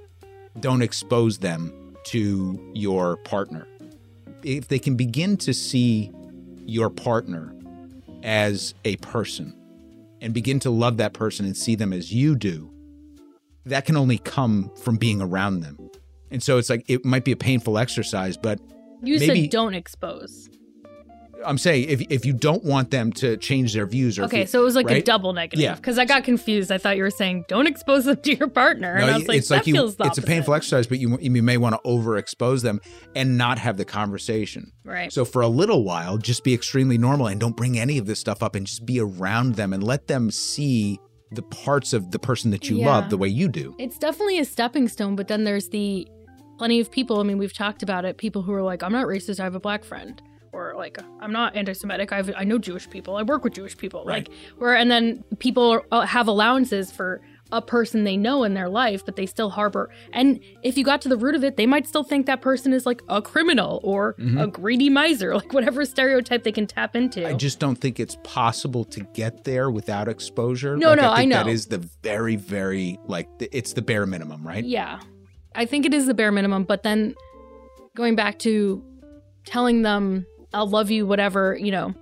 don't 0.59 0.81
expose 0.81 1.39
them 1.39 1.95
to 2.05 2.71
your 2.73 3.17
partner. 3.17 3.67
If 4.43 4.69
they 4.69 4.79
can 4.79 4.95
begin 4.95 5.35
to 5.37 5.53
see 5.53 6.11
your 6.69 6.89
partner 6.89 7.53
as 8.23 8.73
a 8.85 8.95
person 8.97 9.55
and 10.21 10.33
begin 10.33 10.59
to 10.59 10.69
love 10.69 10.97
that 10.97 11.13
person 11.13 11.45
and 11.45 11.55
see 11.55 11.75
them 11.75 11.93
as 11.93 12.13
you 12.13 12.35
do, 12.35 12.71
that 13.65 13.85
can 13.85 13.95
only 13.97 14.17
come 14.19 14.71
from 14.81 14.97
being 14.97 15.21
around 15.21 15.61
them. 15.61 15.77
And 16.31 16.43
so 16.43 16.57
it's 16.57 16.69
like 16.69 16.83
it 16.87 17.05
might 17.05 17.23
be 17.25 17.31
a 17.31 17.37
painful 17.37 17.77
exercise, 17.77 18.37
but 18.37 18.59
You 19.01 19.17
Maybe- 19.19 19.43
said 19.43 19.49
don't 19.51 19.73
expose. 19.73 20.49
I'm 21.45 21.57
saying 21.57 21.89
if 21.89 22.01
if 22.09 22.25
you 22.25 22.33
don't 22.33 22.63
want 22.63 22.91
them 22.91 23.11
to 23.13 23.37
change 23.37 23.73
their 23.73 23.85
views 23.85 24.19
or 24.19 24.23
Okay, 24.25 24.45
so 24.45 24.59
it 24.61 24.63
was 24.63 24.75
like 24.75 24.89
a 24.91 25.01
double 25.01 25.33
negative. 25.33 25.61
Yeah. 25.63 25.75
Because 25.75 25.97
I 25.97 26.05
got 26.05 26.23
confused. 26.23 26.71
I 26.71 26.77
thought 26.77 26.97
you 26.97 27.03
were 27.03 27.09
saying 27.09 27.45
don't 27.47 27.67
expose 27.67 28.05
them 28.05 28.17
to 28.17 28.35
your 28.35 28.47
partner. 28.47 28.95
and 28.95 29.09
I 29.09 29.17
was 29.17 29.27
like, 29.27 29.37
it's 29.37 29.47
that 29.49 29.57
like 29.57 29.67
you 29.67 29.73
feels 29.73 29.95
it's 29.99 30.17
a 30.17 30.21
painful 30.21 30.53
exercise, 30.53 30.87
but 30.87 30.99
you 30.99 31.17
you 31.19 31.41
may 31.43 31.57
want 31.57 31.75
to 31.75 31.81
overexpose 31.89 32.61
them 32.63 32.81
and 33.15 33.37
not 33.37 33.57
have 33.59 33.77
the 33.77 33.85
conversation. 33.85 34.71
Right. 34.83 35.11
So 35.13 35.23
for 35.25 35.41
a 35.41 35.47
little 35.47 35.83
while, 35.83 36.17
just 36.17 36.43
be 36.43 36.53
extremely 36.53 36.97
normal 36.97 37.27
and 37.27 37.39
don't 37.39 37.55
bring 37.55 37.79
any 37.79 37.97
of 37.97 38.05
this 38.05 38.19
stuff 38.19 38.43
up 38.43 38.55
and 38.55 38.65
just 38.67 38.85
be 38.85 38.99
around 38.99 39.55
them 39.55 39.71
and 39.73 39.83
let 39.83 40.07
them 40.07 40.31
see 40.31 40.99
the 41.31 41.43
parts 41.43 41.93
of 41.93 42.11
the 42.11 42.19
person 42.19 42.51
that 42.51 42.69
you 42.69 42.77
Yeah. 42.77 42.87
love 42.87 43.09
the 43.09 43.17
way 43.17 43.27
you 43.27 43.47
do. 43.47 43.75
It's 43.77 43.97
definitely 43.97 44.39
a 44.39 44.45
stepping 44.45 44.87
stone, 44.87 45.15
but 45.15 45.27
then 45.27 45.43
there's 45.43 45.69
the 45.69 46.07
plenty 46.57 46.79
of 46.79 46.91
people. 46.91 47.19
I 47.19 47.23
mean, 47.23 47.37
we've 47.37 47.53
talked 47.53 47.83
about 47.83 48.03
it. 48.03 48.17
People 48.17 48.41
who 48.41 48.51
are 48.53 48.63
like, 48.63 48.81
I'm 48.83 48.91
not 48.91 49.05
racist. 49.05 49.39
I 49.39 49.43
have 49.43 49.55
a 49.55 49.59
black 49.59 49.83
friend. 49.83 50.21
Or 50.51 50.73
like, 50.75 50.97
I'm 51.21 51.31
not 51.31 51.55
anti-Semitic. 51.55 52.11
I 52.11 52.17
have, 52.17 52.31
I 52.35 52.43
know 52.43 52.57
Jewish 52.57 52.89
people. 52.89 53.15
I 53.15 53.23
work 53.23 53.43
with 53.43 53.53
Jewish 53.53 53.77
people. 53.77 54.03
Right. 54.05 54.27
Like, 54.27 54.37
where 54.57 54.75
and 54.75 54.89
then 54.89 55.23
people 55.39 55.69
are, 55.71 55.83
uh, 55.91 56.01
have 56.05 56.27
allowances 56.27 56.91
for 56.91 57.21
a 57.51 57.61
person 57.63 58.03
they 58.03 58.15
know 58.15 58.43
in 58.43 58.53
their 58.53 58.69
life, 58.69 59.03
but 59.03 59.15
they 59.15 59.25
still 59.25 59.49
harbor. 59.49 59.89
And 60.13 60.39
if 60.61 60.77
you 60.77 60.83
got 60.83 61.01
to 61.01 61.09
the 61.09 61.17
root 61.17 61.33
of 61.33 61.43
it, 61.43 61.57
they 61.57 61.65
might 61.65 61.87
still 61.87 62.03
think 62.03 62.27
that 62.27 62.41
person 62.41 62.73
is 62.73 62.85
like 62.85 63.01
a 63.09 63.23
criminal 63.23 63.79
or 63.83 64.13
Mhm. 64.19 64.43
a 64.43 64.45
greedy 64.47 64.87
miser, 64.89 65.33
like 65.41 65.51
whatever 65.51 65.83
stereotype 65.83 66.43
they 66.43 66.51
can 66.51 66.67
tap 66.67 66.95
into. 66.95 67.27
I 67.27 67.33
just 67.33 67.57
don't 67.59 67.75
think 67.75 67.99
it's 67.99 68.17
possible 68.23 68.83
to 68.85 68.99
get 69.15 69.45
there 69.45 69.71
without 69.71 70.07
exposure. 70.07 70.77
No, 70.77 70.89
Like, 70.89 71.01
no, 71.01 71.09
I 71.09 71.21
I 71.21 71.25
know. 71.25 71.35
that 71.43 71.47
is 71.47 71.65
the 71.67 71.79
very, 72.03 72.35
very 72.35 72.99
like 73.07 73.27
the- 73.39 73.49
it's 73.51 73.73
the 73.73 73.81
bare 73.81 74.05
minimum, 74.05 74.47
right? 74.47 74.63
Yeah. 74.63 74.99
I 75.55 75.65
think 75.65 75.87
it 75.87 75.93
is 75.93 76.05
the 76.05 76.13
bare 76.13 76.31
minimum, 76.31 76.65
but 76.65 76.83
then 76.83 77.15
going 77.95 78.15
back 78.15 78.37
to 78.39 78.83
telling 79.45 79.81
them 79.81 80.27
I'll 80.53 80.67
love 80.69 80.89
you 80.91 81.05
whatever, 81.05 81.55
you 81.55 81.71
know. 81.71 81.93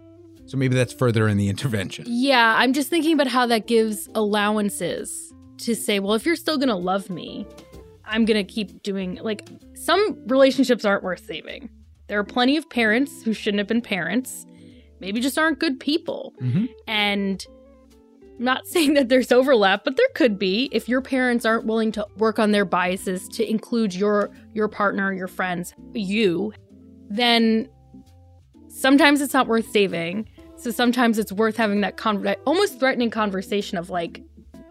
So 0.45 0.57
maybe 0.57 0.75
that's 0.75 0.93
further 0.93 1.27
in 1.27 1.37
the 1.37 1.49
intervention. 1.49 2.05
Yeah, 2.07 2.55
I'm 2.57 2.71
just 2.73 2.89
thinking 2.89 3.13
about 3.13 3.27
how 3.27 3.45
that 3.47 3.67
gives 3.67 4.07
allowances 4.15 5.33
to 5.59 5.75
say, 5.75 5.99
well, 5.99 6.13
if 6.13 6.25
you're 6.25 6.35
still 6.37 6.57
going 6.57 6.69
to 6.69 6.75
love 6.75 7.09
me, 7.09 7.45
I'm 8.05 8.23
going 8.23 8.37
to 8.45 8.49
keep 8.49 8.81
doing 8.83 9.19
like 9.21 9.49
some 9.73 10.17
relationships 10.27 10.85
aren't 10.85 11.03
worth 11.03 11.25
saving. 11.25 11.69
There 12.07 12.17
are 12.17 12.23
plenty 12.23 12.55
of 12.55 12.69
parents 12.69 13.23
who 13.23 13.33
shouldn't 13.33 13.59
have 13.59 13.67
been 13.67 13.81
parents, 13.81 14.45
maybe 15.01 15.19
just 15.19 15.37
aren't 15.37 15.59
good 15.59 15.79
people. 15.81 16.33
Mhm. 16.41 16.69
And 16.87 17.45
I'm 18.39 18.45
not 18.45 18.65
saying 18.73 18.93
that 18.93 19.09
there's 19.09 19.33
overlap, 19.33 19.83
but 19.83 19.97
there 19.97 20.07
could 20.15 20.39
be 20.39 20.69
if 20.71 20.87
your 20.87 21.01
parents 21.01 21.45
aren't 21.45 21.65
willing 21.65 21.91
to 21.93 22.07
work 22.17 22.39
on 22.39 22.51
their 22.51 22.63
biases 22.63 23.27
to 23.29 23.49
include 23.49 23.93
your 23.93 24.31
your 24.53 24.69
partner, 24.69 25.11
your 25.11 25.27
friends, 25.27 25.73
you, 25.93 26.53
then 27.09 27.67
sometimes 28.77 29.21
it's 29.21 29.33
not 29.33 29.47
worth 29.47 29.69
saving. 29.71 30.29
So 30.55 30.71
sometimes 30.71 31.17
it's 31.17 31.31
worth 31.31 31.57
having 31.57 31.81
that 31.81 31.97
con- 31.97 32.35
almost 32.45 32.79
threatening 32.79 33.09
conversation 33.09 33.77
of 33.77 33.89
like, 33.89 34.21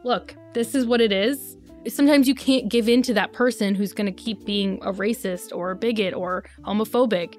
look, 0.04 0.34
this 0.54 0.74
is 0.74 0.86
what 0.86 1.00
it 1.00 1.12
is. 1.12 1.56
Sometimes 1.88 2.26
you 2.26 2.34
can't 2.34 2.68
give 2.68 2.88
in 2.88 3.02
to 3.02 3.14
that 3.14 3.32
person 3.32 3.74
who's 3.74 3.92
going 3.92 4.06
to 4.06 4.12
keep 4.12 4.44
being 4.44 4.78
a 4.82 4.92
racist 4.92 5.54
or 5.54 5.72
a 5.72 5.76
bigot 5.76 6.14
or 6.14 6.44
homophobic. 6.62 7.36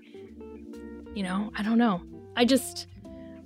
You 1.15 1.23
know, 1.23 1.51
I 1.57 1.63
don't 1.63 1.77
know. 1.77 2.01
I 2.35 2.45
just 2.45 2.87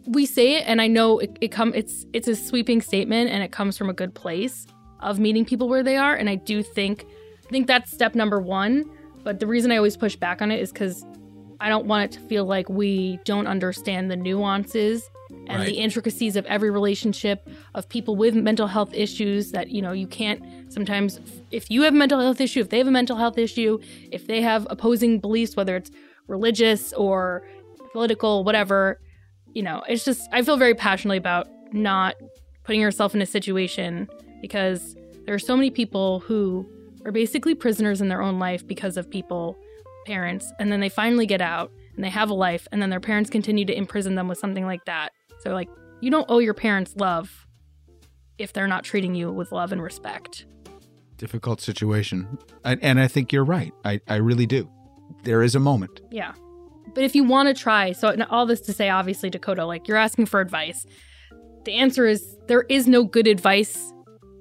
we 0.08 0.26
say 0.26 0.58
it 0.58 0.64
and 0.66 0.82
I 0.82 0.88
know 0.88 1.20
it, 1.20 1.38
it 1.42 1.52
come 1.52 1.74
it's 1.76 2.06
it's 2.12 2.28
a 2.28 2.36
sweeping 2.36 2.82
statement 2.82 3.30
and 3.30 3.44
it 3.44 3.52
comes 3.52 3.78
from 3.78 3.90
a 3.90 3.94
good 3.94 4.16
place 4.16 4.66
of 5.00 5.20
meeting 5.20 5.46
people 5.46 5.70
where 5.70 5.84
they 5.84 5.96
are 5.96 6.16
and 6.16 6.30
I 6.30 6.36
do 6.36 6.64
think 6.64 7.06
I 7.48 7.50
think 7.50 7.68
that's 7.68 7.92
step 7.92 8.16
number 8.16 8.40
1, 8.40 8.90
but 9.24 9.40
the 9.40 9.48
reason 9.48 9.72
I 9.72 9.78
always 9.78 9.96
push 9.96 10.16
back 10.16 10.42
on 10.42 10.52
it 10.52 10.60
is 10.60 10.72
cuz 10.72 11.06
I 11.62 11.70
don't 11.70 11.86
want 11.86 12.06
it 12.06 12.20
to 12.20 12.28
feel 12.28 12.46
like 12.46 12.68
we 12.70 13.20
don't 13.24 13.46
understand 13.48 14.10
the 14.10 14.16
nuances 14.16 15.10
and 15.48 15.60
Right. 15.60 15.66
the 15.68 15.76
intricacies 15.76 16.36
of 16.36 16.46
every 16.48 16.70
relationship 16.72 17.48
of 17.76 17.88
people 17.88 18.16
with 18.16 18.36
mental 18.36 18.68
health 18.68 18.94
issues 18.94 19.52
that 19.52 19.70
you 19.70 19.82
know 19.82 19.92
you 19.92 20.08
can't 20.08 20.42
sometimes 20.74 21.20
if 21.52 21.70
you 21.72 21.84
have 21.84 21.94
a 21.94 21.98
mental 21.98 22.20
health 22.20 22.42
issue 22.42 22.60
if 22.60 22.70
they 22.70 22.80
have 22.80 22.88
a 22.88 22.92
mental 22.92 23.16
health 23.16 23.38
issue 23.38 23.80
if 24.12 24.28
they 24.28 24.42
have 24.42 24.68
opposing 24.70 25.20
beliefs 25.20 25.56
whether 25.56 25.76
it's 25.76 25.90
religious 26.28 26.92
or 26.94 27.48
political 27.94 28.44
whatever 28.44 29.00
you 29.54 29.64
know 29.64 29.82
it's 29.88 30.04
just 30.04 30.28
i 30.34 30.42
feel 30.42 30.58
very 30.58 30.74
passionately 30.76 31.18
about 31.18 31.48
not 31.72 32.16
putting 32.64 32.82
yourself 32.82 33.16
in 33.16 33.22
a 33.22 33.26
situation 33.26 34.08
because 34.42 34.96
there 35.26 35.34
are 35.36 35.40
so 35.40 35.56
many 35.56 35.70
people 35.70 36.20
who 36.22 36.68
are 37.06 37.12
basically 37.12 37.56
prisoners 37.56 38.02
in 38.02 38.10
their 38.10 38.22
own 38.22 38.38
life 38.40 38.66
because 38.68 38.98
of 38.98 39.10
people 39.10 39.58
parents 40.06 40.52
and 40.60 40.72
then 40.72 40.80
they 40.80 40.90
finally 40.90 41.26
get 41.26 41.42
out 41.42 41.72
and 41.96 42.04
they 42.04 42.10
have 42.10 42.30
a 42.30 42.34
life 42.34 42.68
and 42.72 42.82
then 42.82 42.90
their 42.90 43.00
parents 43.00 43.30
continue 43.30 43.66
to 43.66 43.76
imprison 43.76 44.16
them 44.16 44.28
with 44.28 44.38
something 44.38 44.66
like 44.66 44.84
that 44.86 45.12
so 45.40 45.52
like 45.52 45.70
you 46.02 46.10
don't 46.10 46.26
owe 46.30 46.40
your 46.40 46.54
parents 46.54 46.96
love 46.96 47.48
if 48.38 48.54
they're 48.54 48.68
not 48.68 48.84
treating 48.84 49.14
you 49.16 49.32
with 49.32 49.52
love 49.52 49.72
and 49.72 49.82
respect 49.82 50.46
Difficult 51.18 51.62
situation. 51.62 52.40
And, 52.66 52.82
and 52.84 53.00
I 53.00 53.08
think 53.08 53.32
you're 53.32 53.44
right. 53.44 53.72
I, 53.86 54.02
I 54.08 54.16
really 54.16 54.48
do. 54.48 54.68
There 55.24 55.44
is 55.44 55.54
a 55.54 55.60
moment. 55.60 56.02
yeah 56.10 56.34
but 56.94 57.04
if 57.04 57.16
you 57.16 57.24
want 57.24 57.48
to 57.48 57.54
try 57.54 57.92
so 57.92 58.16
all 58.30 58.46
this 58.46 58.62
to 58.62 58.74
say 58.74 58.90
obviously 58.90 59.30
dakota 59.30 59.66
like 59.66 59.88
you're 59.88 59.98
asking 59.98 60.26
for 60.26 60.40
advice 60.42 60.86
the 61.66 61.74
answer 61.74 62.08
is 62.08 62.38
there 62.48 62.64
is 62.70 62.88
no 62.88 63.04
good 63.04 63.28
advice 63.28 63.94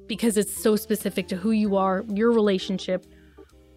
because 0.07 0.37
it's 0.37 0.53
so 0.53 0.75
specific 0.77 1.29
to 1.29 1.37
who 1.37 1.51
you 1.51 1.77
are 1.77 2.05
your 2.09 2.33
relationship 2.33 3.07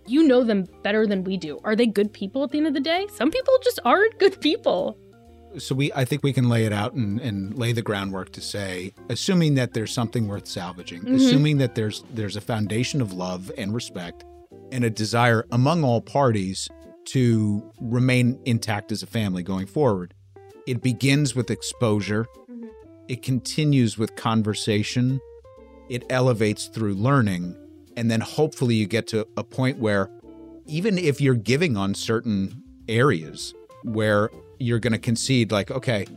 you 0.07 0.23
know 0.27 0.43
them 0.43 0.65
better 0.83 1.05
than 1.07 1.23
we 1.23 1.37
do 1.37 1.59
are 1.63 1.75
they 1.75 1.85
good 1.85 2.11
people 2.13 2.43
at 2.43 2.51
the 2.51 2.57
end 2.57 2.67
of 2.67 2.73
the 2.73 2.79
day 2.79 3.07
some 3.13 3.31
people 3.31 3.53
just 3.63 3.79
aren't 3.85 4.17
good 4.19 4.39
people 4.41 4.97
So 5.57 5.75
we 5.75 5.93
I 5.93 6.03
think 6.05 6.23
we 6.23 6.33
can 6.33 6.49
lay 6.49 6.65
it 6.65 6.73
out 6.73 6.93
and, 6.93 7.19
and 7.21 7.55
lay 7.57 7.73
the 7.73 7.83
groundwork 7.83 8.31
to 8.31 8.41
say, 8.41 8.91
assuming 9.09 9.53
that 9.55 9.73
there's 9.75 9.91
something 9.93 10.27
worth 10.27 10.47
salvaging, 10.47 11.03
Mhm. 11.03 11.15
assuming 11.15 11.59
that 11.59 11.75
there's 11.75 12.03
there's 12.11 12.35
a 12.35 12.41
foundation 12.41 13.01
of 13.01 13.13
love 13.13 13.51
and 13.55 13.71
respect 13.71 14.25
and 14.71 14.83
a 14.83 14.89
desire 14.89 15.45
among 15.51 15.83
all 15.83 16.01
parties 16.01 16.67
to 17.13 17.61
remain 17.79 18.39
intact 18.45 18.91
as 18.91 19.03
a 19.03 19.05
family 19.05 19.43
going 19.43 19.67
forward. 19.67 20.15
It 20.65 20.81
begins 20.81 21.35
with 21.35 21.51
exposure. 21.51 22.25
Mhm. 22.49 22.69
It 23.07 23.21
continues 23.21 23.95
with 23.97 24.15
conversation. 24.15 25.19
it 25.89 26.03
elevates 26.09 26.67
through 26.73 26.95
learning. 26.95 27.53
And 27.95 28.09
then 28.09 28.21
hopefully 28.21 28.75
you 28.75 28.87
get 28.87 29.07
to 29.07 29.27
a 29.37 29.43
point 29.43 29.77
where 29.77 30.09
even 30.65 30.97
if 30.97 31.21
you're 31.21 31.35
giving 31.35 31.77
on 31.77 31.93
certain 31.93 32.63
areas 32.87 33.53
where 33.83 34.29
you're 34.59 34.79
going 34.79 34.93
to 34.93 34.99
concede, 34.99 35.51
like, 35.51 35.71
okay, 35.71 36.07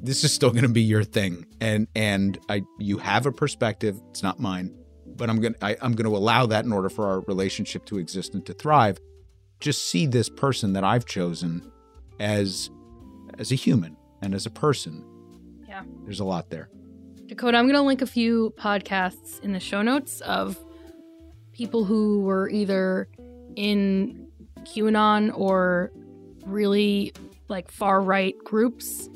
this 0.00 0.24
is 0.24 0.32
still 0.32 0.50
going 0.50 0.62
to 0.62 0.68
be 0.68 0.82
your 0.82 1.04
thing, 1.04 1.46
and 1.60 1.88
and 1.94 2.38
I 2.48 2.62
you 2.78 2.98
have 2.98 3.26
a 3.26 3.32
perspective. 3.32 4.00
It's 4.10 4.22
not 4.22 4.38
mine, 4.38 4.74
but 5.06 5.30
I'm 5.30 5.40
gonna 5.40 5.56
I, 5.62 5.76
I'm 5.80 5.92
going 5.92 6.10
to 6.10 6.16
allow 6.16 6.46
that 6.46 6.64
in 6.64 6.72
order 6.72 6.88
for 6.88 7.06
our 7.06 7.20
relationship 7.20 7.84
to 7.86 7.98
exist 7.98 8.34
and 8.34 8.44
to 8.46 8.52
thrive. 8.52 8.98
Just 9.58 9.88
see 9.88 10.06
this 10.06 10.28
person 10.28 10.74
that 10.74 10.84
I've 10.84 11.06
chosen 11.06 11.70
as 12.20 12.70
as 13.38 13.50
a 13.52 13.54
human 13.54 13.96
and 14.22 14.34
as 14.34 14.46
a 14.46 14.50
person. 14.50 15.04
Yeah. 15.66 15.82
There's 16.04 16.20
a 16.20 16.24
lot 16.24 16.50
there. 16.50 16.68
Dakota, 17.26 17.58
I'm 17.58 17.64
going 17.64 17.74
to 17.74 17.82
link 17.82 18.02
a 18.02 18.06
few 18.06 18.54
podcasts 18.56 19.40
in 19.40 19.52
the 19.52 19.60
show 19.60 19.82
notes 19.82 20.20
of 20.20 20.56
people 21.56 21.84
who 21.84 22.20
were 22.20 22.48
either 22.50 23.08
in 23.56 24.28
QAnon 24.64 25.36
or 25.36 25.90
really 26.44 27.12
like 27.48 27.70
far 27.70 28.00
right 28.02 28.36
groups 28.44 29.08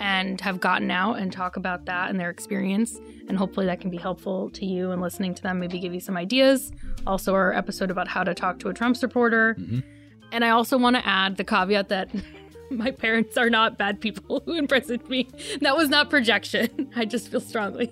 and 0.00 0.40
have 0.40 0.60
gotten 0.60 0.90
out 0.92 1.14
and 1.14 1.32
talk 1.32 1.56
about 1.56 1.86
that 1.86 2.08
and 2.08 2.20
their 2.20 2.30
experience. 2.30 3.00
And 3.28 3.36
hopefully 3.36 3.66
that 3.66 3.80
can 3.80 3.90
be 3.90 3.96
helpful 3.96 4.48
to 4.50 4.64
you 4.64 4.92
and 4.92 5.02
listening 5.02 5.34
to 5.34 5.42
them, 5.42 5.58
maybe 5.58 5.80
give 5.80 5.92
you 5.92 6.00
some 6.00 6.16
ideas. 6.16 6.70
Also, 7.06 7.34
our 7.34 7.52
episode 7.52 7.90
about 7.90 8.06
how 8.06 8.22
to 8.22 8.32
talk 8.32 8.60
to 8.60 8.68
a 8.68 8.74
Trump 8.74 8.96
supporter. 8.96 9.56
Mhm. 9.58 9.82
And 10.30 10.44
I 10.44 10.50
also 10.50 10.78
want 10.78 10.94
to 10.96 11.06
add 11.06 11.36
the 11.36 11.44
caveat 11.44 11.88
that 11.88 12.10
my 12.70 12.90
parents 12.92 13.36
are 13.36 13.50
not 13.50 13.76
bad 13.76 14.00
people 14.00 14.42
who 14.46 14.52
imprisoned 14.54 15.08
me. 15.08 15.28
That 15.62 15.76
was 15.76 15.88
not 15.88 16.10
projection. 16.10 16.90
I 16.96 17.04
just 17.04 17.28
feel 17.28 17.40
strongly. 17.40 17.90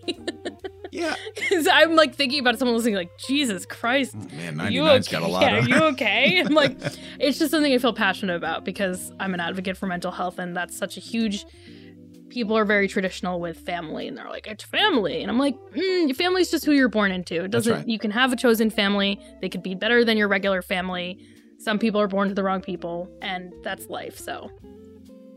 Yeah. 0.97 1.15
Because 1.35 1.69
I'm 1.71 1.95
like 1.95 2.15
thinking 2.15 2.41
about 2.41 2.59
someone 2.59 2.77
listening, 2.77 2.95
like, 2.97 3.11
Jesus 3.29 3.67
Christ. 3.67 4.15
Man, 4.33 4.61
Are 4.61 4.71
you 4.71 4.83
99's 4.83 5.09
okay? 5.09 5.19
got 5.19 5.23
a 5.29 5.33
lot 5.33 5.53
of 5.55 5.65
Are 5.65 5.69
you 5.77 5.77
okay? 5.93 6.41
I'm 6.41 6.55
like, 6.55 6.77
it's 7.21 7.39
just 7.39 7.51
something 7.51 7.73
I 7.73 7.79
feel 7.79 7.93
passionate 7.93 8.37
about 8.37 8.65
because 8.65 9.13
I'm 9.21 9.35
an 9.35 9.41
advocate 9.41 9.77
for 9.77 9.87
mental 9.87 10.11
health, 10.11 10.39
and 10.39 10.57
that's 10.57 10.77
such 10.77 10.97
a 10.97 11.01
huge. 11.01 11.45
People 12.29 12.57
are 12.59 12.65
very 12.65 12.89
traditional 12.89 13.41
with 13.41 13.59
family, 13.61 14.09
and 14.09 14.17
they're 14.19 14.29
like, 14.29 14.47
it's 14.47 14.65
family, 14.65 15.23
and 15.23 15.31
I'm 15.31 15.39
like, 15.39 15.57
mm, 15.75 16.07
your 16.09 16.15
family's 16.15 16.51
just 16.51 16.65
who 16.65 16.73
you're 16.73 16.89
born 16.89 17.13
into. 17.13 17.45
It 17.45 17.51
doesn't. 17.51 17.73
right. 17.73 17.89
You 17.89 17.99
can 17.99 18.11
have 18.11 18.33
a 18.33 18.37
chosen 18.37 18.69
family. 18.69 19.21
They 19.41 19.49
could 19.49 19.63
be 19.63 19.75
better 19.75 20.05
than 20.05 20.17
your 20.19 20.29
regular 20.29 20.61
family. 20.63 21.19
Some 21.59 21.79
people 21.79 22.01
are 22.01 22.09
born 22.09 22.29
to 22.29 22.35
the 22.35 22.43
wrong 22.43 22.61
people, 22.61 23.09
and 23.23 23.53
that's 23.63 23.87
life. 23.89 24.19
So 24.19 24.51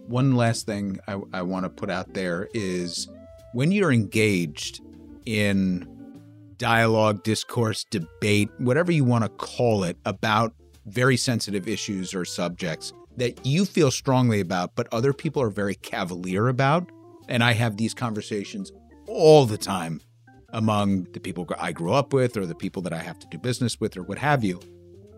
One 0.08 0.36
last 0.36 0.66
thing 0.66 1.00
I, 1.08 1.20
I 1.32 1.42
want 1.44 1.64
to 1.66 1.70
put 1.70 1.90
out 1.90 2.14
there 2.14 2.50
is 2.54 3.08
when 3.54 3.72
you're 3.72 3.92
engaged 3.94 4.82
in 5.30 5.88
dialogue, 6.58 7.24
discourse, 7.24 7.86
debate, 7.92 8.50
whatever 8.58 8.92
you 8.92 9.04
want 9.04 9.24
to 9.24 9.30
call 9.30 9.84
it, 9.84 9.96
about 10.06 10.54
very 10.88 11.16
sensitive 11.16 11.68
issues 11.68 12.16
or 12.16 12.26
subjects 12.26 12.92
that 13.18 13.46
you 13.46 13.64
feel 13.64 13.92
strongly 13.92 14.40
about, 14.40 14.76
but 14.76 14.88
other 14.92 15.14
people 15.14 15.40
are 15.40 15.52
very 15.52 15.76
cavalier 15.76 16.48
about. 16.48 16.90
And 17.28 17.44
I 17.44 17.54
have 17.54 17.78
these 17.78 17.94
conversations 17.94 18.72
all 19.08 19.46
the 19.46 19.58
time 19.58 20.02
among 20.52 21.04
the 21.14 21.20
people 21.20 21.48
I 21.60 21.74
grew 21.74 21.94
up 21.94 22.12
with 22.12 22.36
or 22.36 22.48
the 22.48 22.56
people 22.56 22.82
that 22.82 22.94
I 22.94 23.00
have 23.00 23.20
to 23.20 23.28
do 23.28 23.38
business 23.38 23.80
with 23.80 23.98
or 23.98 24.02
what 24.02 24.18
have 24.18 24.44
you. 24.44 24.60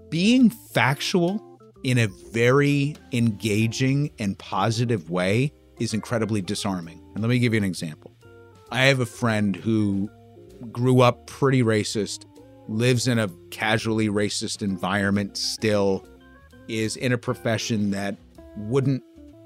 Being 0.09 0.49
factual 0.49 1.41
in 1.83 1.97
a 1.97 2.07
very 2.33 2.97
engaging 3.13 4.11
and 4.19 4.37
positive 4.37 5.09
way 5.09 5.53
is 5.79 5.93
incredibly 5.93 6.41
disarming. 6.41 7.01
And 7.13 7.23
let 7.23 7.29
me 7.29 7.39
give 7.39 7.53
you 7.53 7.59
an 7.59 7.63
example. 7.63 8.10
I 8.71 8.83
have 8.83 9.01
a 9.01 9.05
friend 9.05 9.53
who 9.53 10.09
grew 10.71 11.01
up 11.01 11.27
pretty 11.27 11.61
racist, 11.61 12.25
lives 12.69 13.05
in 13.05 13.19
a 13.19 13.29
casually 13.49 14.07
racist 14.07 14.61
environment 14.61 15.35
still, 15.35 16.07
is 16.69 16.95
in 16.95 17.11
a 17.11 17.17
profession 17.17 17.91
that 17.91 18.15
wouldn't 18.55 19.03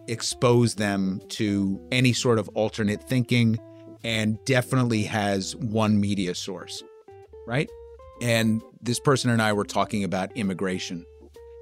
expose 0.07 0.75
them 0.75 1.21
to 1.29 1.81
any 1.91 2.13
sort 2.13 2.37
of 2.37 2.47
alternate 2.49 3.01
thinking 3.09 3.57
and 4.03 4.37
definitely 4.45 5.01
has 5.01 5.55
one 5.55 5.99
media 5.99 6.35
source, 6.35 6.83
right? 7.47 7.67
And 8.21 8.61
this 8.79 8.99
person 8.99 9.31
and 9.31 9.41
I 9.41 9.53
were 9.53 9.63
talking 9.63 10.03
about 10.03 10.37
immigration. 10.37 11.03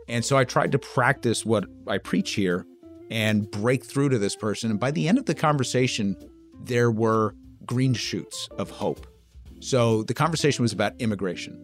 And 0.09 0.26
so 0.26 0.36
I 0.36 0.43
tried 0.43 0.74
to 0.74 0.80
practice 0.80 1.45
what 1.45 1.64
I 1.88 1.97
preach 1.97 2.32
here 2.32 2.66
and 3.09 3.49
break 3.49 3.86
through 3.86 4.09
to 4.09 4.20
this 4.20 4.36
person. 4.36 4.70
And 4.70 4.80
by 4.82 4.91
the 4.91 5.07
end 5.07 5.18
of 5.18 5.26
the 5.26 5.36
conversation, 5.36 6.18
there 6.66 6.91
were 6.91 7.34
green 7.66 7.93
shoots 7.93 8.49
of 8.57 8.70
hope. 8.70 9.07
So 9.59 10.03
the 10.03 10.14
conversation 10.14 10.64
was 10.64 10.74
about 10.74 10.93
immigration 10.99 11.59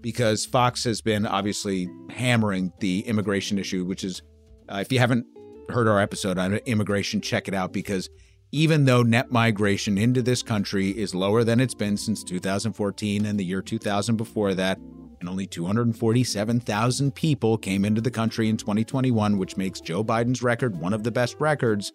because 0.00 0.44
Fox 0.46 0.84
has 0.84 1.00
been 1.00 1.26
obviously 1.26 1.88
hammering 2.10 2.72
the 2.80 3.00
immigration 3.00 3.58
issue, 3.58 3.84
which 3.84 4.04
is, 4.04 4.22
uh, 4.68 4.78
if 4.78 4.92
you 4.92 4.98
haven't 4.98 5.26
heard 5.68 5.88
our 5.88 6.00
episode 6.00 6.38
on 6.38 6.54
immigration, 6.54 7.20
check 7.20 7.48
it 7.48 7.54
out 7.54 7.72
because 7.72 8.08
even 8.50 8.86
though 8.86 9.02
net 9.02 9.30
migration 9.30 9.98
into 9.98 10.22
this 10.22 10.42
country 10.42 10.90
is 10.90 11.14
lower 11.14 11.44
than 11.44 11.60
it's 11.60 11.74
been 11.74 11.96
since 11.96 12.24
2014 12.24 13.26
and 13.26 13.38
the 13.38 13.44
year 13.44 13.60
2000 13.60 14.16
before 14.16 14.54
that, 14.54 14.78
and 15.20 15.28
only 15.28 15.46
247,000 15.46 17.14
people 17.14 17.58
came 17.58 17.84
into 17.84 18.00
the 18.00 18.10
country 18.10 18.48
in 18.48 18.56
2021, 18.56 19.36
which 19.36 19.56
makes 19.56 19.80
Joe 19.80 20.04
Biden's 20.04 20.42
record 20.42 20.78
one 20.78 20.92
of 20.92 21.02
the 21.02 21.10
best 21.10 21.36
records, 21.40 21.92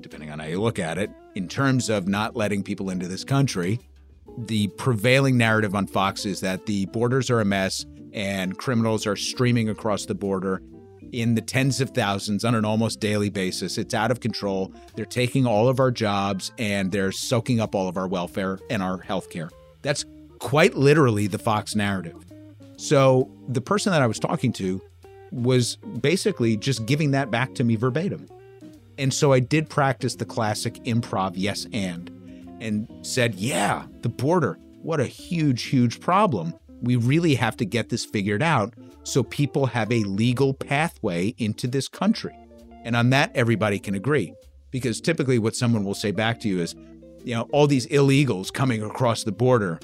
depending 0.00 0.30
on 0.30 0.38
how 0.38 0.46
you 0.46 0.60
look 0.60 0.78
at 0.78 0.98
it, 0.98 1.10
in 1.34 1.48
terms 1.48 1.88
of 1.88 2.08
not 2.08 2.36
letting 2.36 2.62
people 2.62 2.90
into 2.90 3.08
this 3.08 3.24
country. 3.24 3.80
The 4.38 4.68
prevailing 4.68 5.36
narrative 5.36 5.74
on 5.74 5.86
Fox 5.86 6.24
is 6.24 6.40
that 6.40 6.66
the 6.66 6.86
borders 6.86 7.30
are 7.30 7.40
a 7.40 7.44
mess 7.44 7.84
and 8.12 8.56
criminals 8.58 9.06
are 9.06 9.16
streaming 9.16 9.68
across 9.68 10.06
the 10.06 10.14
border 10.14 10.62
in 11.12 11.34
the 11.34 11.40
tens 11.40 11.80
of 11.80 11.90
thousands 11.90 12.44
on 12.44 12.54
an 12.54 12.64
almost 12.64 13.00
daily 13.00 13.30
basis. 13.30 13.78
It's 13.78 13.94
out 13.94 14.10
of 14.10 14.20
control. 14.20 14.72
They're 14.94 15.04
taking 15.04 15.46
all 15.46 15.68
of 15.68 15.80
our 15.80 15.90
jobs 15.90 16.52
and 16.58 16.92
they're 16.92 17.12
soaking 17.12 17.60
up 17.60 17.74
all 17.74 17.88
of 17.88 17.96
our 17.96 18.06
welfare 18.06 18.58
and 18.70 18.82
our 18.82 18.98
health 18.98 19.30
care. 19.30 19.50
That's 19.82 20.04
quite 20.38 20.74
literally 20.74 21.26
the 21.26 21.38
Fox 21.38 21.74
narrative. 21.74 22.16
So 22.76 23.30
the 23.48 23.60
person 23.60 23.92
that 23.92 24.02
I 24.02 24.06
was 24.06 24.18
talking 24.18 24.52
to 24.54 24.80
was 25.32 25.76
basically 26.00 26.56
just 26.56 26.86
giving 26.86 27.10
that 27.12 27.30
back 27.30 27.54
to 27.56 27.64
me 27.64 27.76
verbatim. 27.76 28.26
And 29.00 29.14
so 29.14 29.32
I 29.32 29.40
did 29.40 29.70
practice 29.70 30.14
the 30.14 30.26
classic 30.26 30.74
improv 30.84 31.32
yes 31.34 31.66
and 31.72 32.10
and 32.60 32.86
said, 33.00 33.34
yeah, 33.34 33.86
the 34.02 34.10
border, 34.10 34.58
what 34.82 35.00
a 35.00 35.06
huge, 35.06 35.62
huge 35.62 35.98
problem. 35.98 36.52
We 36.82 36.96
really 36.96 37.34
have 37.34 37.56
to 37.56 37.64
get 37.64 37.88
this 37.88 38.04
figured 38.04 38.42
out 38.42 38.74
so 39.02 39.22
people 39.22 39.64
have 39.64 39.90
a 39.90 40.04
legal 40.04 40.52
pathway 40.52 41.34
into 41.38 41.66
this 41.66 41.88
country. 41.88 42.36
And 42.84 42.94
on 42.94 43.08
that, 43.10 43.34
everybody 43.34 43.78
can 43.78 43.94
agree. 43.94 44.34
Because 44.70 45.00
typically, 45.00 45.38
what 45.38 45.56
someone 45.56 45.84
will 45.84 45.94
say 45.94 46.10
back 46.10 46.38
to 46.40 46.48
you 46.48 46.60
is, 46.60 46.74
you 47.24 47.34
know, 47.34 47.48
all 47.52 47.66
these 47.66 47.86
illegals 47.86 48.52
coming 48.52 48.82
across 48.82 49.24
the 49.24 49.32
border, 49.32 49.80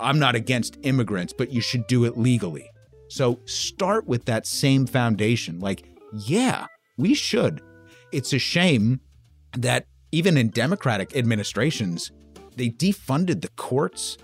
I'm 0.00 0.18
not 0.18 0.34
against 0.34 0.78
immigrants, 0.82 1.34
but 1.36 1.52
you 1.52 1.60
should 1.60 1.86
do 1.86 2.04
it 2.04 2.16
legally. 2.16 2.70
So 3.08 3.40
start 3.44 4.06
with 4.06 4.24
that 4.24 4.46
same 4.46 4.86
foundation. 4.86 5.60
Like, 5.60 5.84
yeah, 6.12 6.66
we 6.96 7.12
should. 7.12 7.60
It's 8.14 8.32
a 8.32 8.38
shame 8.38 9.00
that 9.56 9.86
even 10.12 10.36
in 10.36 10.50
Democratic 10.50 11.16
administrations, 11.16 12.12
they 12.56 12.68
defunded 12.68 13.40
the 13.42 13.48
courts 13.56 14.16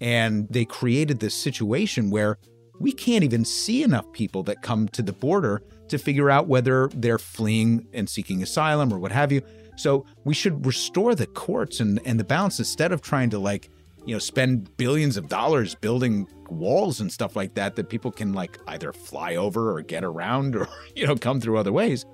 and 0.00 0.48
they 0.48 0.64
created 0.64 1.20
this 1.20 1.34
situation 1.34 2.10
where 2.10 2.38
we 2.80 2.90
can't 2.90 3.22
even 3.22 3.44
see 3.44 3.82
enough 3.82 4.10
people 4.12 4.42
that 4.44 4.62
come 4.62 4.88
to 4.88 5.02
the 5.02 5.12
border 5.12 5.62
to 5.88 5.98
figure 5.98 6.30
out 6.30 6.48
whether 6.48 6.88
they're 6.94 7.18
fleeing 7.18 7.86
and 7.92 8.08
seeking 8.08 8.42
asylum 8.42 8.90
or 8.92 8.98
what 8.98 9.12
have 9.12 9.30
you. 9.30 9.42
So 9.76 10.06
we 10.24 10.32
should 10.32 10.64
restore 10.64 11.14
the 11.14 11.26
courts 11.26 11.80
and, 11.80 12.00
and 12.06 12.18
the 12.18 12.24
balance 12.24 12.58
instead 12.58 12.92
of 12.92 13.02
trying 13.02 13.28
to 13.30 13.38
like, 13.38 13.68
you 14.06 14.14
know, 14.14 14.18
spend 14.18 14.74
billions 14.78 15.18
of 15.18 15.28
dollars 15.28 15.74
building 15.74 16.26
walls 16.48 16.98
and 16.98 17.12
stuff 17.12 17.36
like 17.36 17.54
that 17.54 17.76
that 17.76 17.90
people 17.90 18.10
can 18.10 18.32
like 18.32 18.58
either 18.68 18.90
fly 18.92 19.36
over 19.36 19.76
or 19.76 19.82
get 19.82 20.02
around 20.02 20.56
or, 20.56 20.66
you 20.96 21.06
know, 21.06 21.14
come 21.14 21.42
through 21.42 21.58
other 21.58 21.72
ways. 21.72 22.06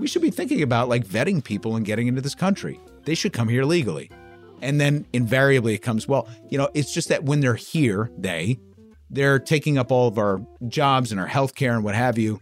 We 0.00 0.06
should 0.06 0.22
be 0.22 0.30
thinking 0.30 0.62
about 0.62 0.88
like 0.88 1.06
vetting 1.06 1.44
people 1.44 1.76
and 1.76 1.84
getting 1.84 2.08
into 2.08 2.22
this 2.22 2.34
country. 2.34 2.80
They 3.04 3.14
should 3.14 3.34
come 3.34 3.48
here 3.48 3.64
legally. 3.64 4.10
And 4.62 4.80
then 4.80 5.06
invariably 5.12 5.74
it 5.74 5.78
comes, 5.78 6.08
well, 6.08 6.26
you 6.48 6.58
know, 6.58 6.68
it's 6.74 6.92
just 6.92 7.08
that 7.08 7.24
when 7.24 7.40
they're 7.40 7.54
here, 7.54 8.10
they, 8.16 8.58
they're 9.10 9.38
taking 9.38 9.76
up 9.78 9.92
all 9.92 10.08
of 10.08 10.18
our 10.18 10.40
jobs 10.68 11.12
and 11.12 11.20
our 11.20 11.26
health 11.26 11.54
care 11.54 11.74
and 11.74 11.84
what 11.84 11.94
have 11.94 12.18
you. 12.18 12.40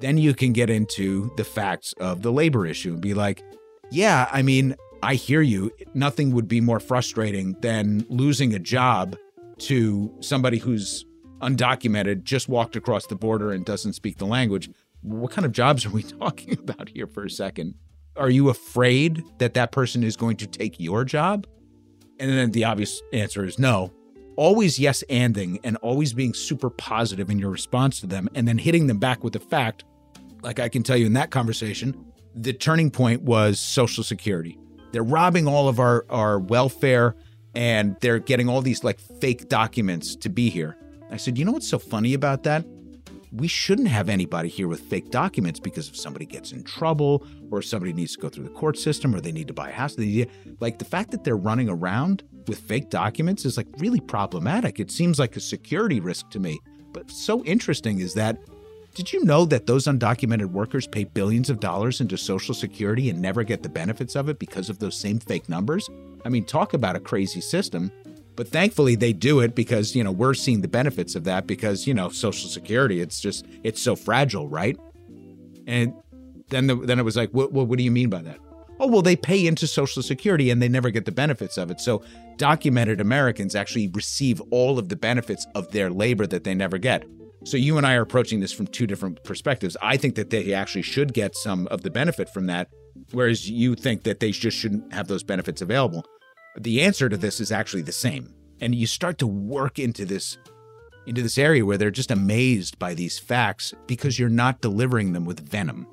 Then 0.00 0.16
you 0.16 0.32
can 0.34 0.52
get 0.54 0.70
into 0.70 1.30
the 1.36 1.44
facts 1.44 1.92
of 2.00 2.22
the 2.22 2.32
labor 2.32 2.66
issue 2.66 2.94
and 2.94 3.02
be 3.02 3.12
like, 3.12 3.42
yeah, 3.90 4.28
I 4.32 4.40
mean, 4.40 4.74
I 5.02 5.14
hear 5.14 5.42
you. 5.42 5.70
Nothing 5.92 6.32
would 6.32 6.48
be 6.48 6.60
more 6.62 6.80
frustrating 6.80 7.56
than 7.60 8.06
losing 8.08 8.54
a 8.54 8.58
job 8.58 9.16
to 9.58 10.14
somebody 10.20 10.56
who's 10.58 11.04
undocumented, 11.42 12.22
just 12.22 12.48
walked 12.48 12.76
across 12.76 13.06
the 13.06 13.16
border 13.16 13.50
and 13.50 13.64
doesn't 13.64 13.94
speak 13.94 14.16
the 14.16 14.26
language. 14.26 14.70
What 15.02 15.30
kind 15.32 15.46
of 15.46 15.52
jobs 15.52 15.86
are 15.86 15.90
we 15.90 16.02
talking 16.20 16.58
about 16.58 16.88
here 16.88 17.06
for 17.06 17.24
a 17.24 17.30
second? 17.30 17.74
Are 18.16 18.30
you 18.30 18.48
afraid 18.48 19.24
that 19.38 19.54
that 19.54 19.72
person 19.72 20.02
is 20.02 20.16
going 20.16 20.36
to 20.38 20.46
take 20.46 20.78
your 20.78 21.04
job? 21.04 21.46
And 22.18 22.30
then 22.30 22.50
the 22.50 22.64
obvious 22.64 23.00
answer 23.12 23.44
is 23.44 23.58
no. 23.58 23.92
always 24.36 24.78
yes 24.78 25.02
anding 25.08 25.58
and 25.64 25.76
always 25.78 26.12
being 26.12 26.34
super 26.34 26.70
positive 26.70 27.30
in 27.30 27.38
your 27.38 27.50
response 27.50 28.00
to 28.00 28.06
them 28.06 28.28
and 28.34 28.46
then 28.46 28.58
hitting 28.58 28.86
them 28.86 28.98
back 28.98 29.24
with 29.24 29.32
the 29.32 29.40
fact, 29.40 29.84
like 30.42 30.58
I 30.58 30.68
can 30.68 30.82
tell 30.82 30.96
you 30.96 31.06
in 31.06 31.14
that 31.14 31.30
conversation, 31.30 31.94
the 32.34 32.52
turning 32.52 32.90
point 32.90 33.22
was 33.22 33.58
Social 33.58 34.04
Security. 34.04 34.58
They're 34.92 35.02
robbing 35.02 35.46
all 35.46 35.68
of 35.68 35.78
our, 35.78 36.04
our 36.10 36.38
welfare 36.38 37.16
and 37.54 37.96
they're 38.00 38.18
getting 38.18 38.48
all 38.48 38.62
these 38.62 38.84
like 38.84 39.00
fake 39.20 39.48
documents 39.48 40.14
to 40.16 40.28
be 40.28 40.50
here. 40.50 40.76
I 41.10 41.16
said, 41.16 41.38
you 41.38 41.44
know 41.44 41.52
what's 41.52 41.68
so 41.68 41.78
funny 41.78 42.14
about 42.14 42.44
that? 42.44 42.64
We 43.32 43.46
shouldn't 43.46 43.88
have 43.88 44.08
anybody 44.08 44.48
here 44.48 44.66
with 44.66 44.80
fake 44.80 45.10
documents 45.10 45.60
because 45.60 45.88
if 45.88 45.96
somebody 45.96 46.26
gets 46.26 46.52
in 46.52 46.64
trouble 46.64 47.24
or 47.50 47.62
somebody 47.62 47.92
needs 47.92 48.14
to 48.14 48.20
go 48.20 48.28
through 48.28 48.44
the 48.44 48.50
court 48.50 48.76
system 48.76 49.14
or 49.14 49.20
they 49.20 49.32
need 49.32 49.48
to 49.48 49.54
buy 49.54 49.70
a 49.70 49.72
house, 49.72 49.94
they, 49.94 50.26
like 50.58 50.78
the 50.78 50.84
fact 50.84 51.12
that 51.12 51.22
they're 51.22 51.36
running 51.36 51.68
around 51.68 52.24
with 52.48 52.58
fake 52.58 52.90
documents 52.90 53.44
is 53.44 53.56
like 53.56 53.68
really 53.78 54.00
problematic. 54.00 54.80
It 54.80 54.90
seems 54.90 55.18
like 55.18 55.36
a 55.36 55.40
security 55.40 56.00
risk 56.00 56.30
to 56.30 56.40
me. 56.40 56.58
But 56.92 57.10
so 57.10 57.44
interesting 57.44 58.00
is 58.00 58.14
that 58.14 58.38
did 58.94 59.12
you 59.12 59.24
know 59.24 59.44
that 59.44 59.66
those 59.66 59.84
undocumented 59.84 60.46
workers 60.46 60.88
pay 60.88 61.04
billions 61.04 61.48
of 61.48 61.60
dollars 61.60 62.00
into 62.00 62.18
Social 62.18 62.54
Security 62.54 63.08
and 63.08 63.22
never 63.22 63.44
get 63.44 63.62
the 63.62 63.68
benefits 63.68 64.16
of 64.16 64.28
it 64.28 64.40
because 64.40 64.68
of 64.68 64.80
those 64.80 64.96
same 64.96 65.20
fake 65.20 65.48
numbers? 65.48 65.88
I 66.24 66.28
mean, 66.28 66.44
talk 66.44 66.74
about 66.74 66.96
a 66.96 67.00
crazy 67.00 67.40
system. 67.40 67.92
But 68.40 68.48
thankfully, 68.48 68.94
they 68.94 69.12
do 69.12 69.40
it 69.40 69.54
because, 69.54 69.94
you 69.94 70.02
know, 70.02 70.12
we're 70.12 70.32
seeing 70.32 70.62
the 70.62 70.66
benefits 70.66 71.14
of 71.14 71.24
that 71.24 71.46
because, 71.46 71.86
you 71.86 71.92
know, 71.92 72.08
Social 72.08 72.48
Security, 72.48 73.02
it's 73.02 73.20
just, 73.20 73.44
it's 73.64 73.82
so 73.82 73.94
fragile, 73.94 74.48
right? 74.48 74.78
And 75.66 75.92
then, 76.48 76.66
the, 76.66 76.74
then 76.74 76.98
it 76.98 77.02
was 77.02 77.18
like, 77.18 77.28
what, 77.32 77.52
what, 77.52 77.68
what 77.68 77.76
do 77.76 77.84
you 77.84 77.90
mean 77.90 78.08
by 78.08 78.22
that? 78.22 78.38
Oh, 78.78 78.86
well, 78.86 79.02
they 79.02 79.14
pay 79.14 79.46
into 79.46 79.66
Social 79.66 80.02
Security 80.02 80.48
and 80.48 80.62
they 80.62 80.70
never 80.70 80.88
get 80.88 81.04
the 81.04 81.12
benefits 81.12 81.58
of 81.58 81.70
it. 81.70 81.82
So 81.82 82.02
documented 82.38 82.98
Americans 82.98 83.54
actually 83.54 83.88
receive 83.88 84.40
all 84.50 84.78
of 84.78 84.88
the 84.88 84.96
benefits 84.96 85.46
of 85.54 85.70
their 85.72 85.90
labor 85.90 86.26
that 86.26 86.44
they 86.44 86.54
never 86.54 86.78
get. 86.78 87.04
So 87.44 87.58
you 87.58 87.76
and 87.76 87.86
I 87.86 87.92
are 87.92 88.00
approaching 88.00 88.40
this 88.40 88.52
from 88.52 88.68
two 88.68 88.86
different 88.86 89.22
perspectives. 89.22 89.76
I 89.82 89.98
think 89.98 90.14
that 90.14 90.30
they 90.30 90.54
actually 90.54 90.80
should 90.80 91.12
get 91.12 91.36
some 91.36 91.66
of 91.66 91.82
the 91.82 91.90
benefit 91.90 92.30
from 92.30 92.46
that, 92.46 92.70
whereas 93.12 93.50
you 93.50 93.74
think 93.74 94.04
that 94.04 94.20
they 94.20 94.30
just 94.30 94.56
shouldn't 94.56 94.94
have 94.94 95.08
those 95.08 95.22
benefits 95.22 95.60
available. 95.60 96.06
The 96.60 96.82
answer 96.82 97.08
to 97.08 97.16
this 97.16 97.40
is 97.40 97.50
actually 97.50 97.82
the 97.82 97.92
same. 97.92 98.34
And 98.60 98.74
you 98.74 98.86
start 98.86 99.16
to 99.18 99.26
work 99.26 99.78
into 99.78 100.04
this 100.04 100.36
into 101.06 101.22
this 101.22 101.38
area 101.38 101.64
where 101.64 101.78
they're 101.78 101.90
just 101.90 102.10
amazed 102.10 102.78
by 102.78 102.92
these 102.92 103.18
facts 103.18 103.72
because 103.86 104.18
you're 104.18 104.28
not 104.28 104.60
delivering 104.60 105.14
them 105.14 105.24
with 105.24 105.40
venom. 105.40 105.86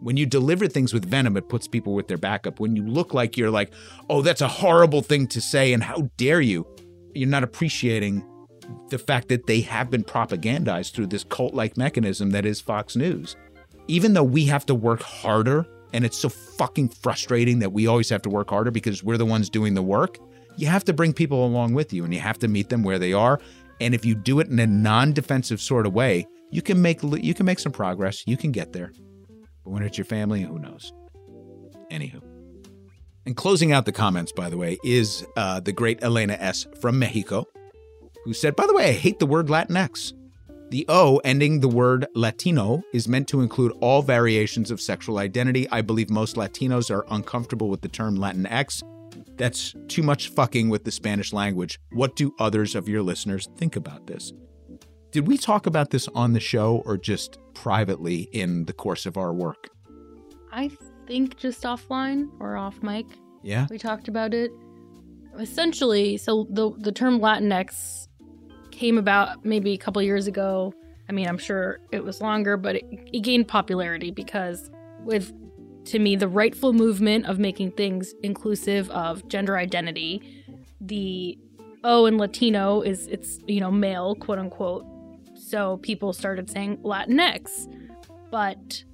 When 0.00 0.16
you 0.16 0.26
deliver 0.26 0.68
things 0.68 0.94
with 0.94 1.04
venom, 1.04 1.36
it 1.36 1.48
puts 1.48 1.66
people 1.66 1.92
with 1.92 2.06
their 2.06 2.16
backup. 2.16 2.60
When 2.60 2.76
you 2.76 2.86
look 2.86 3.12
like 3.12 3.36
you're 3.36 3.50
like, 3.50 3.72
oh, 4.08 4.22
that's 4.22 4.40
a 4.40 4.48
horrible 4.48 5.02
thing 5.02 5.26
to 5.28 5.40
say, 5.40 5.72
and 5.72 5.82
how 5.82 6.08
dare 6.16 6.40
you? 6.40 6.64
You're 7.14 7.28
not 7.28 7.42
appreciating 7.42 8.24
the 8.90 8.98
fact 8.98 9.28
that 9.28 9.48
they 9.48 9.60
have 9.62 9.90
been 9.90 10.04
propagandized 10.04 10.92
through 10.92 11.08
this 11.08 11.24
cult 11.24 11.52
like 11.52 11.76
mechanism 11.76 12.30
that 12.30 12.46
is 12.46 12.60
Fox 12.60 12.94
News. 12.94 13.34
Even 13.88 14.12
though 14.12 14.22
we 14.22 14.44
have 14.44 14.64
to 14.66 14.74
work 14.74 15.02
harder, 15.02 15.66
and 15.92 16.04
it's 16.04 16.16
so 16.16 16.28
fucking 16.28 16.90
frustrating 16.90 17.58
that 17.60 17.72
we 17.72 17.86
always 17.86 18.08
have 18.10 18.22
to 18.22 18.30
work 18.30 18.50
harder 18.50 18.70
because 18.70 19.02
we're 19.02 19.16
the 19.16 19.26
ones 19.26 19.48
doing 19.48 19.74
the 19.74 19.82
work, 19.82 20.18
you 20.56 20.66
have 20.66 20.84
to 20.84 20.92
bring 20.92 21.12
people 21.12 21.46
along 21.46 21.74
with 21.74 21.92
you 21.92 22.04
and 22.04 22.12
you 22.12 22.20
have 22.20 22.38
to 22.40 22.48
meet 22.48 22.68
them 22.68 22.82
where 22.82 22.98
they 22.98 23.12
are. 23.12 23.40
And 23.80 23.94
if 23.94 24.04
you 24.04 24.14
do 24.14 24.40
it 24.40 24.48
in 24.48 24.58
a 24.58 24.66
non 24.66 25.12
defensive 25.12 25.60
sort 25.60 25.86
of 25.86 25.94
way, 25.94 26.26
you 26.50 26.62
can 26.62 26.82
make 26.82 27.02
you 27.02 27.34
can 27.34 27.46
make 27.46 27.58
some 27.58 27.72
progress. 27.72 28.24
You 28.26 28.36
can 28.36 28.52
get 28.52 28.72
there. 28.72 28.92
But 29.64 29.70
when 29.70 29.82
it's 29.82 29.98
your 29.98 30.04
family, 30.04 30.42
who 30.42 30.58
knows? 30.58 30.92
Anywho. 31.90 32.22
And 33.26 33.36
closing 33.36 33.72
out 33.72 33.84
the 33.84 33.92
comments, 33.92 34.32
by 34.32 34.48
the 34.48 34.56
way, 34.56 34.78
is 34.82 35.26
uh, 35.36 35.60
the 35.60 35.72
great 35.72 36.02
Elena 36.02 36.36
S. 36.40 36.66
from 36.80 36.98
Mexico, 36.98 37.46
who 38.24 38.32
said, 38.32 38.56
By 38.56 38.66
the 38.66 38.74
way, 38.74 38.88
I 38.88 38.92
hate 38.92 39.18
the 39.18 39.26
word 39.26 39.48
Latinx. 39.48 40.14
The 40.70 40.84
O 40.88 41.16
ending 41.24 41.60
the 41.60 41.68
word 41.68 42.06
Latino 42.14 42.82
is 42.92 43.08
meant 43.08 43.26
to 43.28 43.40
include 43.40 43.72
all 43.80 44.02
variations 44.02 44.70
of 44.70 44.82
sexual 44.82 45.18
identity. 45.18 45.66
I 45.70 45.80
believe 45.80 46.10
most 46.10 46.36
Latinos 46.36 46.90
are 46.90 47.06
uncomfortable 47.08 47.70
with 47.70 47.80
the 47.80 47.88
term 47.88 48.18
Latinx. 48.18 48.82
That's 49.38 49.74
too 49.86 50.02
much 50.02 50.28
fucking 50.28 50.68
with 50.68 50.84
the 50.84 50.90
Spanish 50.90 51.32
language. 51.32 51.80
What 51.92 52.16
do 52.16 52.34
others 52.38 52.74
of 52.74 52.86
your 52.86 53.02
listeners 53.02 53.48
think 53.56 53.76
about 53.76 54.06
this? 54.06 54.32
Did 55.10 55.26
we 55.26 55.38
talk 55.38 55.66
about 55.66 55.88
this 55.88 56.06
on 56.08 56.34
the 56.34 56.40
show 56.40 56.82
or 56.84 56.98
just 56.98 57.38
privately 57.54 58.28
in 58.32 58.66
the 58.66 58.74
course 58.74 59.06
of 59.06 59.16
our 59.16 59.32
work? 59.32 59.70
I 60.52 60.70
think 61.06 61.38
just 61.38 61.62
offline 61.62 62.28
or 62.40 62.58
off 62.58 62.82
mic. 62.82 63.06
Yeah. 63.42 63.68
We 63.70 63.78
talked 63.78 64.08
about 64.08 64.34
it. 64.34 64.50
Essentially, 65.38 66.18
so 66.18 66.46
the 66.50 66.72
the 66.78 66.92
term 66.92 67.20
Latinx 67.20 68.07
came 68.78 68.96
about 68.96 69.44
maybe 69.44 69.72
a 69.72 69.76
couple 69.76 70.00
years 70.02 70.28
ago. 70.28 70.72
I 71.08 71.12
mean, 71.12 71.26
I'm 71.26 71.38
sure 71.38 71.80
it 71.90 72.04
was 72.04 72.20
longer, 72.20 72.56
but 72.56 72.76
it, 72.76 72.84
it 73.12 73.20
gained 73.20 73.48
popularity 73.48 74.10
because, 74.12 74.70
with 75.00 75.32
to 75.86 75.98
me, 75.98 76.14
the 76.16 76.28
rightful 76.28 76.72
movement 76.72 77.26
of 77.26 77.38
making 77.38 77.72
things 77.72 78.14
inclusive 78.22 78.88
of 78.90 79.26
gender 79.28 79.56
identity, 79.56 80.44
the 80.80 81.36
oh, 81.82 82.02
O 82.02 82.06
in 82.06 82.18
Latino 82.18 82.82
is 82.82 83.08
it's 83.08 83.40
you 83.46 83.60
know 83.60 83.70
male 83.70 84.14
quote 84.14 84.38
unquote. 84.38 84.84
So 85.34 85.78
people 85.78 86.12
started 86.12 86.48
saying 86.48 86.78
Latinx, 86.78 87.66
but 88.30 88.84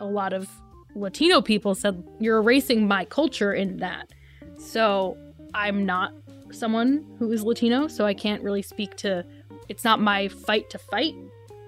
a 0.00 0.06
lot 0.06 0.32
of 0.32 0.48
Latino 0.96 1.40
people 1.40 1.74
said 1.74 2.02
you're 2.18 2.38
erasing 2.38 2.88
my 2.88 3.04
culture 3.04 3.52
in 3.52 3.76
that. 3.78 4.10
So 4.58 5.16
I'm 5.54 5.84
not 5.86 6.14
someone 6.52 7.04
who 7.18 7.30
is 7.32 7.42
Latino, 7.42 7.88
so 7.88 8.04
I 8.04 8.14
can't 8.14 8.42
really 8.42 8.62
speak 8.62 8.96
to 8.96 9.24
it's 9.68 9.84
not 9.84 10.00
my 10.00 10.28
fight 10.28 10.68
to 10.70 10.78
fight. 10.78 11.14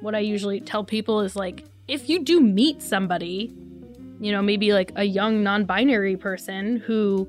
What 0.00 0.14
I 0.14 0.18
usually 0.18 0.60
tell 0.60 0.84
people 0.84 1.20
is 1.20 1.36
like 1.36 1.64
if 1.88 2.08
you 2.08 2.24
do 2.24 2.40
meet 2.40 2.82
somebody, 2.82 3.54
you 4.20 4.32
know, 4.32 4.42
maybe 4.42 4.72
like 4.72 4.92
a 4.96 5.04
young 5.04 5.42
non-binary 5.42 6.16
person 6.16 6.76
who 6.78 7.28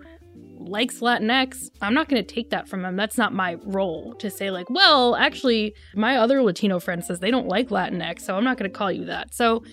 likes 0.58 1.00
Latinx, 1.00 1.70
I'm 1.82 1.94
not 1.94 2.08
going 2.08 2.24
to 2.24 2.34
take 2.36 2.50
that 2.52 2.68
from 2.68 2.82
them. 2.82 2.96
That's 2.96 3.18
not 3.18 3.34
my 3.34 3.56
role 3.64 4.14
to 4.16 4.30
say 4.30 4.50
like, 4.50 4.70
well, 4.70 5.16
actually 5.16 5.76
my 5.96 6.18
other 6.18 6.42
Latino 6.42 6.80
friend 6.80 7.04
says 7.04 7.20
they 7.20 7.32
don't 7.32 7.48
like 7.48 7.70
Latinx, 7.70 8.22
so 8.22 8.36
I'm 8.36 8.44
not 8.44 8.58
going 8.58 8.72
to 8.72 8.78
call 8.78 8.92
you 8.92 9.06
that. 9.06 9.34
So 9.34 9.64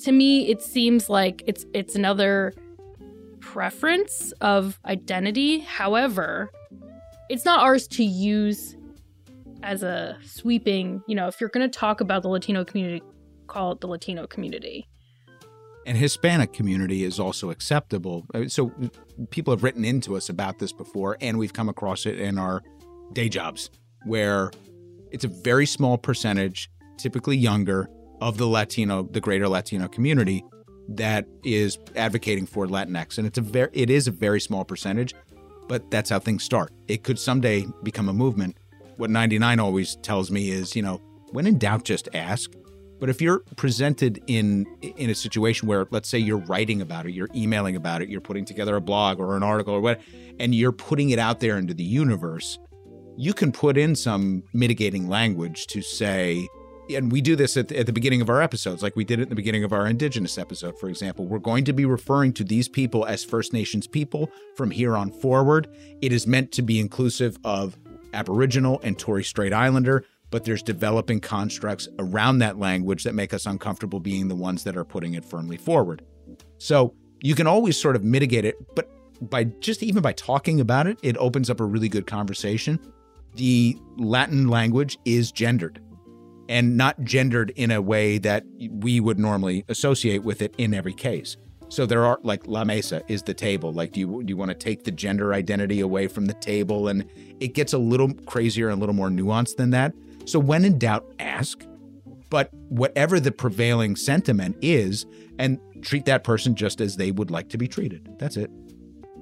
to 0.00 0.12
me 0.12 0.48
it 0.48 0.62
seems 0.62 1.08
like 1.08 1.42
it's 1.46 1.64
it's 1.72 1.94
another 1.94 2.54
preference 3.40 4.32
of 4.40 4.78
identity. 4.86 5.60
However, 5.60 6.50
it's 7.32 7.46
not 7.46 7.60
ours 7.60 7.88
to 7.88 8.04
use 8.04 8.76
as 9.62 9.82
a 9.82 10.18
sweeping, 10.22 11.02
you 11.08 11.14
know, 11.14 11.28
if 11.28 11.40
you're 11.40 11.48
going 11.48 11.68
to 11.68 11.78
talk 11.78 12.02
about 12.02 12.20
the 12.20 12.28
Latino 12.28 12.62
community, 12.62 13.02
call 13.46 13.72
it 13.72 13.80
the 13.80 13.86
Latino 13.86 14.26
community. 14.26 14.86
And 15.86 15.96
Hispanic 15.96 16.52
community 16.52 17.04
is 17.04 17.18
also 17.18 17.48
acceptable. 17.48 18.26
So 18.48 18.70
people 19.30 19.54
have 19.54 19.62
written 19.62 19.82
into 19.82 20.14
us 20.14 20.28
about 20.28 20.58
this 20.58 20.72
before, 20.72 21.16
and 21.22 21.38
we've 21.38 21.54
come 21.54 21.70
across 21.70 22.04
it 22.04 22.18
in 22.18 22.38
our 22.38 22.62
day 23.14 23.30
jobs 23.30 23.70
where 24.04 24.50
it's 25.10 25.24
a 25.24 25.28
very 25.28 25.64
small 25.64 25.96
percentage, 25.96 26.68
typically 26.98 27.38
younger, 27.38 27.88
of 28.20 28.36
the 28.36 28.46
Latino, 28.46 29.04
the 29.04 29.20
greater 29.20 29.48
Latino 29.48 29.88
community 29.88 30.44
that 30.86 31.26
is 31.44 31.78
advocating 31.96 32.44
for 32.44 32.66
Latinx. 32.66 33.16
And 33.16 33.26
it's 33.26 33.38
a 33.38 33.42
very 33.42 33.70
it 33.72 33.88
is 33.88 34.06
a 34.06 34.12
very 34.12 34.40
small 34.40 34.64
percentage, 34.66 35.14
but 35.72 35.90
that's 35.90 36.10
how 36.10 36.18
things 36.18 36.44
start. 36.44 36.70
It 36.86 37.02
could 37.02 37.18
someday 37.18 37.64
become 37.82 38.10
a 38.10 38.12
movement. 38.12 38.58
What 38.98 39.08
99 39.08 39.58
always 39.58 39.96
tells 40.02 40.30
me 40.30 40.50
is, 40.50 40.76
you 40.76 40.82
know, 40.82 41.00
when 41.30 41.46
in 41.46 41.56
doubt, 41.56 41.84
just 41.84 42.10
ask. 42.12 42.52
But 43.00 43.08
if 43.08 43.22
you're 43.22 43.38
presented 43.56 44.22
in 44.26 44.66
in 44.82 45.08
a 45.08 45.14
situation 45.14 45.68
where, 45.68 45.86
let's 45.90 46.10
say, 46.10 46.18
you're 46.18 46.44
writing 46.44 46.82
about 46.82 47.06
it, 47.06 47.12
you're 47.12 47.30
emailing 47.34 47.74
about 47.74 48.02
it, 48.02 48.10
you're 48.10 48.20
putting 48.20 48.44
together 48.44 48.76
a 48.76 48.82
blog 48.82 49.18
or 49.18 49.34
an 49.34 49.42
article 49.42 49.72
or 49.72 49.80
what, 49.80 50.02
and 50.38 50.54
you're 50.54 50.72
putting 50.72 51.08
it 51.08 51.18
out 51.18 51.40
there 51.40 51.56
into 51.56 51.72
the 51.72 51.82
universe, 51.82 52.58
you 53.16 53.32
can 53.32 53.50
put 53.50 53.78
in 53.78 53.96
some 53.96 54.42
mitigating 54.52 55.08
language 55.08 55.66
to 55.68 55.80
say, 55.80 56.46
and 56.94 57.10
we 57.10 57.20
do 57.20 57.36
this 57.36 57.56
at 57.56 57.68
the, 57.68 57.78
at 57.78 57.86
the 57.86 57.92
beginning 57.92 58.20
of 58.20 58.30
our 58.30 58.40
episodes, 58.42 58.82
like 58.82 58.96
we 58.96 59.04
did 59.04 59.20
at 59.20 59.28
the 59.28 59.34
beginning 59.34 59.64
of 59.64 59.72
our 59.72 59.86
Indigenous 59.86 60.38
episode, 60.38 60.78
for 60.78 60.88
example. 60.88 61.26
We're 61.26 61.38
going 61.38 61.64
to 61.64 61.72
be 61.72 61.84
referring 61.84 62.32
to 62.34 62.44
these 62.44 62.68
people 62.68 63.04
as 63.06 63.24
First 63.24 63.52
Nations 63.52 63.86
people 63.86 64.30
from 64.56 64.70
here 64.70 64.96
on 64.96 65.10
forward. 65.10 65.68
It 66.00 66.12
is 66.12 66.26
meant 66.26 66.52
to 66.52 66.62
be 66.62 66.80
inclusive 66.80 67.38
of 67.44 67.76
Aboriginal 68.14 68.80
and 68.82 68.98
Torres 68.98 69.26
Strait 69.26 69.52
Islander, 69.52 70.04
but 70.30 70.44
there's 70.44 70.62
developing 70.62 71.20
constructs 71.20 71.88
around 71.98 72.38
that 72.38 72.58
language 72.58 73.04
that 73.04 73.14
make 73.14 73.32
us 73.34 73.46
uncomfortable 73.46 74.00
being 74.00 74.28
the 74.28 74.34
ones 74.34 74.64
that 74.64 74.76
are 74.76 74.84
putting 74.84 75.14
it 75.14 75.24
firmly 75.24 75.56
forward. 75.56 76.02
So 76.58 76.94
you 77.22 77.34
can 77.34 77.46
always 77.46 77.80
sort 77.80 77.96
of 77.96 78.04
mitigate 78.04 78.44
it, 78.44 78.56
but 78.74 78.90
by 79.30 79.44
just 79.44 79.82
even 79.82 80.02
by 80.02 80.12
talking 80.12 80.60
about 80.60 80.86
it, 80.86 80.98
it 81.02 81.16
opens 81.18 81.48
up 81.48 81.60
a 81.60 81.64
really 81.64 81.88
good 81.88 82.06
conversation. 82.06 82.80
The 83.34 83.78
Latin 83.96 84.48
language 84.48 84.98
is 85.04 85.30
gendered 85.32 85.80
and 86.48 86.76
not 86.76 87.02
gendered 87.04 87.50
in 87.56 87.70
a 87.70 87.80
way 87.80 88.18
that 88.18 88.44
we 88.70 89.00
would 89.00 89.18
normally 89.18 89.64
associate 89.68 90.22
with 90.22 90.42
it 90.42 90.54
in 90.58 90.74
every 90.74 90.94
case. 90.94 91.36
So 91.68 91.86
there 91.86 92.04
are 92.04 92.18
like 92.22 92.46
La 92.46 92.64
Mesa 92.64 93.02
is 93.08 93.22
the 93.22 93.32
table. 93.32 93.72
Like, 93.72 93.92
do 93.92 94.00
you 94.00 94.22
do 94.22 94.30
you 94.30 94.36
want 94.36 94.50
to 94.50 94.54
take 94.54 94.84
the 94.84 94.90
gender 94.90 95.32
identity 95.32 95.80
away 95.80 96.06
from 96.06 96.26
the 96.26 96.34
table? 96.34 96.88
And 96.88 97.08
it 97.40 97.54
gets 97.54 97.72
a 97.72 97.78
little 97.78 98.12
crazier 98.26 98.68
and 98.68 98.76
a 98.76 98.80
little 98.80 98.94
more 98.94 99.08
nuanced 99.08 99.56
than 99.56 99.70
that. 99.70 99.94
So 100.26 100.38
when 100.38 100.64
in 100.64 100.78
doubt, 100.78 101.10
ask. 101.18 101.66
But 102.28 102.52
whatever 102.68 103.20
the 103.20 103.32
prevailing 103.32 103.96
sentiment 103.96 104.56
is, 104.62 105.06
and 105.38 105.58
treat 105.82 106.04
that 106.06 106.24
person 106.24 106.54
just 106.54 106.80
as 106.80 106.96
they 106.96 107.10
would 107.10 107.30
like 107.30 107.48
to 107.50 107.58
be 107.58 107.68
treated. 107.68 108.08
That's 108.18 108.36
it. 108.36 108.50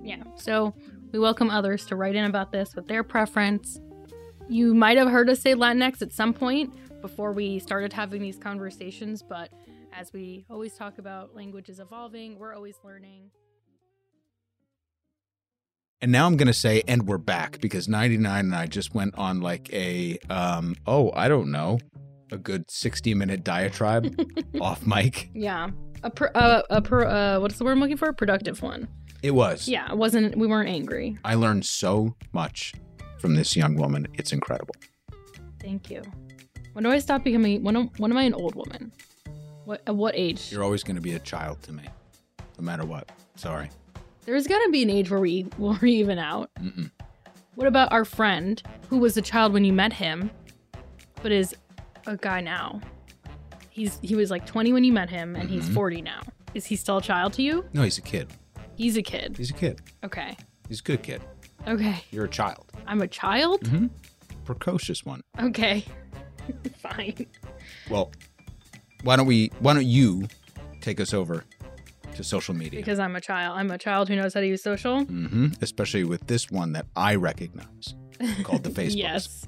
Yeah. 0.03 0.23
So 0.37 0.75
we 1.13 1.19
welcome 1.19 1.51
others 1.51 1.87
to 1.87 1.97
write 1.97 2.15
in 2.15 2.25
about 2.25 2.53
this 2.53 2.75
with 2.75 2.89
their 2.89 3.03
preference. 3.03 3.81
You 4.49 4.75
might 4.75 4.99
have 4.99 5.09
heard 5.09 5.31
us 5.31 5.41
say 5.41 5.55
Latinx 5.55 6.03
at 6.03 6.13
some 6.13 6.33
point 6.33 6.73
before 7.01 7.33
we 7.33 7.59
started 7.59 7.93
having 7.93 8.23
these 8.23 8.37
conversations, 8.37 9.23
but 9.23 9.51
as 9.93 10.13
we 10.13 10.45
always 10.51 10.75
talk 10.75 10.99
about, 10.99 11.35
language 11.35 11.69
is 11.69 11.81
evolving, 11.81 12.39
we're 12.39 12.55
always 12.55 12.77
learning. 12.85 13.31
And 16.03 16.11
now 16.11 16.27
I'm 16.27 16.37
going 16.37 16.47
to 16.47 16.55
say, 16.55 16.83
and 16.89 17.07
we're 17.07 17.19
back 17.19 17.61
because 17.61 17.87
99 17.87 18.47
and 18.47 18.55
I 18.55 18.67
just 18.67 18.95
went 18.95 19.15
on 19.17 19.41
like 19.41 19.71
a, 19.73 20.19
um, 20.31 20.75
oh, 20.87 21.13
I 21.15 21.29
don't 21.29 21.51
know, 21.51 21.79
a 22.33 22.39
good 22.39 22.71
60 22.71 23.15
minute 23.15 23.45
diatribe 23.45 24.19
off 24.61 24.87
mic. 24.87 25.31
Yeah. 25.35 25.71
A, 26.03 26.11
pr- 26.11 26.29
uh, 26.35 26.63
a 26.71 26.77
uh, 26.77 27.41
what's 27.41 27.59
the 27.59 27.65
word 27.65 27.73
I'm 27.73 27.81
looking 27.81 27.99
for? 27.99 28.09
A 28.09 28.15
productive 28.15 28.63
one. 28.63 28.89
It 29.23 29.33
was. 29.33 29.69
Yeah, 29.69 29.91
it 29.91 29.99
wasn't, 29.99 30.37
we 30.39 30.47
weren't 30.47 30.71
angry. 30.71 31.19
I 31.23 31.35
learned 31.35 31.67
so 31.67 32.15
much 32.33 32.73
from 33.19 33.35
this 33.35 33.55
young 33.55 33.77
woman. 33.77 34.07
It's 34.15 34.33
incredible. 34.33 34.75
Thank 35.61 35.91
you. 35.91 36.03
When 36.73 36.85
do 36.85 36.91
I 36.91 36.99
stop 36.99 37.25
becoming, 37.25 37.63
when, 37.63 37.77
am- 37.77 37.91
when 37.99 38.11
am 38.11 38.17
I 38.17 38.23
an 38.23 38.35
old 38.35 38.55
woman? 38.55 38.93
What, 39.65 39.83
at 39.87 39.95
what 39.95 40.15
age? 40.17 40.51
You're 40.53 40.65
always 40.65 40.83
going 40.83 40.97
to 40.97 41.03
be 41.03 41.13
a 41.15 41.19
child 41.19 41.63
to 41.65 41.73
me, 41.73 41.83
no 42.59 42.65
matter 42.65 42.85
what. 42.85 43.11
Sorry. 43.37 43.69
There's 44.25 44.47
got 44.47 44.59
to 44.65 44.71
be 44.71 44.83
an 44.83 44.91
age 44.91 45.11
where 45.11 45.21
we, 45.21 45.43
where 45.57 45.79
we 45.83 45.93
even 45.93 46.19
out. 46.19 46.51
Mm-mm. 46.61 46.91
What 47.57 47.67
about 47.67 47.93
our 47.93 48.05
friend 48.05 48.63
who 48.89 48.99
was 48.99 49.17
a 49.17 49.23
child 49.23 49.53
when 49.53 49.65
you 49.65 49.73
met 49.73 49.93
him, 49.93 50.31
but 51.23 51.33
is 51.33 51.55
a 52.07 52.17
guy 52.17 52.41
now? 52.41 52.81
He's 53.69 53.99
he 54.03 54.15
was 54.17 54.31
like 54.31 54.47
20 54.47 54.73
when 54.73 54.83
you 54.85 54.93
met 54.93 55.11
him, 55.11 55.37
and 55.37 55.49
he's 55.49 55.69
Mhm. 55.69 55.75
40 55.75 56.03
now. 56.03 56.21
Is 56.55 56.65
he 56.67 56.75
still 56.77 56.97
a 56.99 57.03
child 57.03 57.33
to 57.35 57.43
you? 57.43 57.65
No, 57.73 57.83
he's 57.83 57.99
a 57.99 58.03
kid. 58.03 58.29
He's 58.77 58.97
a 58.97 59.03
kid. 59.03 59.37
He's 59.37 59.51
a 59.51 59.55
kid. 59.55 59.81
Okay. 60.05 60.37
He's 60.69 60.81
a 60.81 60.83
good 60.83 61.03
kid. 61.03 61.23
Okay. 61.69 62.03
You're 62.11 62.25
a 62.25 62.29
child. 62.31 62.73
I'm 62.87 63.01
a 63.03 63.07
child? 63.09 63.61
Mm-hmm. 63.63 63.87
Precocious 64.45 65.05
one. 65.05 65.21
Okay. 65.39 65.85
Fine. 66.79 67.27
Well, 67.89 68.11
why 69.03 69.17
don't 69.17 69.27
we? 69.27 69.51
Why 69.61 69.75
don't 69.75 69.87
you 69.87 70.27
take 70.81 71.01
us 71.01 71.15
over 71.15 71.45
to 72.17 72.25
social 72.25 72.55
media? 72.55 72.81
Because 72.81 72.99
I'm 72.99 73.17
a 73.17 73.21
child. 73.21 73.59
I'm 73.59 73.71
a 73.71 73.79
child 73.79 74.09
who 74.09 74.17
knows 74.17 74.35
how 74.35 74.41
to 74.41 74.47
use 74.47 74.63
social. 74.63 75.05
Mm-hmm. 75.05 75.49
Especially 75.63 76.05
with 76.05 76.27
this 76.27 76.51
one 76.51 76.73
that 76.73 76.87
I 76.97 77.15
recognize 77.15 77.95
called 78.43 78.65
the 78.65 78.71
Facebook. 78.71 78.97
Yes. 78.97 79.47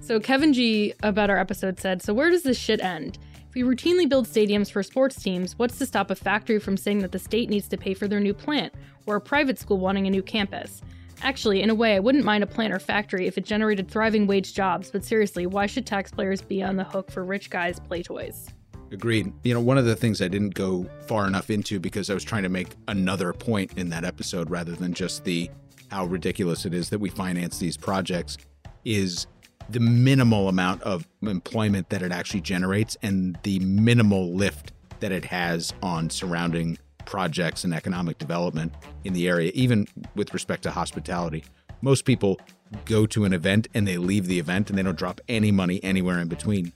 So 0.00 0.18
Kevin 0.18 0.52
G 0.52 0.94
about 1.02 1.30
our 1.30 1.38
episode 1.38 1.78
said, 1.78 2.02
"So 2.02 2.14
where 2.14 2.30
does 2.30 2.42
this 2.42 2.58
shit 2.58 2.80
end? 2.82 3.18
If 3.48 3.54
we 3.54 3.62
routinely 3.62 4.08
build 4.08 4.26
stadiums 4.26 4.70
for 4.70 4.82
sports 4.82 5.20
teams, 5.20 5.58
what's 5.58 5.76
to 5.78 5.86
stop 5.86 6.10
a 6.10 6.14
factory 6.14 6.60
from 6.60 6.76
saying 6.76 7.00
that 7.00 7.10
the 7.10 7.18
state 7.18 7.50
needs 7.50 7.66
to 7.68 7.76
pay 7.76 7.94
for 7.94 8.06
their 8.06 8.20
new 8.20 8.32
plant 8.32 8.72
or 9.06 9.16
a 9.16 9.20
private 9.20 9.58
school 9.58 9.78
wanting 9.78 10.06
a 10.06 10.10
new 10.10 10.22
campus?" 10.22 10.82
Actually, 11.22 11.62
in 11.62 11.70
a 11.70 11.74
way, 11.74 11.96
I 11.96 11.98
wouldn't 11.98 12.24
mind 12.24 12.42
a 12.42 12.46
plant 12.46 12.72
or 12.72 12.78
factory 12.78 13.26
if 13.26 13.36
it 13.36 13.44
generated 13.44 13.90
thriving 13.90 14.26
wage 14.26 14.54
jobs, 14.54 14.90
but 14.90 15.04
seriously, 15.04 15.46
why 15.46 15.66
should 15.66 15.86
taxpayers 15.86 16.40
be 16.40 16.62
on 16.62 16.76
the 16.76 16.84
hook 16.84 17.10
for 17.10 17.24
rich 17.24 17.50
guys' 17.50 17.78
play 17.78 18.02
toys? 18.02 18.48
Agreed. 18.92 19.32
You 19.44 19.54
know, 19.54 19.60
one 19.60 19.78
of 19.78 19.84
the 19.84 19.94
things 19.94 20.20
I 20.20 20.28
didn't 20.28 20.54
go 20.54 20.86
far 21.06 21.26
enough 21.26 21.50
into 21.50 21.78
because 21.78 22.10
I 22.10 22.14
was 22.14 22.24
trying 22.24 22.42
to 22.42 22.48
make 22.48 22.74
another 22.88 23.32
point 23.32 23.76
in 23.76 23.90
that 23.90 24.04
episode 24.04 24.50
rather 24.50 24.72
than 24.72 24.94
just 24.94 25.24
the 25.24 25.50
how 25.90 26.06
ridiculous 26.06 26.64
it 26.66 26.74
is 26.74 26.88
that 26.90 26.98
we 26.98 27.10
finance 27.10 27.58
these 27.58 27.76
projects 27.76 28.38
is 28.84 29.26
the 29.68 29.80
minimal 29.80 30.48
amount 30.48 30.82
of 30.82 31.06
employment 31.22 31.88
that 31.90 32.02
it 32.02 32.12
actually 32.12 32.40
generates 32.40 32.96
and 33.02 33.38
the 33.42 33.58
minimal 33.60 34.34
lift 34.34 34.72
that 35.00 35.12
it 35.12 35.24
has 35.24 35.72
on 35.82 36.10
surrounding 36.10 36.78
projects 37.10 37.64
and 37.64 37.74
economic 37.74 38.16
development 38.18 38.72
in 39.02 39.12
the 39.12 39.28
area, 39.28 39.50
even 39.54 39.86
with 40.14 40.32
respect 40.32 40.62
to 40.62 40.70
hospitality. 40.70 41.44
Most 41.82 42.04
people 42.04 42.40
go 42.84 43.04
to 43.06 43.24
an 43.24 43.32
event 43.32 43.66
and 43.74 43.86
they 43.86 43.98
leave 43.98 44.28
the 44.28 44.38
event 44.38 44.70
and 44.70 44.78
they 44.78 44.82
don't 44.84 44.96
drop 44.96 45.20
any 45.28 45.50
money 45.50 45.82
anywhere 45.82 46.20
in 46.20 46.28
between. 46.28 46.72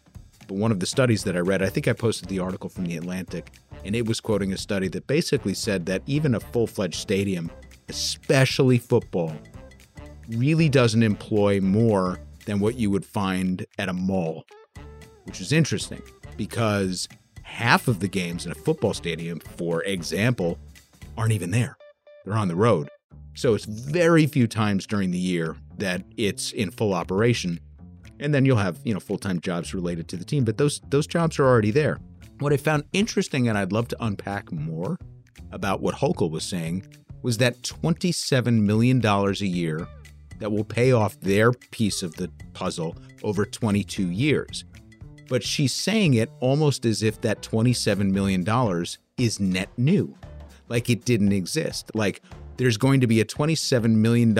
But 0.49 0.57
one 0.57 0.73
of 0.73 0.81
the 0.81 0.87
studies 0.87 1.23
that 1.25 1.37
I 1.37 1.39
read, 1.39 1.63
I 1.63 1.69
think 1.69 1.87
I 1.87 1.93
posted 1.93 2.29
the 2.29 2.41
article 2.41 2.69
from 2.69 2.85
The 2.85 2.97
Atlantic, 2.97 3.53
and 3.85 3.95
it 3.95 4.07
was 4.07 4.21
quoting 4.21 4.53
a 4.53 4.59
study 4.59 4.89
that 4.89 5.07
basically 5.07 5.55
said 5.55 5.87
that 5.87 6.03
even 6.07 6.35
a 6.35 6.41
full 6.41 6.67
fledged 6.67 6.97
stadium, 6.97 7.51
especially 7.89 8.79
football, 8.79 9.33
really 10.29 10.69
doesn't 10.69 11.03
employ 11.03 11.61
more 11.61 12.19
than 12.45 12.59
what 12.59 12.75
you 12.75 12.91
would 12.91 13.07
find 13.07 13.65
at 13.79 13.89
a 13.89 13.93
mall, 13.93 14.45
which 15.25 15.41
is 15.41 15.53
interesting 15.53 16.03
because 16.37 17.09
half 17.55 17.87
of 17.87 18.01
the 18.01 18.09
games 18.09 18.47
in 18.47 18.53
a 18.53 18.55
football 18.55 18.93
stadium, 18.93 19.39
for 19.39 19.85
example, 19.85 20.59
aren't 21.17 21.33
even 21.33 21.53
there. 21.53 21.77
They're 22.25 22.37
on 22.37 22.49
the 22.49 22.57
road. 22.57 22.91
So 23.35 23.55
it's 23.55 23.65
very 23.65 24.27
few 24.27 24.49
times 24.49 24.87
during 24.87 25.13
the 25.13 25.19
year 25.19 25.57
that 25.79 26.03
it's 26.17 26.51
in 26.53 26.73
full 26.73 26.93
operation. 26.93 27.61
And 28.19 28.35
then 28.35 28.45
you'll 28.45 28.57
have, 28.57 28.81
you 28.85 28.93
know, 28.93 28.99
full-time 28.99 29.41
jobs 29.41 29.73
related 29.73 30.09
to 30.09 30.17
the 30.17 30.25
team, 30.25 30.45
but 30.45 30.59
those 30.59 30.81
those 30.89 31.07
jobs 31.07 31.39
are 31.39 31.47
already 31.47 31.71
there. 31.71 32.01
What 32.41 32.53
I 32.53 32.57
found 32.57 32.85
interesting 32.93 33.49
and 33.49 33.57
I'd 33.57 33.73
love 33.73 33.87
to 33.89 34.05
unpack 34.05 34.51
more 34.51 34.97
about 35.53 35.81
what 35.81 35.95
Hochul 35.95 36.31
was 36.31 36.45
saying 36.45 36.87
was 37.23 37.39
that 37.39 37.63
$27 37.63 38.63
million 38.63 39.05
a 39.05 39.33
year 39.45 39.87
that 40.41 40.51
will 40.51 40.65
pay 40.65 40.91
off 40.93 41.19
their 41.21 41.53
piece 41.53 42.03
of 42.03 42.17
the 42.17 42.31
puzzle 42.53 42.97
over 43.23 43.47
22 43.47 44.11
years. 44.11 44.65
But 45.29 45.43
she's 45.43 45.73
saying 45.73 46.15
it 46.15 46.31
almost 46.41 46.85
as 46.85 47.03
if 47.03 47.21
that 47.23 47.43
$27 47.43 48.11
million 48.11 48.45
is 49.17 49.41
net 49.41 49.69
new, 49.77 50.17
like 50.69 50.91
it 50.91 51.05
didn't 51.05 51.33
exist. 51.33 51.91
Like 51.95 52.23
there's 52.57 52.77
going 52.77 53.01
to 53.01 53.07
be 53.07 53.21
a 53.21 53.25
$27 53.25 53.91
million 53.97 54.37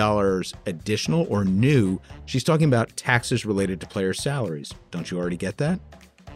additional 0.65 1.27
or 1.29 1.43
new. 1.43 1.99
She's 2.25 2.43
talking 2.43 2.67
about 2.67 2.95
taxes 2.95 3.45
related 3.45 3.81
to 3.81 3.87
player 3.87 4.13
salaries. 4.13 4.73
Don't 4.91 5.09
you 5.11 5.17
already 5.17 5.37
get 5.37 5.57
that? 5.57 5.79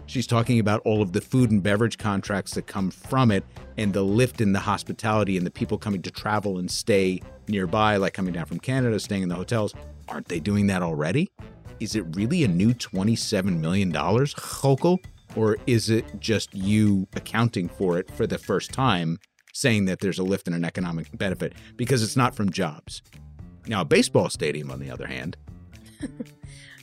She's 0.05 0.25
talking 0.25 0.59
about 0.59 0.81
all 0.85 1.03
of 1.03 1.13
the 1.13 1.21
food 1.21 1.51
and 1.51 1.61
beverage 1.61 1.99
contracts 1.99 2.55
that 2.55 2.65
come 2.65 2.89
from 2.89 3.29
it 3.29 3.43
and 3.77 3.93
the 3.93 4.01
lift 4.01 4.41
in 4.41 4.53
the 4.53 4.59
hospitality 4.59 5.37
and 5.37 5.45
the 5.45 5.51
people 5.51 5.77
coming 5.77 6.01
to 6.01 6.09
travel 6.09 6.57
and 6.57 6.69
stay 6.69 7.21
nearby, 7.47 7.97
like 7.97 8.13
coming 8.13 8.33
down 8.33 8.45
from 8.45 8.59
Canada, 8.59 8.99
staying 8.99 9.21
in 9.21 9.29
the 9.29 9.35
hotels. 9.35 9.75
Aren't 10.07 10.27
they 10.27 10.39
doing 10.39 10.65
that 10.67 10.81
already? 10.81 11.29
Is 11.79 11.95
it 11.95 12.05
really 12.15 12.43
a 12.43 12.47
new 12.47 12.73
$27 12.73 13.59
million, 13.59 13.91
Hochul? 13.91 14.97
Or 15.35 15.57
is 15.67 15.89
it 15.89 16.05
just 16.19 16.53
you 16.55 17.07
accounting 17.15 17.69
for 17.69 17.97
it 17.99 18.09
for 18.11 18.25
the 18.25 18.37
first 18.37 18.71
time, 18.71 19.19
saying 19.53 19.85
that 19.85 19.99
there's 19.99 20.17
a 20.19 20.23
lift 20.23 20.47
in 20.47 20.53
an 20.53 20.65
economic 20.65 21.15
benefit 21.17 21.53
because 21.77 22.01
it's 22.03 22.17
not 22.17 22.33
from 22.35 22.49
jobs? 22.51 23.01
Now, 23.67 23.81
a 23.81 23.85
baseball 23.85 24.29
stadium, 24.29 24.71
on 24.71 24.79
the 24.79 24.89
other 24.89 25.05
hand, 25.07 25.37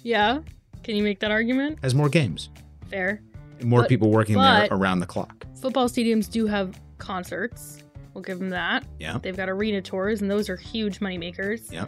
Yeah. 0.02 0.40
Can 0.84 0.94
you 0.94 1.02
make 1.02 1.18
that 1.20 1.30
argument? 1.32 1.78
has 1.82 1.94
more 1.94 2.08
games, 2.08 2.48
Fair. 2.88 3.20
more 3.64 3.80
But- 3.80 3.88
people 3.88 4.10
working 4.10 4.36
there 4.36 4.68
around 4.70 5.00
the 5.00 5.06
clock. 5.06 5.44
Football 5.60 5.88
stadiums 5.88 6.30
do 6.30 6.46
have 6.46 6.78
concerts. 6.98 7.78
We'll 8.14 8.22
give 8.22 8.38
them 8.38 8.50
that. 8.50 8.84
Yeah. 9.00 9.18
They've 9.20 9.36
got 9.36 9.48
arena 9.50 9.82
tours, 9.82 10.22
and 10.22 10.30
those 10.30 10.48
are 10.48 10.56
huge 10.56 11.00
moneymakers. 11.00 11.70
Yeah. 11.72 11.86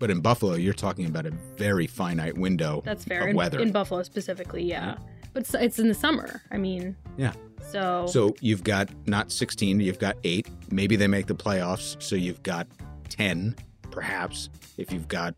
But 0.00 0.10
in 0.10 0.20
Buffalo, 0.20 0.54
you're 0.54 0.72
talking 0.74 1.04
about 1.04 1.26
a 1.26 1.30
very 1.56 1.86
finite 1.86 2.36
window 2.36 2.82
That's 2.84 3.04
fair. 3.04 3.20
of 3.22 3.28
In, 3.28 3.36
weather. 3.36 3.60
in 3.60 3.70
Buffalo 3.70 4.02
specifically, 4.02 4.64
yeah. 4.64 4.96
But 5.34 5.42
it's, 5.42 5.54
it's 5.54 5.78
in 5.78 5.88
the 5.88 5.94
summer. 5.94 6.42
I 6.50 6.56
mean, 6.56 6.96
Yeah. 7.16 7.34
So, 7.70 8.06
So 8.08 8.34
you've 8.40 8.64
got 8.64 8.88
not 9.06 9.30
16, 9.30 9.78
you've 9.78 9.98
got 9.98 10.16
eight. 10.24 10.48
Maybe 10.72 10.96
they 10.96 11.06
make 11.06 11.26
the 11.26 11.34
playoffs, 11.34 12.02
so 12.02 12.16
you've 12.16 12.42
got 12.42 12.66
10, 13.10 13.54
perhaps, 13.90 14.48
if 14.78 14.90
you've 14.90 15.06
got, 15.06 15.34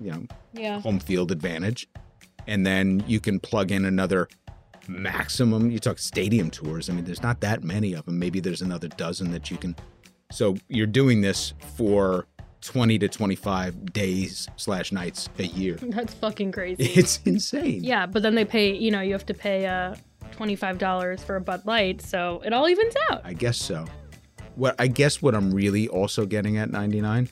you 0.00 0.10
know, 0.10 0.26
yeah. 0.52 0.80
home 0.80 0.98
field 0.98 1.30
advantage. 1.30 1.88
And 2.48 2.66
then 2.66 3.04
you 3.06 3.20
can 3.20 3.38
plug 3.38 3.70
in 3.70 3.84
another 3.84 4.28
maximum. 4.88 5.70
You 5.70 5.78
talk 5.78 6.00
stadium 6.00 6.50
tours. 6.50 6.90
I 6.90 6.94
mean, 6.94 7.04
there's 7.04 7.22
not 7.22 7.40
that 7.42 7.62
many 7.62 7.92
of 7.94 8.04
them. 8.06 8.18
Maybe 8.18 8.40
there's 8.40 8.60
another 8.60 8.88
dozen 8.88 9.30
that 9.30 9.52
you 9.52 9.56
can. 9.56 9.76
So 10.32 10.56
you're 10.68 10.88
doing 10.88 11.20
this 11.20 11.54
for 11.76 12.26
20 12.64 12.98
to 13.00 13.08
25 13.08 13.92
days 13.92 14.48
slash 14.56 14.90
nights 14.92 15.28
a 15.38 15.44
year. 15.44 15.74
That's 15.82 16.14
fucking 16.14 16.52
crazy. 16.52 16.82
It's 16.84 17.20
insane. 17.24 17.84
yeah, 17.84 18.06
but 18.06 18.22
then 18.22 18.34
they 18.34 18.44
pay, 18.44 18.74
you 18.74 18.90
know, 18.90 19.00
you 19.00 19.12
have 19.12 19.26
to 19.26 19.34
pay 19.34 19.66
uh, 19.66 19.94
$25 20.36 21.20
for 21.20 21.36
a 21.36 21.40
Bud 21.40 21.64
Light, 21.66 22.00
so 22.02 22.40
it 22.44 22.52
all 22.52 22.68
evens 22.68 22.94
out. 23.10 23.20
I 23.24 23.32
guess 23.34 23.56
so. 23.58 23.84
What 24.56 24.74
I 24.78 24.86
guess 24.86 25.20
what 25.20 25.34
I'm 25.34 25.52
really 25.52 25.88
also 25.88 26.26
getting 26.26 26.56
at 26.58 26.70
99 26.70 27.28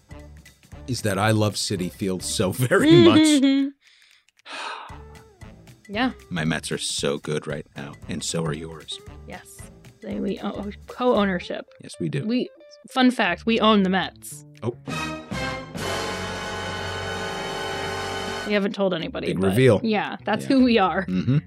is 0.88 1.02
that 1.02 1.18
I 1.18 1.30
love 1.30 1.54
Citi 1.54 1.90
Field 1.90 2.22
so 2.22 2.50
very 2.52 2.90
much. 3.08 3.72
yeah, 5.88 6.12
My 6.30 6.44
Mets 6.44 6.70
are 6.72 6.78
so 6.78 7.18
good 7.18 7.46
right 7.46 7.66
now, 7.76 7.92
and 8.08 8.22
so 8.22 8.44
are 8.44 8.52
yours. 8.54 8.98
yes. 9.26 9.58
Say 10.00 10.18
we 10.18 10.40
own, 10.40 10.74
co-ownership. 10.88 11.64
Yes, 11.80 11.94
we 12.00 12.08
do. 12.08 12.26
We 12.26 12.50
fun 12.90 13.12
fact, 13.12 13.46
we 13.46 13.60
own 13.60 13.84
the 13.84 13.88
Mets. 13.90 14.44
oh, 14.64 14.76
We 18.46 18.52
haven't 18.54 18.74
told 18.74 18.94
anybody. 18.94 19.28
Big 19.28 19.42
reveal. 19.42 19.80
Yeah, 19.82 20.16
that's 20.24 20.42
Yeah. 20.44 20.48
who 20.48 20.64
we 20.64 20.78
are. 20.78 21.02
hmm 21.02 21.38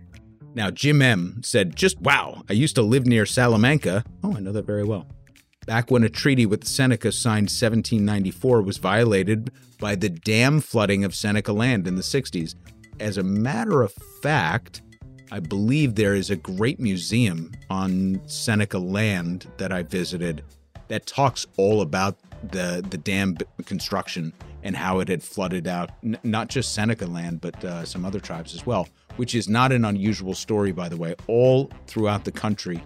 Now, 0.56 0.72
Jim 0.72 1.02
M 1.02 1.42
said, 1.44 1.76
just 1.76 2.00
wow, 2.00 2.44
I 2.50 2.54
used 2.54 2.76
to 2.76 2.82
live 2.82 3.06
near 3.06 3.26
Salamanca. 3.26 4.04
Oh, 4.24 4.36
I 4.36 4.40
know 4.40 4.54
that 4.54 4.66
very 4.66 4.86
well. 4.86 5.06
Back 5.68 5.92
when 5.92 6.04
a 6.04 6.10
treaty 6.10 6.46
with 6.46 6.64
Seneca 6.66 7.12
signed 7.12 7.50
1794 7.50 8.62
was 8.62 8.78
violated 8.78 9.52
by 9.80 9.96
the 9.96 10.10
dam 10.10 10.62
flooding 10.62 11.04
of 11.04 11.14
Seneca 11.14 11.52
land 11.52 11.88
in 11.88 11.96
the 11.96 12.02
60s. 12.04 12.56
As 13.00 13.18
a 13.18 13.24
matter 13.24 13.82
of 13.82 13.92
fact, 14.22 14.82
I 15.32 15.40
believe 15.40 15.96
there 15.96 16.16
is 16.16 16.30
a 16.30 16.36
great 16.38 16.80
museum 16.80 17.52
on 17.70 18.22
Seneca 18.28 18.78
land 18.78 19.48
that 19.58 19.74
I 19.74 19.82
visited 19.84 20.44
that 20.88 21.06
talks 21.08 21.48
all 21.58 21.82
about 21.82 22.18
the 22.52 22.86
the 22.90 22.98
dam 22.98 23.36
construction 23.66 24.32
and 24.66 24.76
how 24.76 25.00
it 25.00 25.08
had 25.08 25.24
flooded 25.24 25.68
out 25.68 25.92
n- 26.04 26.20
not 26.24 26.50
just 26.50 26.74
Seneca 26.74 27.06
land 27.06 27.40
but 27.40 27.64
uh, 27.64 27.86
some 27.86 28.04
other 28.04 28.20
tribes 28.20 28.54
as 28.54 28.66
well, 28.66 28.90
which 29.16 29.34
is 29.34 29.48
not 29.48 29.72
an 29.72 29.86
unusual 29.86 30.34
story 30.34 30.74
by 30.74 30.90
the 30.90 30.98
way. 30.98 31.16
All 31.28 31.72
throughout 31.88 32.26
the 32.26 32.32
country, 32.32 32.84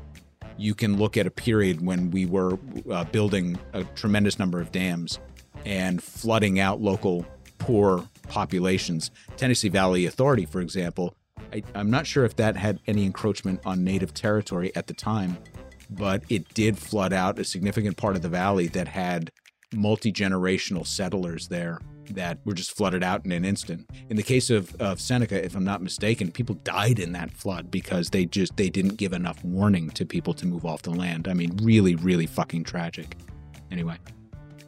you 0.58 0.76
can 0.76 0.98
look 0.98 1.18
at 1.18 1.26
a 1.26 1.32
period 1.32 1.84
when 1.84 2.12
we 2.12 2.28
were 2.28 2.60
uh, 2.92 3.06
building 3.06 3.58
a 3.74 3.84
tremendous 3.96 4.38
number 4.38 4.60
of 4.60 4.72
dams 4.72 5.18
and 5.66 6.04
flooding 6.04 6.60
out 6.60 6.82
local 6.82 7.26
poor 7.58 8.08
populations. 8.28 9.10
Tennessee 9.38 9.70
Valley 9.70 10.06
Authority, 10.06 10.46
for 10.46 10.62
example, 10.62 11.16
I, 11.54 11.64
I'm 11.74 11.90
not 11.90 12.06
sure 12.06 12.26
if 12.26 12.36
that 12.36 12.58
had 12.58 12.80
any 12.88 13.06
encroachment 13.06 13.62
on 13.66 13.84
native 13.84 14.14
territory 14.14 14.76
at 14.76 14.88
the 14.88 14.94
time, 14.94 15.38
but 15.90 16.24
it 16.30 16.54
did 16.54 16.78
flood 16.78 17.14
out 17.14 17.40
a 17.40 17.44
significant 17.44 17.98
part 17.98 18.16
of 18.16 18.22
the 18.22 18.30
valley 18.30 18.68
that 18.68 18.88
had 18.88 19.32
multi 19.74 20.12
generational 20.12 20.86
settlers 20.86 21.48
there 21.48 21.80
that 22.12 22.40
were 22.44 22.54
just 22.54 22.76
flooded 22.76 23.04
out 23.04 23.26
in 23.26 23.32
an 23.32 23.46
instant. 23.46 23.88
In 24.10 24.18
the 24.18 24.24
case 24.24 24.50
of, 24.50 24.76
of 24.82 25.00
Seneca, 25.00 25.44
if 25.44 25.56
I'm 25.56 25.64
not 25.64 25.82
mistaken, 25.82 26.32
people 26.32 26.56
died 26.64 27.00
in 27.00 27.12
that 27.14 27.32
flood 27.32 27.70
because 27.70 28.10
they 28.10 28.26
just 28.26 28.56
they 28.58 28.70
didn't 28.70 28.96
give 28.96 29.14
enough 29.14 29.44
warning 29.44 29.90
to 29.92 30.06
people 30.06 30.34
to 30.36 30.48
move 30.48 30.66
off 30.66 30.82
the 30.82 30.92
land. 30.92 31.28
I 31.28 31.34
mean, 31.34 31.58
really, 31.62 31.96
really 31.96 32.26
fucking 32.26 32.64
tragic. 32.64 33.16
Anyway, 33.72 33.98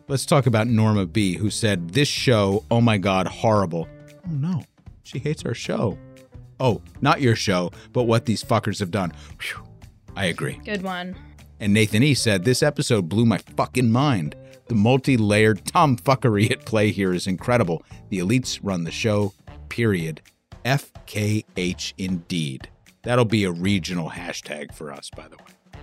let's 0.07 0.25
talk 0.25 0.45
about 0.45 0.67
Norma 0.67 1.05
B, 1.05 1.35
who 1.35 1.49
said, 1.49 1.91
This 1.91 2.07
show, 2.07 2.63
oh 2.69 2.81
my 2.81 2.97
god, 2.97 3.27
horrible. 3.27 3.87
Oh 4.27 4.31
no, 4.31 4.63
she 5.03 5.19
hates 5.19 5.43
our 5.45 5.55
show. 5.55 5.97
Oh, 6.59 6.81
not 7.01 7.21
your 7.21 7.35
show, 7.35 7.71
but 7.91 8.03
what 8.03 8.25
these 8.25 8.43
fuckers 8.43 8.79
have 8.79 8.91
done. 8.91 9.13
Phew. 9.39 9.63
I 10.15 10.25
agree. 10.25 10.59
Good 10.63 10.83
one. 10.83 11.15
And 11.59 11.73
Nathan 11.73 12.03
E 12.03 12.13
said, 12.13 12.43
This 12.43 12.61
episode 12.61 13.09
blew 13.09 13.25
my 13.25 13.39
fucking 13.55 13.89
mind. 13.89 14.35
The 14.71 14.77
multi 14.77 15.17
layered 15.17 15.65
tomfuckery 15.65 16.49
at 16.49 16.63
play 16.63 16.91
here 16.91 17.13
is 17.13 17.27
incredible. 17.27 17.83
The 18.07 18.19
elites 18.19 18.57
run 18.63 18.85
the 18.85 18.89
show, 18.89 19.33
period. 19.67 20.21
FKH 20.63 21.91
indeed. 21.97 22.69
That'll 23.01 23.25
be 23.25 23.43
a 23.43 23.51
regional 23.51 24.11
hashtag 24.11 24.73
for 24.73 24.93
us, 24.93 25.09
by 25.13 25.27
the 25.27 25.35
way. 25.35 25.81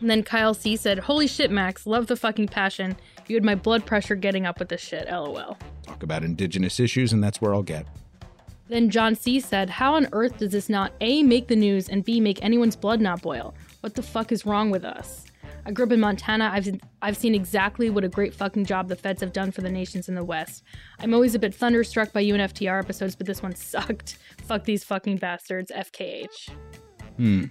And 0.00 0.08
then 0.08 0.22
Kyle 0.22 0.54
C 0.54 0.76
said, 0.76 1.00
"Holy 1.00 1.26
shit, 1.26 1.50
Max, 1.50 1.86
love 1.86 2.06
the 2.06 2.16
fucking 2.16 2.48
passion. 2.48 2.96
You 3.28 3.36
had 3.36 3.44
my 3.44 3.54
blood 3.54 3.84
pressure 3.84 4.14
getting 4.14 4.46
up 4.46 4.58
with 4.58 4.70
this 4.70 4.80
shit. 4.80 5.10
LOL." 5.10 5.58
Talk 5.82 6.02
about 6.02 6.24
indigenous 6.24 6.80
issues, 6.80 7.12
and 7.12 7.22
that's 7.22 7.42
where 7.42 7.52
I'll 7.54 7.62
get. 7.62 7.84
Then 8.66 8.88
John 8.88 9.14
C 9.14 9.40
said, 9.40 9.68
"How 9.68 9.96
on 9.96 10.08
earth 10.12 10.38
does 10.38 10.52
this 10.52 10.70
not 10.70 10.94
A 11.02 11.22
make 11.22 11.48
the 11.48 11.56
news 11.56 11.86
and 11.86 12.02
B 12.02 12.18
make 12.18 12.42
anyone's 12.42 12.76
blood 12.76 13.02
not 13.02 13.20
boil? 13.20 13.52
What 13.80 13.94
the 13.94 14.02
fuck 14.02 14.32
is 14.32 14.46
wrong 14.46 14.70
with 14.70 14.86
us?" 14.86 15.26
I 15.64 15.70
grew 15.70 15.86
up 15.86 15.92
in 15.92 16.00
Montana. 16.00 16.50
I've 16.52 16.80
I've 17.02 17.16
seen 17.16 17.34
exactly 17.34 17.88
what 17.88 18.04
a 18.04 18.08
great 18.08 18.34
fucking 18.34 18.64
job 18.64 18.88
the 18.88 18.96
feds 18.96 19.20
have 19.20 19.32
done 19.32 19.52
for 19.52 19.60
the 19.60 19.70
nations 19.70 20.08
in 20.08 20.14
the 20.14 20.24
West. 20.24 20.64
I'm 20.98 21.14
always 21.14 21.34
a 21.34 21.38
bit 21.38 21.54
thunderstruck 21.54 22.12
by 22.12 22.24
UNFTR 22.24 22.80
episodes, 22.80 23.14
but 23.14 23.26
this 23.26 23.42
one 23.42 23.54
sucked. 23.54 24.18
Fuck 24.42 24.64
these 24.64 24.82
fucking 24.82 25.18
bastards. 25.18 25.70
FKH. 25.70 26.50
Hmm. 27.16 27.44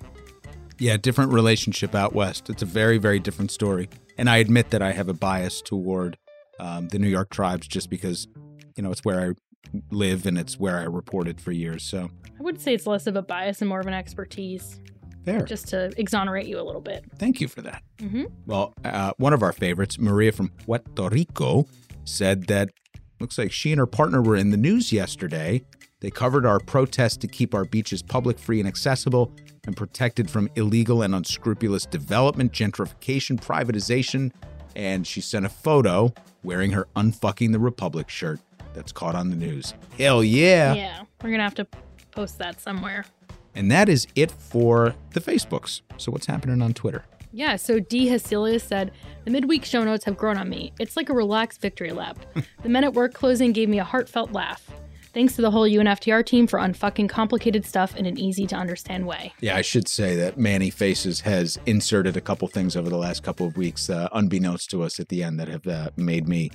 Yeah, 0.77 0.97
different 0.97 1.31
relationship 1.31 1.93
out 1.93 2.13
west. 2.13 2.49
It's 2.49 2.63
a 2.63 2.65
very, 2.65 2.97
very 2.97 3.19
different 3.19 3.51
story. 3.51 3.87
And 4.17 4.27
I 4.27 4.37
admit 4.37 4.71
that 4.71 4.81
I 4.81 4.93
have 4.93 5.09
a 5.09 5.13
bias 5.13 5.61
toward 5.61 6.17
um, 6.59 6.87
the 6.87 6.97
New 6.97 7.07
York 7.07 7.29
tribes 7.29 7.67
just 7.67 7.89
because, 7.89 8.27
you 8.75 8.81
know, 8.81 8.91
it's 8.91 9.05
where 9.05 9.29
I 9.29 9.33
live 9.91 10.25
and 10.25 10.39
it's 10.39 10.59
where 10.59 10.79
I 10.79 10.83
reported 10.83 11.39
for 11.39 11.51
years. 11.51 11.83
So 11.83 12.09
I 12.39 12.43
would 12.43 12.59
say 12.59 12.73
it's 12.73 12.87
less 12.87 13.05
of 13.05 13.15
a 13.15 13.21
bias 13.21 13.61
and 13.61 13.69
more 13.69 13.79
of 13.79 13.85
an 13.85 13.93
expertise, 13.93 14.79
there. 15.23 15.41
just 15.43 15.67
to 15.69 15.91
exonerate 15.97 16.47
you 16.47 16.59
a 16.59 16.63
little 16.63 16.81
bit. 16.81 17.03
Thank 17.17 17.41
you 17.41 17.47
for 17.47 17.61
that. 17.61 17.83
hmm 17.99 18.23
Well, 18.45 18.73
uh, 18.83 19.13
one 19.17 19.33
of 19.33 19.43
our 19.43 19.53
favorites, 19.53 19.99
Maria 19.99 20.31
from 20.31 20.49
Puerto 20.49 21.09
Rico, 21.09 21.67
said 22.05 22.45
that 22.47 22.69
looks 23.19 23.37
like 23.37 23.51
she 23.51 23.71
and 23.71 23.79
her 23.79 23.85
partner 23.85 24.21
were 24.21 24.35
in 24.35 24.49
the 24.49 24.57
news 24.57 24.91
yesterday. 24.91 25.63
They 25.99 26.09
covered 26.09 26.45
our 26.47 26.59
protest 26.59 27.21
to 27.21 27.27
keep 27.27 27.53
our 27.53 27.65
beaches 27.65 28.01
public, 28.01 28.39
free, 28.39 28.59
and 28.59 28.67
accessible, 28.67 29.31
and 29.65 29.77
protected 29.77 30.29
from 30.31 30.49
illegal 30.55 31.03
and 31.03 31.13
unscrupulous 31.13 31.85
development, 31.85 32.51
gentrification, 32.51 33.39
privatization. 33.39 34.31
And 34.75 35.05
she 35.05 35.21
sent 35.21 35.45
a 35.45 35.49
photo 35.49 36.11
wearing 36.43 36.71
her 36.71 36.87
Unfucking 36.95 37.51
the 37.51 37.59
Republic 37.59 38.09
shirt 38.09 38.39
that's 38.73 38.91
caught 38.91 39.13
on 39.13 39.29
the 39.29 39.35
news. 39.35 39.75
Hell 39.99 40.23
yeah. 40.23 40.73
Yeah, 40.73 41.03
we're 41.21 41.29
gonna 41.29 41.43
have 41.43 41.53
to 41.55 41.67
post 42.11 42.39
that 42.39 42.59
somewhere. 42.59 43.05
And 43.55 43.71
that 43.71 43.89
is 43.89 44.07
it 44.15 44.31
for 44.31 44.95
the 45.13 45.19
Facebooks. 45.19 45.81
So, 45.97 46.11
what's 46.11 46.25
happening 46.25 46.61
on 46.61 46.73
Twitter? 46.73 47.05
Yeah, 47.33 47.55
so 47.55 47.79
D. 47.79 48.09
Hacilius 48.09 48.61
said, 48.61 48.91
The 49.25 49.31
midweek 49.31 49.63
show 49.65 49.83
notes 49.83 50.03
have 50.05 50.17
grown 50.17 50.37
on 50.37 50.49
me. 50.49 50.73
It's 50.79 50.97
like 50.97 51.09
a 51.09 51.13
relaxed 51.13 51.61
victory 51.61 51.91
lap. 51.91 52.19
the 52.61 52.69
men 52.69 52.83
at 52.83 52.93
work 52.93 53.13
closing 53.13 53.53
gave 53.53 53.69
me 53.69 53.79
a 53.79 53.83
heartfelt 53.83 54.31
laugh. 54.31 54.69
Thanks 55.13 55.35
to 55.35 55.41
the 55.41 55.51
whole 55.51 55.67
UNFTR 55.67 56.25
team 56.25 56.47
for 56.47 56.57
unfucking 56.57 57.09
complicated 57.09 57.65
stuff 57.65 57.97
in 57.97 58.05
an 58.05 58.17
easy 58.17 58.47
to 58.47 58.55
understand 58.55 59.05
way. 59.05 59.33
Yeah, 59.41 59.57
I 59.57 59.61
should 59.61 59.89
say 59.89 60.15
that 60.15 60.37
Manny 60.37 60.69
Faces 60.69 61.19
has 61.21 61.59
inserted 61.65 62.15
a 62.15 62.21
couple 62.21 62.47
things 62.47 62.77
over 62.77 62.89
the 62.89 62.97
last 62.97 63.21
couple 63.21 63.45
of 63.45 63.57
weeks, 63.57 63.89
uh, 63.89 64.07
unbeknownst 64.13 64.69
to 64.71 64.83
us 64.83 65.01
at 65.01 65.09
the 65.09 65.21
end, 65.23 65.37
that 65.39 65.49
have 65.49 65.67
uh, 65.67 65.89
made 65.97 66.29
me 66.29 66.49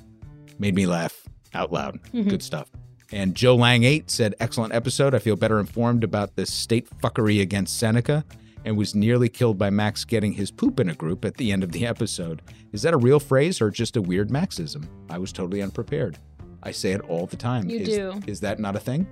made 0.59 0.75
me 0.75 0.87
laugh 0.87 1.23
out 1.53 1.71
loud. 1.71 1.99
Good 2.13 2.43
stuff. 2.43 2.71
And 3.13 3.35
Joe 3.35 3.55
Lang 3.57 3.85
eight 3.85 4.11
said, 4.11 4.35
"Excellent 4.41 4.75
episode. 4.75 5.15
I 5.15 5.19
feel 5.19 5.37
better 5.37 5.61
informed 5.61 6.03
about 6.05 6.37
this 6.37 6.53
state 6.53 6.89
fuckery 7.01 7.41
against 7.41 7.79
Seneca." 7.79 8.25
And 8.65 8.77
was 8.77 8.97
nearly 8.97 9.29
killed 9.29 9.59
by 9.59 9.71
Max 9.71 10.05
getting 10.05 10.33
his 10.33 10.51
poop 10.51 10.81
in 10.81 10.89
a 10.89 10.95
group 10.95 11.25
at 11.25 11.37
the 11.37 11.53
end 11.53 11.63
of 11.63 11.71
the 11.71 11.87
episode. 11.87 12.43
Is 12.73 12.83
that 12.83 12.95
a 12.95 12.97
real 12.97 13.21
phrase 13.21 13.61
or 13.61 13.71
just 13.71 13.97
a 13.97 14.03
weird 14.03 14.29
Maxism? 14.29 14.89
I 15.09 15.19
was 15.19 15.31
totally 15.33 15.63
unprepared. 15.63 16.19
I 16.65 16.73
say 16.73 16.91
it 16.91 17.01
all 17.03 17.27
the 17.27 17.37
time. 17.37 17.71
You 17.71 17.79
is, 17.79 17.89
do. 17.89 18.21
Is 18.27 18.41
that 18.41 18.59
not 18.59 18.75
a 18.75 18.81
thing? 18.81 19.07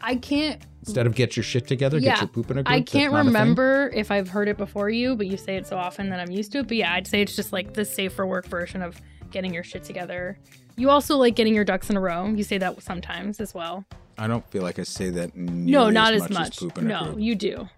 I 0.00 0.16
can't 0.16 0.62
Instead 0.80 1.06
of 1.06 1.14
get 1.14 1.36
your 1.36 1.42
shit 1.44 1.66
together, 1.66 1.98
Yeah, 1.98 2.12
get 2.12 2.20
your 2.20 2.28
poop 2.28 2.50
in 2.50 2.58
a 2.58 2.62
group. 2.62 2.72
I 2.74 2.80
can't 2.80 3.12
not 3.12 3.20
a 3.20 3.24
thing? 3.24 3.34
remember 3.34 3.90
if 3.94 4.10
I've 4.10 4.28
heard 4.28 4.48
it 4.48 4.56
before 4.56 4.88
you, 4.88 5.14
but 5.14 5.26
you 5.26 5.36
say 5.36 5.56
it 5.56 5.66
so 5.66 5.76
often 5.76 6.08
that 6.10 6.20
I'm 6.20 6.30
used 6.30 6.52
to 6.52 6.58
it. 6.60 6.68
But 6.68 6.78
yeah, 6.78 6.94
I'd 6.94 7.06
say 7.06 7.20
it's 7.20 7.36
just 7.36 7.52
like 7.52 7.74
the 7.74 7.84
safe 7.84 8.14
for 8.14 8.26
work 8.26 8.46
version 8.46 8.80
of 8.80 8.98
getting 9.30 9.52
your 9.54 9.64
shit 9.64 9.84
together. 9.84 10.38
You 10.76 10.90
also 10.90 11.16
like 11.16 11.34
getting 11.36 11.54
your 11.54 11.64
ducks 11.64 11.88
in 11.90 11.96
a 11.96 12.00
row. 12.00 12.26
You 12.26 12.44
say 12.44 12.58
that 12.58 12.82
sometimes 12.82 13.40
as 13.40 13.54
well. 13.54 13.84
I 14.18 14.26
don't 14.26 14.48
feel 14.50 14.62
like 14.62 14.78
I 14.78 14.82
say 14.82 15.10
that. 15.10 15.36
No, 15.36 15.90
not 15.90 16.14
as 16.14 16.22
much. 16.22 16.30
much. 16.30 16.62
As 16.62 16.72
poop 16.72 16.82
no, 16.82 17.16
you 17.18 17.34
do. 17.34 17.68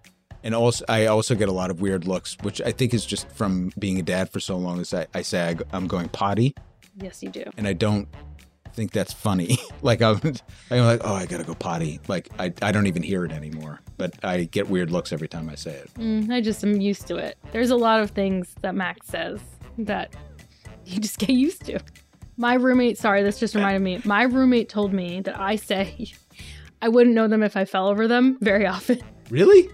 And 0.44 0.54
also, 0.54 0.84
I 0.88 1.06
also 1.06 1.34
get 1.34 1.48
a 1.48 1.52
lot 1.52 1.70
of 1.70 1.80
weird 1.80 2.06
looks, 2.06 2.36
which 2.42 2.60
I 2.62 2.70
think 2.70 2.94
is 2.94 3.04
just 3.04 3.28
from 3.32 3.72
being 3.78 3.98
a 3.98 4.02
dad 4.02 4.30
for 4.30 4.38
so 4.40 4.56
long. 4.56 4.80
Is 4.80 4.94
I, 4.94 5.06
I 5.14 5.22
say 5.22 5.48
I, 5.48 5.56
I'm 5.76 5.86
going 5.88 6.08
potty, 6.08 6.54
Yes, 7.00 7.22
you 7.22 7.30
do. 7.30 7.44
and 7.56 7.66
I 7.66 7.72
don't 7.72 8.08
think 8.72 8.92
that's 8.92 9.12
funny. 9.12 9.58
like 9.82 10.00
I'm, 10.00 10.20
I'm 10.70 10.84
like, 10.84 11.00
oh, 11.02 11.14
I 11.14 11.26
gotta 11.26 11.42
go 11.44 11.54
potty. 11.54 12.00
Like 12.06 12.28
I, 12.38 12.52
I 12.62 12.70
don't 12.70 12.86
even 12.86 13.02
hear 13.02 13.24
it 13.24 13.32
anymore. 13.32 13.80
But 13.96 14.14
I 14.24 14.44
get 14.44 14.68
weird 14.68 14.92
looks 14.92 15.12
every 15.12 15.26
time 15.26 15.48
I 15.50 15.56
say 15.56 15.72
it. 15.72 15.90
Mm, 15.94 16.30
I 16.30 16.40
just 16.40 16.62
am 16.62 16.80
used 16.80 17.08
to 17.08 17.16
it. 17.16 17.36
There's 17.50 17.70
a 17.70 17.76
lot 17.76 18.00
of 18.00 18.12
things 18.12 18.54
that 18.60 18.76
Max 18.76 19.08
says 19.08 19.40
that 19.78 20.14
you 20.94 21.00
just 21.00 21.18
get 21.18 21.30
used 21.30 21.64
to. 21.66 21.80
My 22.36 22.54
roommate, 22.54 22.98
sorry, 22.98 23.22
this 23.22 23.38
just 23.38 23.54
reminded 23.54 23.82
me. 23.82 24.00
My 24.04 24.22
roommate 24.22 24.68
told 24.68 24.92
me 24.92 25.20
that 25.22 25.38
I 25.38 25.56
say 25.56 26.12
I 26.82 26.88
wouldn't 26.88 27.14
know 27.14 27.26
them 27.28 27.42
if 27.42 27.56
I 27.56 27.64
fell 27.64 27.88
over 27.88 28.06
them 28.06 28.38
very 28.40 28.66
often. 28.66 29.00
Really? 29.30 29.68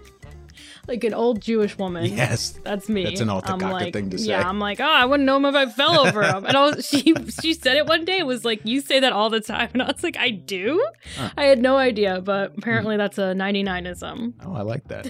like 0.87 1.03
an 1.03 1.13
old 1.13 1.41
Jewish 1.41 1.77
woman. 1.77 2.05
Yes. 2.05 2.59
That's 2.63 2.89
me. 2.89 3.03
That's 3.03 3.21
an 3.21 3.29
Alta 3.29 3.55
like, 3.55 3.93
thing 3.93 4.09
to 4.11 4.17
say. 4.17 4.29
Yeah, 4.29 4.47
I'm 4.47 4.59
like, 4.59 4.79
oh, 4.79 4.83
I 4.83 5.05
wouldn't 5.05 5.25
know 5.25 5.37
him 5.37 5.45
if 5.45 5.55
I 5.55 5.65
fell 5.67 5.99
over 5.99 6.23
him. 6.23 6.45
And 6.55 6.55
I 6.55 6.61
was, 6.69 6.85
she 6.85 7.15
she 7.41 7.53
said 7.53 7.77
it 7.77 7.87
one 7.87 8.05
day. 8.05 8.19
It 8.19 8.27
was 8.27 8.45
like, 8.45 8.61
you 8.65 8.81
say 8.81 8.99
that 8.99 9.13
all 9.13 9.29
the 9.29 9.39
time, 9.39 9.69
and 9.73 9.81
I 9.81 9.87
was 9.87 10.03
like, 10.03 10.17
I 10.17 10.29
do. 10.29 10.85
Huh. 11.17 11.31
I 11.37 11.45
had 11.45 11.59
no 11.59 11.77
idea, 11.77 12.21
but 12.21 12.53
apparently 12.57 12.97
that's 12.97 13.17
a 13.17 13.33
99ism. 13.33 14.33
Oh, 14.45 14.53
I 14.53 14.61
like 14.61 14.87
that. 14.89 15.09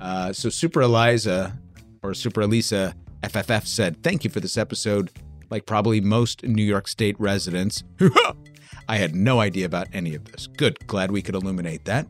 uh, 0.00 0.32
so 0.32 0.50
Super 0.50 0.82
Eliza 0.82 1.58
or 2.02 2.12
Super 2.12 2.42
Elisa 2.42 2.94
FFF 3.22 3.66
said, 3.66 4.02
"Thank 4.02 4.24
you 4.24 4.30
for 4.30 4.40
this 4.40 4.56
episode. 4.56 5.10
Like 5.50 5.66
probably 5.66 6.00
most 6.00 6.42
New 6.42 6.64
York 6.64 6.88
State 6.88 7.18
residents, 7.18 7.82
I 8.88 8.96
had 8.96 9.14
no 9.14 9.40
idea 9.40 9.66
about 9.66 9.88
any 9.92 10.14
of 10.14 10.24
this. 10.26 10.46
Good, 10.46 10.86
glad 10.86 11.10
we 11.10 11.22
could 11.22 11.34
illuminate 11.34 11.84
that." 11.86 12.06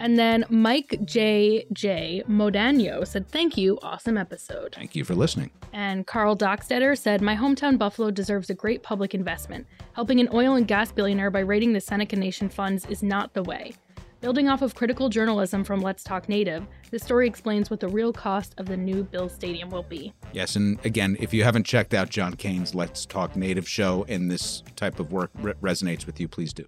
And 0.00 0.18
then 0.18 0.46
Mike 0.48 0.98
J. 1.04 1.66
J. 1.74 2.22
Modano 2.26 3.06
said, 3.06 3.28
Thank 3.28 3.58
you, 3.58 3.78
awesome 3.82 4.16
episode. 4.16 4.74
Thank 4.74 4.96
you 4.96 5.04
for 5.04 5.14
listening. 5.14 5.50
And 5.74 6.06
Carl 6.06 6.34
Dockstetter 6.34 6.96
said, 6.96 7.20
My 7.20 7.36
hometown 7.36 7.76
Buffalo 7.76 8.10
deserves 8.10 8.48
a 8.48 8.54
great 8.54 8.82
public 8.82 9.14
investment. 9.14 9.66
Helping 9.92 10.18
an 10.18 10.30
oil 10.32 10.54
and 10.54 10.66
gas 10.66 10.90
billionaire 10.90 11.30
by 11.30 11.40
raiding 11.40 11.74
the 11.74 11.82
Seneca 11.82 12.16
Nation 12.16 12.48
funds 12.48 12.86
is 12.86 13.02
not 13.02 13.34
the 13.34 13.42
way. 13.42 13.74
Building 14.20 14.50
off 14.50 14.60
of 14.60 14.74
critical 14.74 15.08
journalism 15.08 15.64
from 15.64 15.80
Let's 15.80 16.04
Talk 16.04 16.28
Native, 16.28 16.66
this 16.90 17.02
story 17.02 17.26
explains 17.26 17.70
what 17.70 17.80
the 17.80 17.88
real 17.88 18.12
cost 18.12 18.54
of 18.58 18.66
the 18.66 18.76
new 18.76 19.02
Bill 19.02 19.30
Stadium 19.30 19.70
will 19.70 19.82
be. 19.82 20.12
Yes, 20.34 20.56
and 20.56 20.78
again, 20.84 21.16
if 21.20 21.32
you 21.32 21.42
haven't 21.42 21.64
checked 21.64 21.94
out 21.94 22.10
John 22.10 22.34
Kane's 22.34 22.74
Let's 22.74 23.06
Talk 23.06 23.34
Native 23.34 23.66
show 23.66 24.04
and 24.10 24.30
this 24.30 24.62
type 24.76 25.00
of 25.00 25.10
work 25.10 25.30
re- 25.36 25.54
resonates 25.62 26.04
with 26.04 26.20
you, 26.20 26.28
please 26.28 26.52
do. 26.52 26.66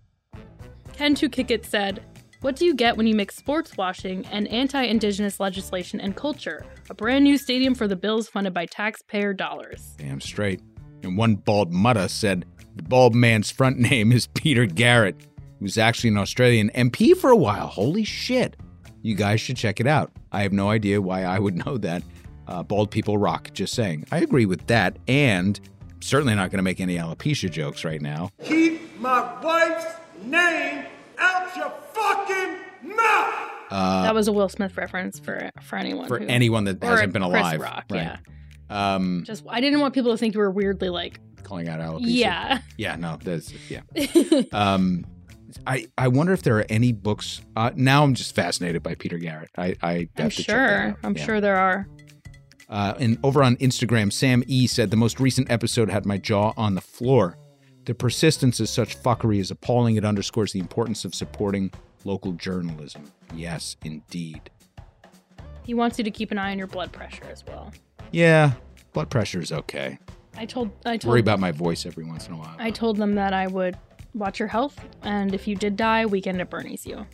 Ken 0.94 1.14
to 1.14 1.28
Kick 1.28 1.50
It 1.50 1.66
said, 1.66 2.02
What 2.40 2.56
do 2.56 2.64
you 2.64 2.74
get 2.74 2.96
when 2.96 3.06
you 3.06 3.14
mix 3.14 3.36
sports 3.36 3.76
washing 3.76 4.24
and 4.32 4.48
anti 4.48 4.84
indigenous 4.84 5.38
legislation 5.38 6.00
and 6.00 6.16
culture? 6.16 6.64
A 6.88 6.94
brand 6.94 7.22
new 7.22 7.36
stadium 7.36 7.74
for 7.74 7.86
the 7.86 7.96
Bills 7.96 8.30
funded 8.30 8.54
by 8.54 8.64
taxpayer 8.64 9.34
dollars. 9.34 9.94
Damn 9.98 10.22
straight. 10.22 10.62
And 11.02 11.18
one 11.18 11.34
bald 11.34 11.70
mutta 11.70 12.08
said 12.08 12.46
the 12.76 12.82
bald 12.82 13.14
man's 13.14 13.50
front 13.50 13.78
name 13.78 14.10
is 14.10 14.26
Peter 14.28 14.64
Garrett. 14.64 15.16
He 15.62 15.64
was 15.64 15.78
actually 15.78 16.08
an 16.10 16.18
Australian 16.18 16.70
MP 16.70 17.16
for 17.16 17.30
a 17.30 17.36
while. 17.36 17.68
Holy 17.68 18.02
shit. 18.02 18.56
You 19.02 19.14
guys 19.14 19.40
should 19.40 19.56
check 19.56 19.78
it 19.78 19.86
out. 19.86 20.10
I 20.32 20.42
have 20.42 20.52
no 20.52 20.70
idea 20.70 21.00
why 21.00 21.22
I 21.22 21.38
would 21.38 21.64
know 21.64 21.78
that. 21.78 22.02
Uh, 22.48 22.64
bald 22.64 22.90
people 22.90 23.16
rock, 23.16 23.48
just 23.52 23.72
saying. 23.72 24.06
I 24.10 24.18
agree 24.18 24.44
with 24.44 24.66
that, 24.66 24.96
and 25.06 25.60
certainly 26.00 26.34
not 26.34 26.50
going 26.50 26.58
to 26.58 26.64
make 26.64 26.80
any 26.80 26.96
alopecia 26.96 27.48
jokes 27.48 27.84
right 27.84 28.02
now. 28.02 28.30
Keep 28.42 28.98
my 28.98 29.40
wife's 29.40 29.86
name 30.24 30.84
out 31.18 31.54
your 31.56 31.72
fucking 31.92 32.96
mouth! 32.96 33.34
that 33.70 34.12
was 34.16 34.26
a 34.26 34.32
Will 34.32 34.48
Smith 34.48 34.76
reference 34.76 35.20
for 35.20 35.48
for 35.60 35.76
anyone. 35.76 36.06
Uh, 36.06 36.08
For 36.08 36.18
who- 36.18 36.26
anyone 36.26 36.64
that 36.64 36.82
hasn't 36.82 37.12
been 37.12 37.22
Chris 37.22 37.40
alive. 37.40 37.60
Rock, 37.60 37.84
right. 37.88 38.18
Yeah. 38.68 38.94
Um, 38.96 39.22
Just 39.24 39.44
I 39.48 39.60
didn't 39.60 39.78
want 39.78 39.94
people 39.94 40.10
to 40.10 40.18
think 40.18 40.34
you 40.34 40.40
were 40.40 40.50
weirdly 40.50 40.88
like, 40.88 41.20
calling 41.44 41.68
out 41.68 41.78
alopecia. 41.78 42.00
yeah. 42.02 42.58
Yeah, 42.76 42.96
no, 42.96 43.16
that's 43.22 43.52
yeah. 43.70 43.82
um, 44.52 45.04
I 45.66 45.86
I 45.98 46.08
wonder 46.08 46.32
if 46.32 46.42
there 46.42 46.58
are 46.58 46.66
any 46.68 46.92
books. 46.92 47.40
Uh, 47.56 47.70
now 47.74 48.02
I'm 48.04 48.14
just 48.14 48.34
fascinated 48.34 48.82
by 48.82 48.94
Peter 48.94 49.18
Garrett. 49.18 49.50
I 49.56 49.74
I 49.82 49.92
have 49.92 50.08
I'm 50.18 50.30
to 50.30 50.36
check 50.42 50.46
that 50.46 50.68
sure. 50.92 50.98
I'm 51.04 51.16
Yeah. 51.16 51.24
sure 51.24 51.40
there 51.40 51.56
are. 51.56 51.86
Uh, 52.68 52.94
and 52.98 53.18
over 53.22 53.42
on 53.42 53.56
Instagram, 53.56 54.10
Sam 54.12 54.42
E 54.46 54.66
said 54.66 54.90
the 54.90 54.96
most 54.96 55.20
recent 55.20 55.50
episode 55.50 55.90
had 55.90 56.06
my 56.06 56.16
jaw 56.16 56.52
on 56.56 56.74
the 56.74 56.80
floor. 56.80 57.36
The 57.84 57.94
persistence 57.94 58.60
of 58.60 58.68
such 58.68 58.96
fuckery 59.02 59.38
is 59.40 59.50
appalling. 59.50 59.96
It 59.96 60.04
underscores 60.04 60.52
the 60.52 60.60
importance 60.60 61.04
of 61.04 61.14
supporting 61.14 61.72
local 62.04 62.32
journalism. 62.32 63.10
Yes, 63.34 63.76
indeed. 63.84 64.48
He 65.64 65.74
wants 65.74 65.98
you 65.98 66.04
to 66.04 66.10
keep 66.10 66.30
an 66.30 66.38
eye 66.38 66.52
on 66.52 66.58
your 66.58 66.66
blood 66.66 66.92
pressure 66.92 67.24
as 67.30 67.44
well. 67.46 67.72
Yeah, 68.10 68.52
blood 68.92 69.10
pressure 69.10 69.40
is 69.40 69.52
okay. 69.52 69.98
I 70.36 70.46
told 70.46 70.70
I 70.86 70.96
told 70.96 71.10
Worry 71.10 71.20
about 71.20 71.40
my 71.40 71.52
voice 71.52 71.84
every 71.84 72.04
once 72.04 72.26
in 72.26 72.32
a 72.32 72.36
while. 72.38 72.56
I 72.58 72.70
told 72.70 72.96
them 72.96 73.16
that 73.16 73.34
I 73.34 73.46
would 73.48 73.76
watch 74.14 74.38
your 74.38 74.48
health, 74.48 74.78
and 75.02 75.34
if 75.34 75.46
you 75.48 75.56
did 75.56 75.76
die, 75.76 76.06
weekend 76.06 76.40
at 76.40 76.50
Bernie's 76.50 76.86
you. 76.86 77.06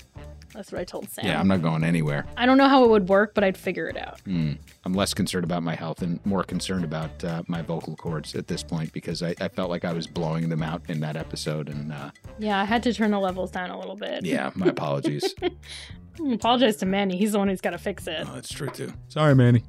That's 0.54 0.72
what 0.72 0.80
I 0.80 0.84
told 0.84 1.10
Sam. 1.10 1.26
yeah, 1.26 1.38
I'm 1.38 1.46
not 1.46 1.60
going 1.62 1.84
anywhere. 1.84 2.24
I 2.36 2.46
don't 2.46 2.56
know 2.56 2.68
how 2.68 2.82
it 2.82 2.88
would 2.90 3.08
work, 3.08 3.34
but 3.34 3.44
I'd 3.44 3.56
figure 3.56 3.86
it 3.86 3.98
out. 3.98 4.18
I'm 4.26 4.58
less 4.94 5.12
concerned 5.12 5.44
about 5.44 5.62
my 5.62 5.74
health 5.74 6.00
and 6.00 6.24
more 6.24 6.42
concerned 6.42 6.84
about 6.84 7.22
uh, 7.22 7.42
my 7.48 7.60
vocal 7.60 7.94
cords 7.96 8.34
at 8.34 8.46
this 8.46 8.62
point 8.62 8.90
because 8.94 9.22
I, 9.22 9.34
I 9.42 9.48
felt 9.48 9.68
like 9.68 9.84
I 9.84 9.92
was 9.92 10.06
blowing 10.06 10.48
them 10.48 10.62
out 10.62 10.82
in 10.88 11.00
that 11.00 11.16
episode. 11.16 11.68
And 11.68 11.92
uh, 11.92 12.10
Yeah, 12.38 12.58
I 12.58 12.64
had 12.64 12.82
to 12.84 12.94
turn 12.94 13.10
the 13.10 13.20
levels 13.20 13.50
down 13.50 13.68
a 13.70 13.78
little 13.78 13.94
bit. 13.94 14.24
yeah, 14.24 14.50
my 14.54 14.66
apologies. 14.76 15.34
I 15.42 16.32
apologize 16.32 16.76
to 16.76 16.86
Manny. 16.86 17.18
He's 17.18 17.32
the 17.32 17.38
one 17.38 17.48
who's 17.48 17.60
got 17.60 17.70
to 17.70 17.78
fix 17.78 18.06
it. 18.06 18.26
Oh, 18.26 18.34
that's 18.34 18.52
true 18.52 18.70
too. 18.70 18.92
Sorry, 19.08 19.34
Manny. 19.34 19.64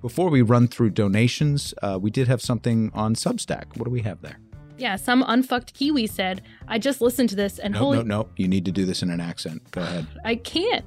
Before 0.00 0.30
we 0.30 0.40
run 0.42 0.68
through 0.68 0.90
donations, 0.90 1.74
uh, 1.82 1.98
we 2.00 2.10
did 2.10 2.28
have 2.28 2.40
something 2.42 2.90
on 2.94 3.14
Substack. 3.14 3.76
What 3.76 3.84
do 3.84 3.90
we 3.90 4.02
have 4.02 4.22
there? 4.22 4.38
Yeah, 4.76 4.96
some 4.96 5.24
unfucked 5.26 5.74
Kiwi 5.74 6.06
said, 6.06 6.42
I 6.66 6.78
just 6.78 7.00
listened 7.00 7.28
to 7.30 7.36
this 7.36 7.58
and 7.58 7.74
No, 7.74 7.80
holy 7.80 7.98
no, 7.98 8.02
no. 8.02 8.28
You 8.36 8.48
need 8.48 8.64
to 8.64 8.72
do 8.72 8.84
this 8.84 9.02
in 9.02 9.10
an 9.10 9.20
accent. 9.20 9.62
Go 9.70 9.82
ahead. 9.82 10.06
I 10.24 10.34
can't. 10.36 10.84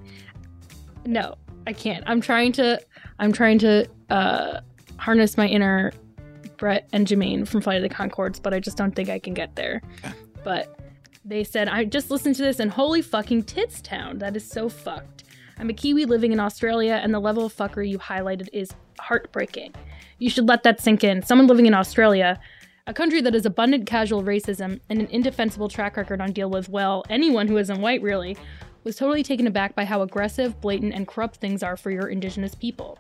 No, 1.06 1.36
I 1.66 1.74
can't. 1.74 2.04
I'm 2.08 2.20
trying 2.20 2.52
to 2.54 2.80
I'm 3.20 3.32
trying 3.32 3.60
to 3.60 3.88
uh 4.10 4.60
harness 4.98 5.38
my 5.38 5.48
inner 5.48 5.92
Brett 6.58 6.90
and 6.92 7.08
Jermaine 7.08 7.48
from 7.48 7.62
Flight 7.62 7.82
of 7.82 7.90
the 7.90 7.96
Conchords, 7.96 8.42
but 8.42 8.54
I 8.54 8.60
just 8.60 8.78
don't 8.78 8.96
think 8.96 9.10
I 9.10 9.20
can 9.20 9.34
get 9.34 9.56
there. 9.56 9.82
Okay. 10.04 10.14
But 10.44 10.80
they 11.24 11.44
said 11.44 11.70
I 11.70 11.86
just 11.86 12.12
listened 12.12 12.36
to 12.36 12.42
this 12.42 12.60
and 12.60 12.70
holy 12.72 13.02
fucking 13.02 13.44
tits 13.44 13.82
town. 13.82 14.18
That 14.18 14.36
is 14.36 14.46
so 14.46 14.68
fucked. 14.68 15.24
I'm 15.60 15.70
a 15.70 15.74
Kiwi 15.74 16.06
living 16.06 16.34
in 16.34 16.40
Australia 16.40 17.00
and 17.02 17.14
the 17.14 17.20
level 17.20 17.46
of 17.46 17.56
fuckery 17.56 17.90
you 17.90 18.00
highlighted 18.00 18.50
is 18.54 18.70
heartbreaking. 19.00 19.74
You 20.20 20.30
should 20.30 20.48
let 20.48 20.64
that 20.64 20.82
sink 20.82 21.04
in. 21.04 21.24
Someone 21.24 21.48
living 21.48 21.68
in 21.68 21.74
Australia, 21.74 22.40
a 22.88 22.94
country 22.94 23.20
that 23.22 23.34
has 23.34 23.46
abundant 23.46 23.86
casual 23.86 24.24
racism 24.24 24.80
and 24.90 25.02
an 25.02 25.08
indefensible 25.08 25.68
track 25.68 25.98
record 25.98 26.22
on 26.22 26.32
deal 26.32 26.50
with, 26.50 26.70
well, 26.70 27.04
anyone 27.10 27.48
who 27.48 27.58
isn't 27.58 27.82
white 27.82 28.02
really, 28.02 28.38
was 28.86 28.96
totally 28.96 29.24
taken 29.24 29.46
aback 29.46 29.76
by 29.76 29.84
how 29.84 30.02
aggressive, 30.02 30.60
blatant, 30.62 30.94
and 30.94 31.06
corrupt 31.06 31.36
things 31.36 31.62
are 31.62 31.76
for 31.76 31.92
your 31.92 32.08
indigenous 32.08 32.56
people. 32.56 32.98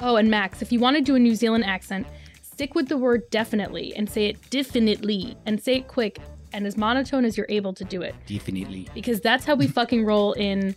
Oh, 0.00 0.16
and 0.16 0.30
Max, 0.30 0.62
if 0.62 0.72
you 0.72 0.80
want 0.80 0.96
to 0.96 1.02
do 1.02 1.14
a 1.14 1.18
New 1.18 1.34
Zealand 1.34 1.64
accent, 1.64 2.06
stick 2.42 2.74
with 2.74 2.88
the 2.88 2.96
word 2.96 3.28
definitely 3.28 3.94
and 3.94 4.08
say 4.08 4.26
it 4.26 4.50
definitely 4.50 5.36
and 5.44 5.62
say 5.62 5.76
it 5.76 5.88
quick 5.88 6.18
and 6.54 6.66
as 6.66 6.78
monotone 6.78 7.26
as 7.26 7.36
you're 7.36 7.46
able 7.50 7.74
to 7.74 7.84
do 7.84 8.00
it. 8.00 8.14
Definitely. 8.26 8.88
Because 8.94 9.20
that's 9.20 9.44
how 9.44 9.54
we 9.54 9.66
fucking 9.66 10.04
roll 10.06 10.32
in 10.32 10.74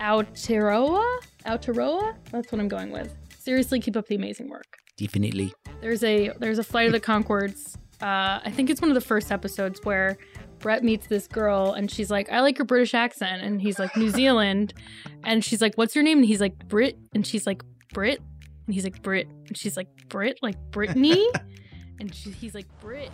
Aotearoa? 0.00 1.18
Aotearoa? 1.46 2.14
That's 2.30 2.52
what 2.52 2.60
I'm 2.60 2.68
going 2.68 2.90
with. 2.90 3.14
Seriously, 3.38 3.80
keep 3.80 3.96
up 3.96 4.06
the 4.06 4.16
amazing 4.16 4.50
work. 4.50 4.78
Definitely. 4.98 5.54
There's 5.80 6.02
a 6.02 6.32
there's 6.40 6.58
a 6.58 6.64
flight 6.64 6.86
of 6.86 6.92
the 6.92 7.00
Conchords. 7.00 7.76
Uh, 8.02 8.40
I 8.44 8.52
think 8.54 8.68
it's 8.68 8.80
one 8.80 8.90
of 8.90 8.94
the 8.94 9.00
first 9.00 9.32
episodes 9.32 9.80
where 9.84 10.18
Brett 10.58 10.82
meets 10.84 11.06
this 11.06 11.26
girl 11.28 11.72
and 11.72 11.90
she's 11.90 12.10
like, 12.10 12.30
"I 12.30 12.40
like 12.40 12.58
your 12.58 12.64
British 12.64 12.94
accent," 12.94 13.42
and 13.42 13.62
he's 13.62 13.78
like, 13.78 13.96
"New 13.96 14.10
Zealand," 14.10 14.74
and 15.24 15.44
she's 15.44 15.62
like, 15.62 15.74
"What's 15.76 15.94
your 15.94 16.04
name?" 16.04 16.18
And 16.18 16.26
he's 16.26 16.40
like, 16.40 16.68
"Brit," 16.68 16.98
and 17.14 17.24
she's 17.26 17.46
like, 17.46 17.62
"Brit," 17.94 18.20
and 18.66 18.74
he's 18.74 18.84
like, 18.84 19.00
"Brit," 19.02 19.28
and 19.46 19.56
she's 19.56 19.76
like, 19.76 19.88
"Brit," 20.08 20.38
like 20.42 20.56
Brittany, 20.72 21.28
and 22.00 22.12
she, 22.12 22.30
he's 22.30 22.54
like, 22.54 22.66
"Brit." 22.80 23.10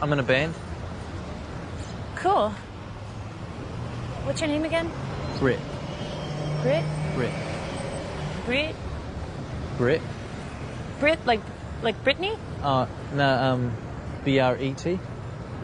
I'm 0.00 0.12
in 0.12 0.20
a 0.20 0.22
band. 0.22 0.54
Cool. 2.14 2.50
What's 4.24 4.40
your 4.40 4.48
name 4.48 4.64
again? 4.64 4.90
Brit. 5.38 5.58
Brit? 6.62 6.84
Brit. 7.14 7.32
Brit? 8.44 8.74
Brit. 9.76 10.02
Brit? 11.00 11.18
Like, 11.26 11.40
like 11.82 12.02
Brittany? 12.04 12.34
Uh, 12.62 12.86
no, 13.14 13.28
um, 13.42 13.76
B 14.24 14.38
R 14.38 14.56
E 14.58 14.72
T. 14.74 14.98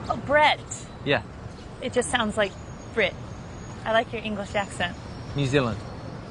Oh, 0.08 0.16
Brett. 0.26 0.60
Yeah, 1.04 1.22
It 1.80 1.92
just 1.92 2.10
sounds 2.10 2.36
like 2.36 2.52
Brit. 2.94 3.14
I 3.84 3.92
like 3.92 4.12
your 4.12 4.22
English 4.22 4.54
accent. 4.54 4.96
New 5.34 5.46
Zealand. 5.46 5.78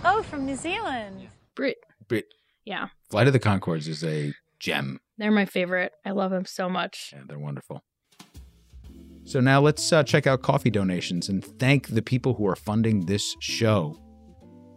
Oh, 0.05 0.23
from 0.23 0.45
New 0.45 0.55
Zealand. 0.55 1.27
Brit. 1.55 1.77
Brit. 2.07 2.25
Yeah, 2.65 2.87
Flight 3.09 3.27
of 3.27 3.33
the 3.33 3.39
Conchords 3.39 3.87
is 3.87 4.03
a 4.03 4.33
gem. 4.59 4.99
they're 5.17 5.31
my 5.31 5.45
favorite. 5.45 5.91
I 6.05 6.11
love 6.11 6.31
them 6.31 6.45
so 6.45 6.69
much. 6.69 7.11
Yeah, 7.13 7.23
they're 7.27 7.39
wonderful. 7.39 7.83
So 9.23 9.39
now 9.39 9.61
let's 9.61 9.91
uh, 9.91 10.03
check 10.03 10.27
out 10.27 10.41
coffee 10.41 10.69
donations 10.69 11.27
and 11.29 11.43
thank 11.43 11.87
the 11.87 12.01
people 12.01 12.33
who 12.35 12.47
are 12.47 12.55
funding 12.55 13.05
this 13.07 13.35
show. 13.39 13.97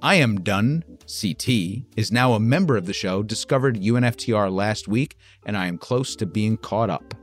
I 0.05 0.17
am 0.17 0.43
done. 0.43 0.85
CT 1.07 1.49
is 1.97 2.13
now 2.13 2.35
a 2.35 2.39
member 2.39 2.77
of 2.77 2.85
the 2.85 2.93
show. 2.93 3.23
Discovered 3.23 3.81
UNFTR 3.81 4.53
last 4.53 4.87
week, 4.87 5.17
and 5.47 5.57
I 5.57 5.67
am 5.67 5.79
close 5.79 6.15
to 6.17 6.27
being 6.27 6.59
caught 6.59 6.91
up. 6.91 7.15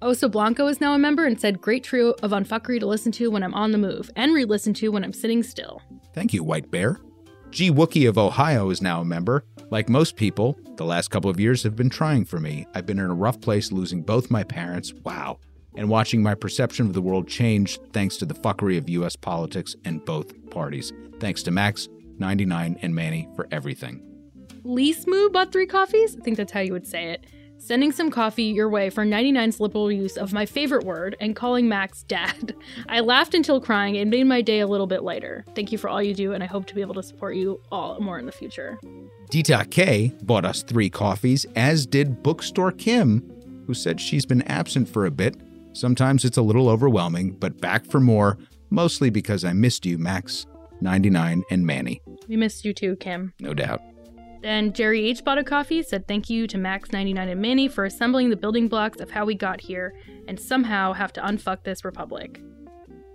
Oh, 0.00 0.12
Oso 0.12 0.30
Blanco 0.30 0.66
is 0.66 0.80
now 0.80 0.94
a 0.94 0.98
member 0.98 1.26
and 1.26 1.38
said, 1.38 1.60
"Great 1.60 1.84
trio 1.84 2.14
of 2.22 2.30
unfuckery 2.30 2.80
to 2.80 2.86
listen 2.86 3.12
to 3.12 3.30
when 3.30 3.42
I'm 3.42 3.52
on 3.52 3.72
the 3.72 3.76
move 3.76 4.10
and 4.16 4.32
re-listen 4.32 4.72
to 4.74 4.88
when 4.88 5.04
I'm 5.04 5.12
sitting 5.12 5.42
still." 5.42 5.82
Thank 6.14 6.32
you, 6.32 6.42
White 6.42 6.70
Bear. 6.70 7.00
G 7.50 7.70
Wookie 7.70 8.08
of 8.08 8.16
Ohio 8.16 8.70
is 8.70 8.80
now 8.80 9.02
a 9.02 9.04
member. 9.04 9.44
Like 9.70 9.90
most 9.90 10.16
people, 10.16 10.58
the 10.76 10.86
last 10.86 11.08
couple 11.08 11.28
of 11.28 11.38
years 11.38 11.64
have 11.64 11.76
been 11.76 11.90
trying 11.90 12.24
for 12.24 12.40
me. 12.40 12.66
I've 12.74 12.86
been 12.86 12.98
in 12.98 13.10
a 13.10 13.14
rough 13.14 13.42
place 13.42 13.72
losing 13.72 14.00
both 14.00 14.30
my 14.30 14.42
parents. 14.42 14.94
Wow. 15.04 15.38
And 15.74 15.90
watching 15.90 16.22
my 16.22 16.34
perception 16.34 16.86
of 16.86 16.94
the 16.94 17.02
world 17.02 17.28
change 17.28 17.78
thanks 17.92 18.16
to 18.16 18.24
the 18.24 18.32
fuckery 18.32 18.78
of 18.78 18.88
US 18.88 19.16
politics 19.16 19.76
and 19.84 20.02
both 20.06 20.32
parties. 20.50 20.94
Thanks 21.20 21.42
to 21.42 21.50
Max, 21.50 21.88
99, 22.18 22.78
and 22.82 22.94
Manny 22.94 23.28
for 23.34 23.48
everything. 23.50 24.02
Leesmoo 24.64 25.32
bought 25.32 25.52
three 25.52 25.66
coffees? 25.66 26.16
I 26.16 26.20
think 26.20 26.36
that's 26.36 26.52
how 26.52 26.60
you 26.60 26.72
would 26.72 26.86
say 26.86 27.10
it. 27.10 27.26
Sending 27.58 27.90
some 27.90 28.10
coffee 28.10 28.44
your 28.44 28.68
way 28.68 28.90
for 28.90 29.04
99's 29.04 29.60
liberal 29.60 29.90
use 29.90 30.16
of 30.16 30.32
my 30.32 30.44
favorite 30.44 30.84
word 30.84 31.16
and 31.20 31.34
calling 31.34 31.68
Max 31.68 32.02
dad. 32.02 32.54
I 32.88 33.00
laughed 33.00 33.34
until 33.34 33.60
crying 33.60 33.96
and 33.96 34.10
made 34.10 34.24
my 34.24 34.42
day 34.42 34.60
a 34.60 34.66
little 34.66 34.86
bit 34.86 35.02
lighter. 35.02 35.44
Thank 35.54 35.72
you 35.72 35.78
for 35.78 35.88
all 35.88 36.02
you 36.02 36.14
do, 36.14 36.32
and 36.32 36.42
I 36.42 36.46
hope 36.46 36.66
to 36.66 36.74
be 36.74 36.82
able 36.82 36.94
to 36.94 37.02
support 37.02 37.34
you 37.34 37.60
all 37.72 37.98
more 38.00 38.18
in 38.18 38.26
the 38.26 38.32
future. 38.32 38.78
Dita 39.30 39.66
K 39.70 40.12
bought 40.22 40.44
us 40.44 40.62
three 40.62 40.90
coffees, 40.90 41.46
as 41.56 41.86
did 41.86 42.22
Bookstore 42.22 42.72
Kim, 42.72 43.22
who 43.66 43.74
said 43.74 44.00
she's 44.00 44.26
been 44.26 44.42
absent 44.42 44.88
for 44.88 45.06
a 45.06 45.10
bit. 45.10 45.36
Sometimes 45.72 46.24
it's 46.24 46.36
a 46.36 46.42
little 46.42 46.68
overwhelming, 46.68 47.32
but 47.32 47.60
back 47.60 47.86
for 47.86 48.00
more, 48.00 48.38
mostly 48.70 49.10
because 49.10 49.44
I 49.44 49.52
missed 49.52 49.86
you, 49.86 49.98
Max. 49.98 50.46
99, 50.80 51.42
and 51.50 51.66
Manny. 51.66 52.02
We 52.28 52.36
missed 52.36 52.64
you 52.64 52.72
too, 52.72 52.96
Kim. 52.96 53.32
No 53.40 53.54
doubt. 53.54 53.80
Then 54.42 54.72
Jerry 54.72 55.06
H 55.06 55.24
bought 55.24 55.38
a 55.38 55.44
coffee, 55.44 55.82
said 55.82 56.06
thank 56.06 56.30
you 56.30 56.46
to 56.46 56.56
Max99 56.56 57.30
and 57.30 57.40
Manny 57.40 57.68
for 57.68 57.84
assembling 57.84 58.30
the 58.30 58.36
building 58.36 58.68
blocks 58.68 59.00
of 59.00 59.10
how 59.10 59.24
we 59.24 59.34
got 59.34 59.60
here 59.60 59.94
and 60.28 60.38
somehow 60.38 60.92
have 60.92 61.12
to 61.14 61.20
unfuck 61.22 61.64
this 61.64 61.84
republic. 61.84 62.40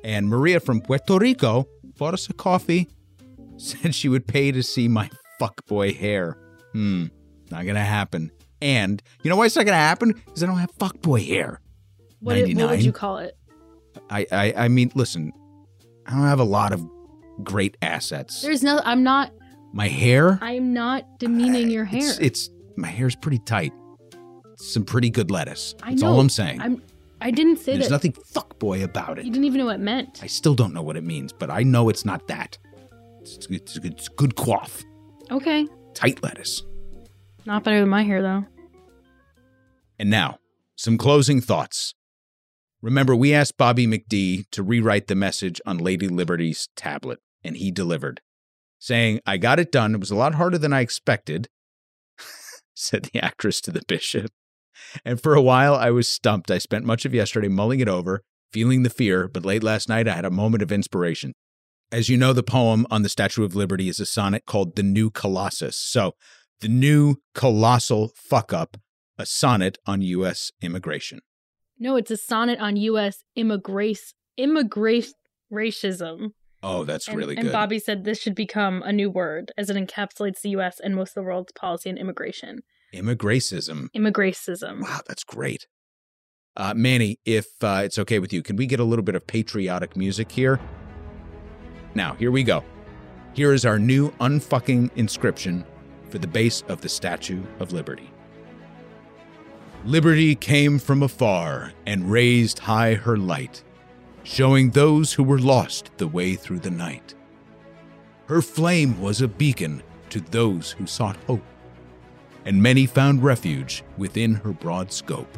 And 0.04 0.28
Maria 0.28 0.60
from 0.60 0.82
Puerto 0.82 1.18
Rico 1.18 1.68
bought 1.98 2.14
us 2.14 2.30
a 2.30 2.34
coffee, 2.34 2.90
said 3.58 3.94
she 3.96 4.10
would 4.10 4.28
pay 4.28 4.52
to 4.52 4.64
see 4.64 4.88
my 4.88 5.10
fuckboy 5.40 5.96
hair. 5.96 6.38
Hmm, 6.74 7.06
not 7.50 7.66
gonna 7.66 7.80
happen. 7.80 8.32
And 8.62 9.02
you 9.24 9.30
know 9.30 9.36
why 9.36 9.46
it's 9.46 9.56
not 9.56 9.66
gonna 9.66 9.78
happen? 9.78 10.14
Because 10.26 10.44
I 10.44 10.48
don't 10.48 10.58
have 10.58 10.76
fuckboy 10.78 11.26
hair. 11.26 11.62
What, 12.20 12.38
what 12.38 12.70
would 12.72 12.84
you 12.84 12.92
call 12.92 13.18
it? 13.20 13.38
I, 14.10 14.26
I 14.32 14.54
I 14.58 14.68
mean, 14.68 14.92
listen, 14.96 15.32
I 16.06 16.12
don't 16.12 16.22
have 16.22 16.40
a 16.40 16.44
lot 16.44 16.72
of 16.72 16.86
great 17.44 17.78
assets. 17.82 18.42
There's 18.42 18.64
no. 18.64 18.82
I'm 18.84 19.04
not. 19.04 19.32
my 19.74 19.88
hair, 19.88 20.40
I'm 20.42 20.74
not 20.74 21.20
demeaning 21.20 21.70
your 21.70 21.86
hair. 21.86 22.10
it's, 22.10 22.20
it's 22.20 22.50
my 22.76 22.88
hair's 22.88 23.16
pretty 23.16 23.40
tight. 23.40 23.74
Some 24.58 24.86
pretty 24.86 25.10
good 25.10 25.32
lettuce. 25.32 25.74
I 25.82 25.92
That's 25.92 26.02
know. 26.04 26.10
all 26.14 26.20
I'm 26.20 26.30
saying. 26.30 26.62
I'm. 26.62 26.82
I 27.24 27.30
didn't 27.30 27.58
say 27.58 27.74
There's 27.74 27.86
that. 27.86 27.92
nothing 27.92 28.14
fuckboy 28.14 28.84
about 28.84 29.20
it. 29.20 29.26
You 29.26 29.32
didn't 29.32 29.46
even 29.46 29.60
know 29.60 29.66
what 29.66 29.76
it 29.76 29.80
meant. 29.82 30.20
I 30.24 30.28
still 30.28 30.56
don't 30.56 30.74
know 30.74 30.82
what 30.82 30.98
it 30.98 31.04
means, 31.04 31.32
but 31.32 31.52
I 31.52 31.62
know 31.62 31.88
it's 31.90 32.04
not 32.04 32.28
that. 32.30 32.58
It's, 33.22 33.46
it's, 33.52 33.78
it's 33.78 34.08
good 34.10 34.36
quaff, 34.36 34.84
Okay. 35.30 35.68
tight 35.94 36.24
lettuce. 36.24 36.64
Not 37.46 37.64
better 37.64 37.80
than 37.80 37.90
my 37.90 38.02
hair 38.02 38.24
though. 38.24 38.46
And 40.00 40.10
now, 40.10 40.40
some 40.76 40.98
closing 40.98 41.42
thoughts. 41.42 41.94
Remember, 42.82 43.16
we 43.16 43.36
asked 43.36 43.56
Bobby 43.58 43.86
McD 43.86 44.46
to 44.50 44.64
rewrite 44.64 45.06
the 45.06 45.14
message 45.14 45.62
on 45.68 45.78
Lady 45.78 46.08
Liberty's 46.08 46.70
tablet, 46.76 47.20
and 47.44 47.58
he 47.58 47.72
delivered, 47.72 48.22
saying, 48.80 49.20
I 49.26 49.38
got 49.38 49.60
it 49.60 49.72
done. 49.72 49.94
It 49.96 50.00
was 50.00 50.12
a 50.12 50.16
lot 50.16 50.36
harder 50.36 50.58
than 50.58 50.74
I 50.74 50.82
expected, 50.82 51.50
said 52.74 53.06
the 53.06 53.24
actress 53.24 53.62
to 53.62 53.72
the 53.72 53.84
bishop. 53.88 54.32
And 55.06 55.22
for 55.22 55.36
a 55.36 55.42
while, 55.42 55.76
I 55.76 55.92
was 55.92 56.08
stumped. 56.08 56.52
I 56.52 56.58
spent 56.58 56.86
much 56.86 57.06
of 57.06 57.14
yesterday 57.14 57.48
mulling 57.48 57.80
it 57.80 57.88
over, 57.88 58.22
feeling 58.52 58.84
the 58.84 58.90
fear, 58.90 59.28
but 59.28 59.46
late 59.46 59.64
last 59.64 59.88
night, 59.90 60.08
I 60.08 60.16
had 60.16 60.26
a 60.26 60.32
moment 60.32 60.64
of 60.64 60.72
inspiration. 60.72 61.34
As 61.92 62.10
you 62.10 62.18
know, 62.18 62.34
the 62.34 62.44
poem 62.44 62.88
on 62.90 63.04
the 63.04 63.10
Statue 63.10 63.44
of 63.44 63.56
Liberty 63.56 63.90
is 63.90 64.00
a 64.00 64.06
sonnet 64.06 64.46
called 64.46 64.76
The 64.76 64.84
New 64.84 65.10
Colossus. 65.10 65.78
So, 65.78 66.14
the 66.62 66.70
new 66.70 67.16
colossal 67.34 68.12
fuck 68.16 68.54
up, 68.54 68.78
a 69.18 69.26
sonnet 69.26 69.78
on 69.86 70.02
U.S. 70.02 70.52
immigration. 70.62 71.20
No, 71.80 71.96
it's 71.96 72.12
a 72.12 72.18
sonnet 72.18 72.60
on 72.60 72.78
U.S. 72.78 73.24
immigrace 73.36 74.14
immigration 74.38 75.14
racism. 75.52 76.30
Oh, 76.64 76.84
that's 76.84 77.08
And, 77.08 77.18
really 77.18 77.36
good. 77.36 77.46
and. 77.46 77.52
Bobby 77.52 77.80
said 77.80 78.04
this 78.04 78.20
should 78.20 78.36
become 78.36 78.84
a 78.84 78.92
new 78.94 79.10
word 79.10 79.52
as 79.58 79.70
it 79.70 79.76
encapsulates 79.78 80.42
the 80.42 80.50
U.S. 80.52 80.80
and 80.80 80.96
most 80.96 81.10
of 81.12 81.16
the 81.16 81.24
world's 81.24 81.52
policy 81.54 81.90
on 81.90 81.98
immigration. 81.98 82.60
Immigracism. 82.94 83.88
Immigracism. 83.96 84.82
Wow, 84.82 85.00
that's 85.08 85.24
great. 85.24 85.68
Uh, 86.58 86.74
Manny, 86.76 87.18
if 87.26 87.48
uh, 87.64 87.82
it's 87.86 87.98
okay 87.98 88.20
with 88.20 88.34
you, 88.34 88.44
can 88.44 88.58
we 88.58 88.66
get 88.66 88.80
a 88.80 88.84
little 88.84 89.04
bit 89.04 89.16
of 89.16 89.26
patriotic 89.26 89.96
music 89.96 90.32
here? 90.32 90.60
Now, 91.96 92.14
here 92.16 92.32
we 92.32 92.44
go. 92.44 92.64
Here 93.34 93.54
is 93.54 93.66
our 93.66 93.80
new 93.80 94.12
unfucking 94.20 94.92
inscription 94.98 95.66
for 96.10 96.18
the 96.18 96.28
base 96.28 96.64
of 96.68 96.82
the 96.82 96.90
Statue 96.90 97.42
of 97.60 97.72
Liberty. 97.72 98.10
Liberty 99.86 100.36
came 100.36 100.78
from 100.78 101.02
afar 101.02 101.72
and 101.86 102.12
raised 102.12 102.60
high 102.60 102.94
her 102.94 103.18
light, 103.18 103.64
showing 104.24 104.70
those 104.70 105.14
who 105.14 105.24
were 105.24 105.40
lost 105.40 105.92
the 105.98 106.08
way 106.08 106.36
through 106.36 106.60
the 106.60 106.72
night. 106.72 107.16
Her 108.28 108.42
flame 108.42 109.00
was 109.02 109.22
a 109.22 109.28
beacon 109.28 109.84
to 110.10 110.22
those 110.22 110.72
who 110.72 110.86
sought 110.86 111.18
hope 111.28 111.44
and 112.46 112.62
many 112.62 112.86
found 112.86 113.24
refuge 113.24 113.84
within 113.98 114.36
her 114.36 114.52
broad 114.52 114.92
scope. 114.92 115.38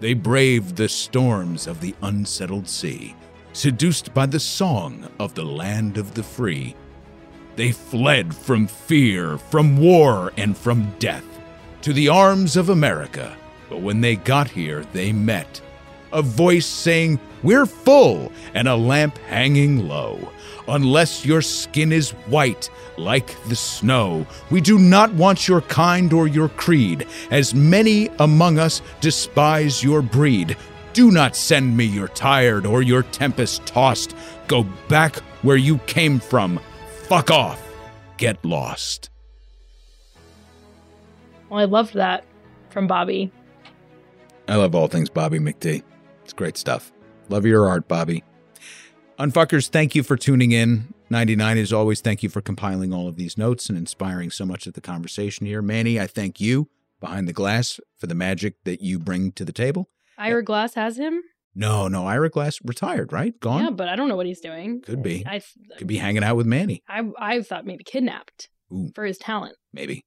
They 0.00 0.14
braved 0.14 0.76
the 0.76 0.88
storms 0.88 1.66
of 1.66 1.80
the 1.80 1.94
unsettled 2.02 2.68
sea, 2.68 3.14
seduced 3.52 4.14
by 4.14 4.26
the 4.26 4.40
song 4.40 5.08
of 5.18 5.34
the 5.34 5.44
land 5.44 5.98
of 5.98 6.14
the 6.14 6.22
free. 6.22 6.74
They 7.56 7.72
fled 7.72 8.34
from 8.34 8.66
fear, 8.66 9.36
from 9.36 9.76
war, 9.76 10.32
and 10.38 10.56
from 10.56 10.94
death 10.98 11.24
to 11.82 11.92
the 11.92 12.08
arms 12.08 12.56
of 12.56 12.70
America. 12.70 13.36
But 13.68 13.82
when 13.82 14.00
they 14.00 14.16
got 14.16 14.48
here, 14.48 14.84
they 14.92 15.12
met 15.12 15.60
a 16.12 16.22
voice 16.22 16.66
saying, 16.66 17.20
We're 17.42 17.66
full, 17.66 18.32
and 18.54 18.68
a 18.68 18.76
lamp 18.76 19.18
hanging 19.18 19.88
low. 19.88 20.28
Unless 20.68 21.24
your 21.24 21.42
skin 21.42 21.92
is 21.92 22.10
white 22.28 22.70
like 22.96 23.42
the 23.44 23.56
snow, 23.56 24.26
we 24.50 24.60
do 24.60 24.78
not 24.78 25.12
want 25.14 25.48
your 25.48 25.62
kind 25.62 26.12
or 26.12 26.26
your 26.26 26.48
creed, 26.50 27.06
as 27.30 27.54
many 27.54 28.08
among 28.18 28.58
us 28.58 28.82
despise 29.00 29.82
your 29.82 30.02
breed. 30.02 30.56
Do 30.92 31.10
not 31.10 31.36
send 31.36 31.76
me 31.76 31.84
your 31.84 32.08
tired 32.08 32.66
or 32.66 32.82
your 32.82 33.02
tempest 33.04 33.64
tossed. 33.66 34.14
Go 34.48 34.64
back 34.88 35.16
where 35.42 35.56
you 35.56 35.78
came 35.86 36.18
from. 36.20 36.60
Fuck 37.04 37.30
off. 37.30 37.60
Get 38.16 38.44
lost. 38.44 39.08
Well, 41.48 41.60
I 41.60 41.64
loved 41.64 41.94
that 41.94 42.24
from 42.70 42.86
Bobby. 42.86 43.32
I 44.46 44.56
love 44.56 44.74
all 44.74 44.88
things 44.88 45.08
Bobby 45.08 45.38
McD. 45.38 45.82
Great 46.40 46.56
stuff. 46.56 46.90
Love 47.28 47.44
your 47.44 47.68
art, 47.68 47.86
Bobby. 47.86 48.24
Unfuckers, 49.18 49.68
thank 49.68 49.94
you 49.94 50.02
for 50.02 50.16
tuning 50.16 50.52
in. 50.52 50.94
99 51.10 51.58
as 51.58 51.70
always, 51.70 52.00
thank 52.00 52.22
you 52.22 52.30
for 52.30 52.40
compiling 52.40 52.94
all 52.94 53.06
of 53.06 53.16
these 53.16 53.36
notes 53.36 53.68
and 53.68 53.76
inspiring 53.76 54.30
so 54.30 54.46
much 54.46 54.66
of 54.66 54.72
the 54.72 54.80
conversation 54.80 55.44
here. 55.44 55.60
Manny, 55.60 56.00
I 56.00 56.06
thank 56.06 56.40
you 56.40 56.70
behind 56.98 57.28
the 57.28 57.34
glass 57.34 57.78
for 57.98 58.06
the 58.06 58.14
magic 58.14 58.54
that 58.64 58.80
you 58.80 58.98
bring 58.98 59.32
to 59.32 59.44
the 59.44 59.52
table. 59.52 59.90
Ira 60.16 60.42
Glass 60.42 60.72
has 60.76 60.96
him. 60.96 61.20
No, 61.54 61.88
no, 61.88 62.06
Ira 62.06 62.30
Glass 62.30 62.58
retired, 62.64 63.12
right? 63.12 63.38
Gone? 63.38 63.64
Yeah, 63.64 63.70
but 63.72 63.90
I 63.90 63.94
don't 63.94 64.08
know 64.08 64.16
what 64.16 64.24
he's 64.24 64.40
doing. 64.40 64.80
Could 64.80 65.02
be. 65.02 65.22
I 65.26 65.42
Could 65.76 65.88
be 65.88 65.98
hanging 65.98 66.24
out 66.24 66.36
with 66.36 66.46
Manny, 66.46 66.82
I 66.88 67.02
I 67.18 67.42
thought 67.42 67.66
maybe 67.66 67.84
kidnapped 67.84 68.48
Ooh. 68.72 68.90
for 68.94 69.04
his 69.04 69.18
talent. 69.18 69.56
maybe. 69.74 70.06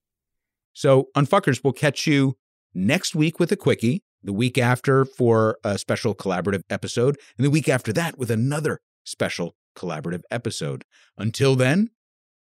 So, 0.73 1.09
Unfuckers, 1.15 1.63
we'll 1.63 1.73
catch 1.73 2.07
you 2.07 2.37
next 2.73 3.13
week 3.13 3.39
with 3.39 3.51
a 3.51 3.55
quickie, 3.55 4.01
the 4.23 4.33
week 4.33 4.57
after 4.57 5.05
for 5.05 5.57
a 5.63 5.77
special 5.77 6.15
collaborative 6.15 6.63
episode, 6.69 7.17
and 7.37 7.45
the 7.45 7.51
week 7.51 7.69
after 7.69 7.91
that 7.93 8.17
with 8.17 8.31
another 8.31 8.79
special 9.03 9.55
collaborative 9.75 10.21
episode. 10.31 10.85
Until 11.17 11.55
then, 11.55 11.89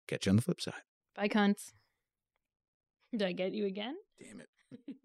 catch 0.07 0.27
you 0.27 0.31
on 0.31 0.37
the 0.37 0.43
flip 0.43 0.61
side. 0.61 0.83
Bye, 1.15 1.29
cunts. 1.29 1.73
Did 3.13 3.23
I 3.23 3.33
get 3.33 3.53
you 3.53 3.67
again? 3.67 3.97
Damn 4.19 4.41
it. 4.41 4.49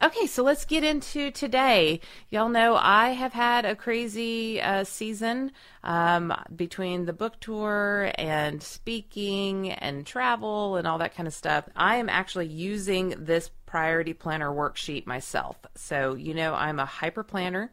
Okay, 0.00 0.28
so 0.28 0.44
let's 0.44 0.64
get 0.64 0.84
into 0.84 1.32
today. 1.32 2.00
Y'all 2.30 2.48
know 2.48 2.76
I 2.76 3.08
have 3.08 3.32
had 3.32 3.64
a 3.64 3.74
crazy 3.74 4.62
uh, 4.62 4.84
season 4.84 5.50
um, 5.82 6.32
between 6.54 7.04
the 7.04 7.12
book 7.12 7.40
tour 7.40 8.12
and 8.14 8.62
speaking 8.62 9.72
and 9.72 10.06
travel 10.06 10.76
and 10.76 10.86
all 10.86 10.98
that 10.98 11.16
kind 11.16 11.26
of 11.26 11.34
stuff. 11.34 11.68
I 11.74 11.96
am 11.96 12.08
actually 12.08 12.46
using 12.46 13.12
this 13.18 13.50
priority 13.66 14.12
planner 14.12 14.52
worksheet 14.52 15.04
myself. 15.04 15.56
So, 15.74 16.14
you 16.14 16.32
know, 16.32 16.54
I'm 16.54 16.78
a 16.78 16.86
hyper 16.86 17.24
planner 17.24 17.72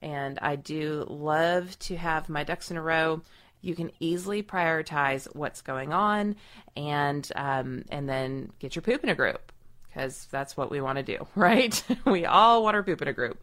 and 0.00 0.38
I 0.40 0.56
do 0.56 1.04
love 1.10 1.78
to 1.80 1.96
have 1.96 2.30
my 2.30 2.42
ducks 2.42 2.70
in 2.70 2.78
a 2.78 2.82
row. 2.82 3.20
You 3.60 3.74
can 3.74 3.90
easily 4.00 4.42
prioritize 4.42 5.28
what's 5.36 5.60
going 5.60 5.92
on 5.92 6.36
and 6.74 7.30
um, 7.36 7.84
and 7.90 8.08
then 8.08 8.50
get 8.60 8.76
your 8.76 8.82
poop 8.82 9.04
in 9.04 9.10
a 9.10 9.14
group 9.14 9.52
because 9.96 10.26
that's 10.30 10.56
what 10.56 10.70
we 10.70 10.80
want 10.80 10.96
to 10.98 11.02
do, 11.02 11.26
right? 11.34 11.82
we 12.04 12.26
all 12.26 12.62
want 12.62 12.76
our 12.76 12.82
poop 12.82 13.00
in 13.02 13.08
a 13.08 13.12
group. 13.12 13.38